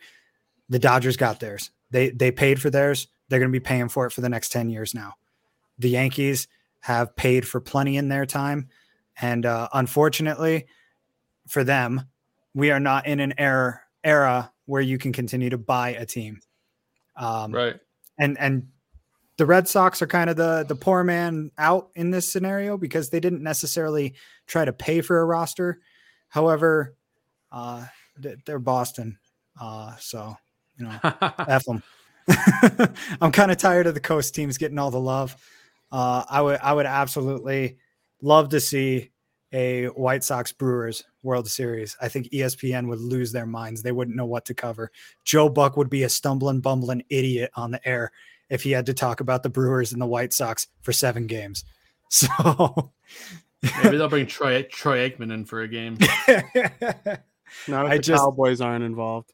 [0.69, 1.71] The Dodgers got theirs.
[1.91, 3.07] They they paid for theirs.
[3.29, 5.13] They're going to be paying for it for the next 10 years now.
[5.79, 6.47] The Yankees
[6.81, 8.67] have paid for plenty in their time.
[9.21, 10.67] And uh, unfortunately
[11.47, 12.09] for them,
[12.53, 16.39] we are not in an era era where you can continue to buy a team.
[17.15, 17.79] Um, right.
[18.19, 18.67] And and
[19.37, 23.09] the Red Sox are kind of the the poor man out in this scenario because
[23.09, 24.13] they didn't necessarily
[24.47, 25.79] try to pay for a roster.
[26.29, 26.95] However,
[27.51, 27.85] uh,
[28.17, 29.17] they're Boston,
[29.59, 30.35] uh, so
[30.77, 30.99] you know,
[31.47, 31.83] f them.
[33.21, 35.35] I'm kind of tired of the coast teams getting all the love.
[35.91, 37.77] Uh, I would I would absolutely
[38.21, 39.11] love to see
[39.53, 41.95] a White Sox Brewers World Series.
[42.01, 43.83] I think ESPN would lose their minds.
[43.83, 44.91] They wouldn't know what to cover.
[45.23, 48.11] Joe Buck would be a stumbling, bumbling idiot on the air
[48.49, 51.63] if he had to talk about the Brewers and the White Sox for seven games.
[52.13, 52.91] So
[53.81, 55.97] maybe they'll bring Troy Troy Aikman in for a game.
[57.67, 59.33] Not if I the just, Cowboys aren't involved.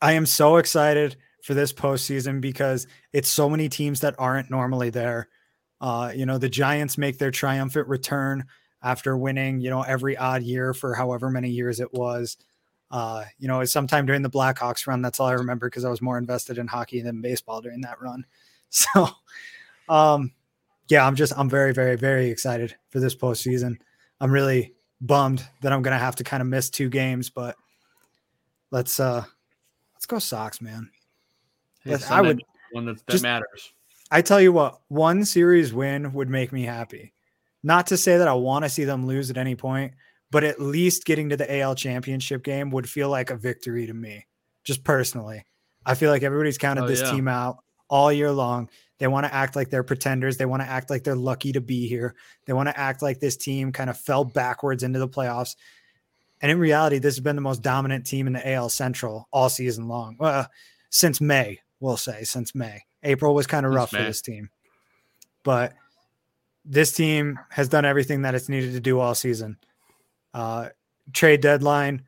[0.00, 4.90] I am so excited for this postseason because it's so many teams that aren't normally
[4.90, 5.30] there.
[5.80, 8.44] Uh, you know, the Giants make their triumphant return
[8.82, 12.36] after winning, you know, every odd year for however many years it was.
[12.90, 15.00] Uh, you know, sometime during the Blackhawks run.
[15.00, 18.00] That's all I remember because I was more invested in hockey than baseball during that
[18.00, 18.24] run.
[18.74, 19.06] So,
[19.86, 20.32] um,
[20.88, 23.76] yeah, I'm just I'm very, very, very excited for this postseason.
[24.18, 24.72] I'm really
[25.02, 27.54] bummed that I'm gonna have to kind of miss two games, but
[28.70, 29.24] let's uh
[29.94, 30.88] let's go Sox, man.
[31.84, 32.42] Hey, I would
[32.72, 33.72] one that, that just, matters.
[34.10, 37.12] I tell you what, one series win would make me happy.
[37.62, 39.94] Not to say that I want to see them lose at any point,
[40.30, 43.94] but at least getting to the AL championship game would feel like a victory to
[43.94, 44.26] me,
[44.64, 45.44] just personally.
[45.84, 47.12] I feel like everybody's counted oh, this yeah.
[47.12, 47.58] team out
[47.88, 48.68] all year long.
[48.98, 50.36] They want to act like they're pretenders.
[50.36, 52.14] They want to act like they're lucky to be here.
[52.46, 55.56] They want to act like this team kind of fell backwards into the playoffs.
[56.40, 59.48] And in reality, this has been the most dominant team in the AL Central all
[59.48, 60.16] season long.
[60.18, 60.46] Well, uh,
[60.90, 62.82] since May, we'll say, since May.
[63.02, 63.98] April was kind of rough May.
[63.98, 64.50] for this team.
[65.44, 65.74] But
[66.64, 69.56] this team has done everything that it's needed to do all season.
[70.32, 70.68] Uh,
[71.12, 72.02] trade deadline.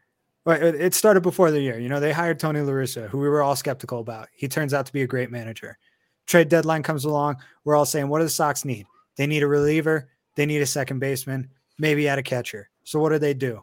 [0.47, 1.79] It started before the year.
[1.79, 4.29] You know, they hired Tony La Russa, who we were all skeptical about.
[4.35, 5.79] He turns out to be a great manager.
[6.27, 7.37] Trade deadline comes along.
[7.65, 8.87] We're all saying, what do the Sox need?
[9.17, 10.09] They need a reliever.
[10.37, 11.49] They need a second baseman,
[11.79, 12.69] maybe add a catcher.
[12.83, 13.63] So what do they do?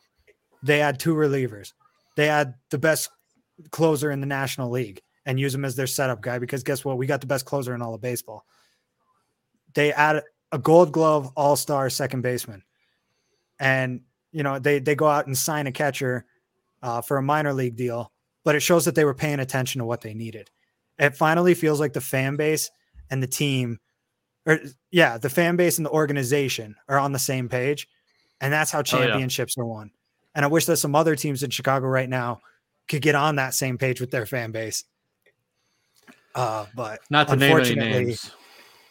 [0.64, 1.74] They add two relievers.
[2.16, 3.10] They add the best
[3.72, 6.98] closer in the National League and use him as their setup guy because guess what?
[6.98, 8.46] We got the best closer in all of baseball.
[9.74, 12.64] They add a gold glove all star second baseman.
[13.60, 14.02] And,
[14.32, 16.26] you know, they, they go out and sign a catcher
[16.82, 18.12] uh, for a minor league deal,
[18.44, 20.50] but it shows that they were paying attention to what they needed.
[20.98, 22.70] It finally feels like the fan base
[23.10, 23.80] and the team,
[24.46, 24.60] or
[24.90, 27.88] yeah, the fan base and the organization are on the same page.
[28.40, 29.64] And that's how championships oh, yeah.
[29.64, 29.92] are won.
[30.34, 32.42] And I wish that some other teams in Chicago right now
[32.88, 34.84] could get on that same page with their fan base
[36.36, 38.32] uh, but not to name any names.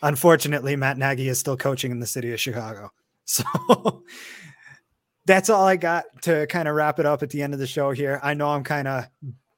[0.02, 2.90] Unfortunately, Matt Nagy is still coaching in the city of Chicago.
[3.32, 4.02] So
[5.24, 7.66] that's all I got to kind of wrap it up at the end of the
[7.66, 8.18] show here.
[8.24, 9.06] I know I'm kind of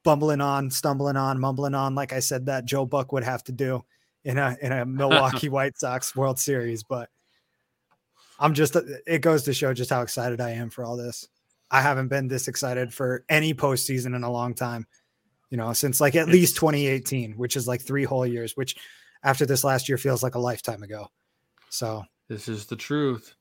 [0.05, 3.53] bumbling on, stumbling on, mumbling on, like I said that Joe Buck would have to
[3.53, 3.83] do
[4.25, 7.09] in a in a Milwaukee White Sox World Series, but
[8.39, 11.27] I'm just it goes to show just how excited I am for all this.
[11.71, 14.87] I haven't been this excited for any postseason in a long time
[15.53, 18.75] you know, since like at least 2018, which is like three whole years, which
[19.23, 21.09] after this last year feels like a lifetime ago.
[21.69, 23.35] So this is the truth.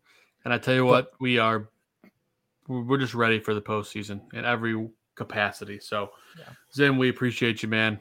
[0.43, 1.69] And I tell you what, we are
[2.67, 5.79] we're just ready for the postseason in every capacity.
[5.79, 6.45] So yeah.
[6.73, 7.99] Zim, we appreciate you, man.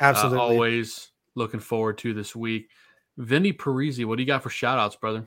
[0.00, 0.38] Uh, Absolutely.
[0.38, 2.68] Uh, always looking forward to this week.
[3.16, 5.26] Vinny Parisi, what do you got for shout outs, brother?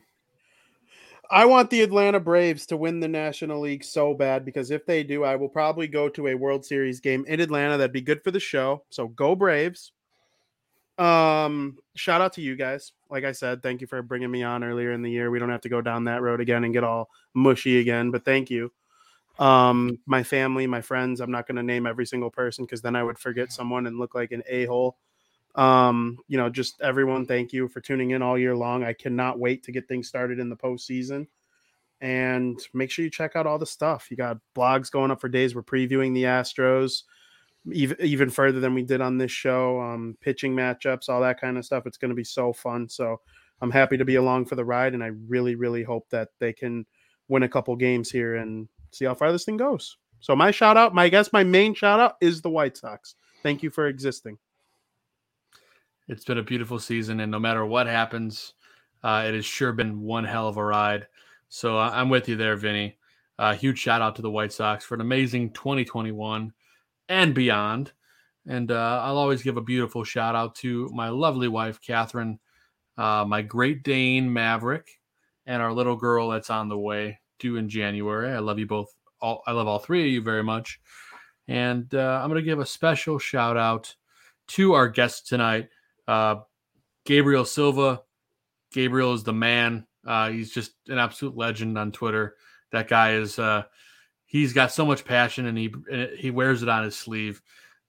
[1.29, 5.03] I want the Atlanta Braves to win the National League so bad because if they
[5.03, 7.77] do, I will probably go to a World Series game in Atlanta.
[7.77, 8.83] That'd be good for the show.
[8.89, 9.91] So go Braves.
[10.97, 12.91] Um, shout out to you guys.
[13.09, 15.29] Like I said, thank you for bringing me on earlier in the year.
[15.29, 18.25] We don't have to go down that road again and get all mushy again, but
[18.25, 18.71] thank you.
[19.39, 22.95] Um, my family, my friends, I'm not going to name every single person because then
[22.95, 24.97] I would forget someone and look like an a hole.
[25.53, 28.83] Um, you know, just everyone, thank you for tuning in all year long.
[28.83, 31.27] I cannot wait to get things started in the postseason.
[31.99, 34.09] And make sure you check out all the stuff.
[34.11, 35.55] You got blogs going up for days.
[35.55, 37.03] We're previewing the Astros
[37.71, 39.79] even even further than we did on this show.
[39.79, 41.85] Um, pitching matchups, all that kind of stuff.
[41.85, 42.87] It's going to be so fun.
[42.89, 43.19] So
[43.61, 46.53] I'm happy to be along for the ride, and I really, really hope that they
[46.53, 46.85] can
[47.27, 49.97] win a couple games here and see how far this thing goes.
[50.19, 53.15] So my shout out, my I guess my main shout out is the White Sox.
[53.43, 54.37] Thank you for existing.
[56.07, 58.53] It's been a beautiful season, and no matter what happens,
[59.03, 61.07] uh, it has sure been one hell of a ride.
[61.49, 62.97] So I'm with you there, Vinny.
[63.39, 66.51] Uh, huge shout out to the White Sox for an amazing 2021
[67.09, 67.91] and beyond.
[68.47, 72.39] And uh, I'll always give a beautiful shout out to my lovely wife, Catherine,
[72.97, 74.87] uh, my Great Dane, Maverick,
[75.45, 78.31] and our little girl that's on the way due in January.
[78.31, 78.93] I love you both.
[79.19, 80.79] All, I love all three of you very much.
[81.47, 83.95] And uh, I'm going to give a special shout out
[84.49, 85.69] to our guest tonight,
[86.07, 86.35] uh,
[87.05, 88.01] Gabriel Silva.
[88.71, 89.85] Gabriel is the man.
[90.05, 92.35] Uh, he's just an absolute legend on Twitter.
[92.71, 93.39] That guy is.
[94.27, 95.73] He's got so much passion, and he
[96.17, 97.41] he wears it on his sleeve.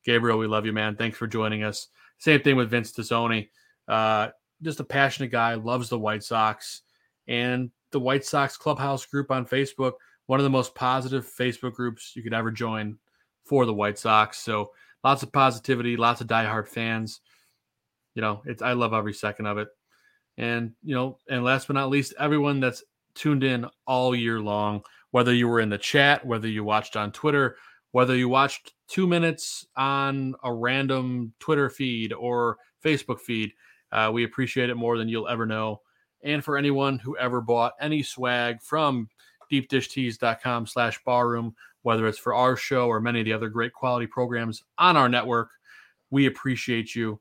[0.04, 0.96] Gabriel, we love you, man.
[0.96, 1.88] Thanks for joining us.
[2.18, 3.50] Same thing with Vince Tazzoni.
[3.86, 4.28] Uh,
[4.62, 6.82] just a passionate guy, loves the White Sox,
[7.26, 9.94] and the White Sox Clubhouse group on Facebook.
[10.26, 12.98] One of the most positive Facebook groups you could ever join
[13.44, 14.38] for the White Sox.
[14.38, 14.70] So
[15.02, 17.20] lots of positivity, lots of diehard fans.
[18.14, 19.68] You know, it's I love every second of it.
[20.36, 22.84] And you know, and last but not least, everyone that's
[23.14, 27.12] tuned in all year long, whether you were in the chat, whether you watched on
[27.12, 27.56] Twitter,
[27.92, 33.52] whether you watched two minutes on a random Twitter feed or Facebook feed,
[33.92, 35.80] uh, we appreciate it more than you'll ever know.
[36.22, 39.08] And for anyone who ever bought any swag from
[39.50, 44.06] deepdishtees.com slash barroom, whether it's for our show or many of the other great quality
[44.06, 45.48] programs on our network.
[46.10, 47.20] We appreciate you.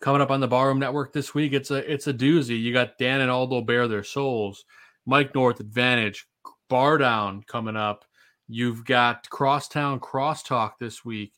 [0.00, 2.60] Coming up on the Barroom Network this week, it's a it's a doozy.
[2.60, 4.64] You got Dan and Aldo Bear Their Souls,
[5.06, 6.26] Mike North Advantage,
[6.68, 8.04] Bar Down coming up.
[8.48, 11.32] You've got Crosstown Crosstalk this week.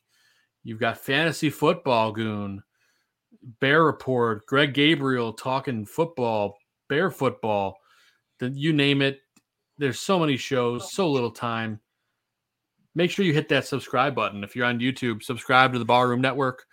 [0.63, 2.61] You've got Fantasy Football Goon,
[3.59, 6.57] Bear Report, Greg Gabriel talking football,
[6.89, 7.77] Bear football.
[8.41, 9.19] You name it.
[9.77, 11.79] There's so many shows, so little time
[12.97, 14.43] make sure you hit that subscribe button.
[14.43, 16.65] If you're on YouTube, subscribe to the Barroom Network.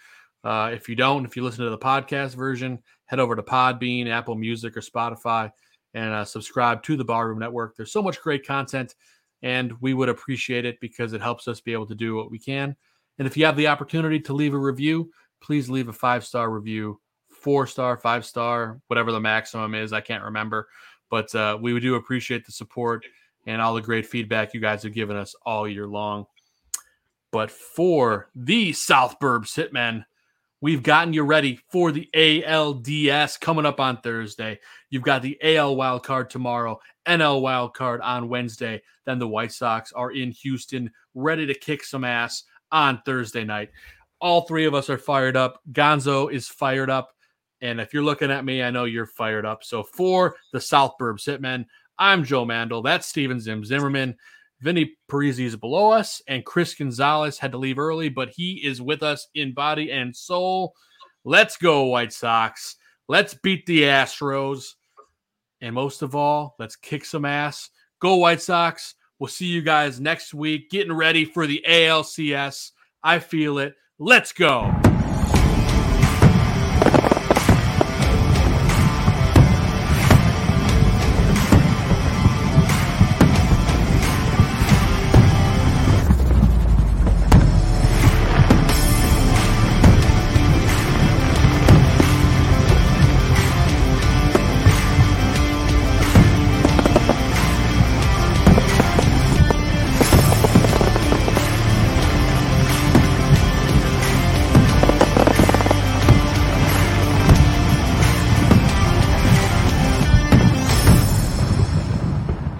[0.43, 4.09] Uh, if you don't, if you listen to the podcast version, head over to Podbean,
[4.09, 5.51] Apple Music, or Spotify
[5.95, 7.77] and uh, subscribe to the Barroom Network.
[7.77, 8.95] There's so much great content,
[9.43, 12.39] and we would appreciate it because it helps us be able to do what we
[12.39, 12.77] can.
[13.19, 15.11] And if you have the opportunity to leave a review,
[15.41, 17.01] please leave a five star review,
[17.31, 19.93] four star, five star, whatever the maximum is.
[19.93, 20.69] I can't remember,
[21.11, 23.07] but uh, we do appreciate the support
[23.47, 26.27] and all the great feedback you guys have given us all year long.
[27.31, 30.05] But for the South Burbs Hitmen,
[30.65, 34.59] we've gotten you ready for the ALDS coming up on Thursday.
[34.89, 38.81] You've got the AL wild card tomorrow, NL wild card on Wednesday.
[39.05, 43.73] Then the White Sox are in Houston, ready to kick some ass on Thursday night.
[44.23, 45.61] All three of us are fired up.
[45.73, 47.11] Gonzo is fired up.
[47.61, 49.65] And if you're looking at me, I know you're fired up.
[49.65, 51.66] So for the South Burbs Hitmen,
[51.99, 52.81] I'm Joe Mandel.
[52.81, 54.16] That's Steven Zim Zimmerman.
[54.65, 58.81] Vinny Parisi is below us, and Chris Gonzalez had to leave early, but he is
[58.81, 60.73] with us in body and soul.
[61.23, 62.77] Let's go, White Sox.
[63.07, 64.70] Let's beat the Astros.
[65.61, 67.69] And most of all, let's kick some ass.
[68.01, 68.95] Go, White Sox.
[69.19, 72.70] We'll see you guys next week, getting ready for the ALCS.
[73.03, 73.74] I feel it.
[73.99, 74.94] Let's go.